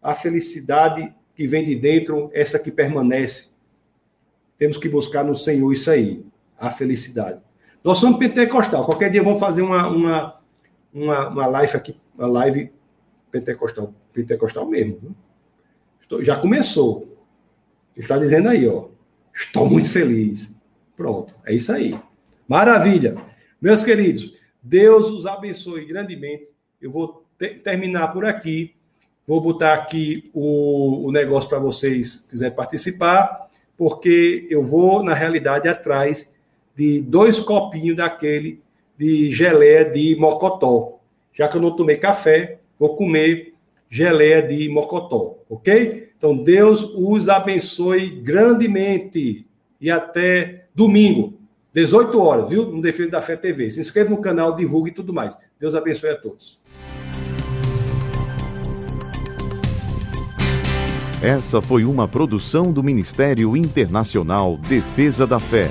A 0.02 0.14
felicidade 0.14 1.12
que 1.34 1.46
vem 1.46 1.64
de 1.64 1.76
dentro, 1.76 2.30
essa 2.32 2.58
que 2.58 2.70
permanece. 2.70 3.48
Temos 4.58 4.78
que 4.78 4.88
buscar 4.88 5.24
no 5.24 5.34
Senhor 5.34 5.72
isso 5.72 5.90
aí, 5.90 6.24
a 6.58 6.70
felicidade. 6.70 7.45
Nós 7.86 7.98
somos 7.98 8.18
pentecostal. 8.18 8.84
Qualquer 8.84 9.12
dia 9.12 9.22
vamos 9.22 9.38
fazer 9.38 9.62
uma, 9.62 9.86
uma, 9.86 10.40
uma, 10.92 11.28
uma 11.28 11.46
live 11.46 11.76
aqui, 11.76 11.96
uma 12.18 12.26
live 12.26 12.72
pentecostal. 13.30 13.94
Pentecostal 14.12 14.66
mesmo. 14.66 15.14
Estou, 16.00 16.24
já 16.24 16.36
começou. 16.36 17.16
Está 17.96 18.18
dizendo 18.18 18.48
aí, 18.48 18.66
ó. 18.66 18.88
Estou 19.32 19.70
muito 19.70 19.88
feliz. 19.88 20.52
Pronto, 20.96 21.32
é 21.44 21.54
isso 21.54 21.70
aí. 21.70 21.96
Maravilha. 22.48 23.22
Meus 23.62 23.84
queridos, 23.84 24.34
Deus 24.60 25.08
os 25.12 25.24
abençoe 25.24 25.84
grandemente. 25.84 26.48
Eu 26.82 26.90
vou 26.90 27.24
te 27.38 27.50
terminar 27.60 28.08
por 28.08 28.24
aqui. 28.24 28.74
Vou 29.24 29.40
botar 29.40 29.74
aqui 29.74 30.28
o, 30.34 31.06
o 31.06 31.12
negócio 31.12 31.48
para 31.48 31.60
vocês 31.60 32.26
quiserem 32.28 32.56
participar, 32.56 33.48
porque 33.76 34.44
eu 34.50 34.60
vou, 34.60 35.04
na 35.04 35.14
realidade, 35.14 35.68
atrás 35.68 36.34
de 36.76 37.00
dois 37.00 37.40
copinhos 37.40 37.96
daquele 37.96 38.60
de 38.98 39.30
geleia 39.30 39.84
de 39.84 40.14
mocotó. 40.16 41.00
Já 41.32 41.48
que 41.48 41.56
eu 41.56 41.60
não 41.60 41.74
tomei 41.74 41.96
café, 41.96 42.58
vou 42.78 42.94
comer 42.96 43.54
geleia 43.88 44.42
de 44.42 44.68
mocotó, 44.68 45.38
ok? 45.48 46.10
Então, 46.16 46.36
Deus 46.36 46.82
os 46.94 47.28
abençoe 47.28 48.08
grandemente 48.08 49.46
e 49.80 49.90
até 49.90 50.66
domingo, 50.74 51.34
18 51.72 52.18
horas, 52.18 52.50
viu? 52.50 52.66
No 52.66 52.80
Defesa 52.80 53.10
da 53.10 53.22
Fé 53.22 53.36
TV. 53.36 53.70
Se 53.70 53.80
inscreva 53.80 54.10
no 54.10 54.20
canal, 54.20 54.56
divulgue 54.56 54.90
e 54.90 54.94
tudo 54.94 55.12
mais. 55.12 55.38
Deus 55.60 55.74
abençoe 55.74 56.10
a 56.10 56.16
todos. 56.16 56.58
Essa 61.22 61.60
foi 61.60 61.84
uma 61.84 62.06
produção 62.08 62.72
do 62.72 62.82
Ministério 62.82 63.56
Internacional 63.56 64.56
Defesa 64.56 65.26
da 65.26 65.38
Fé 65.38 65.70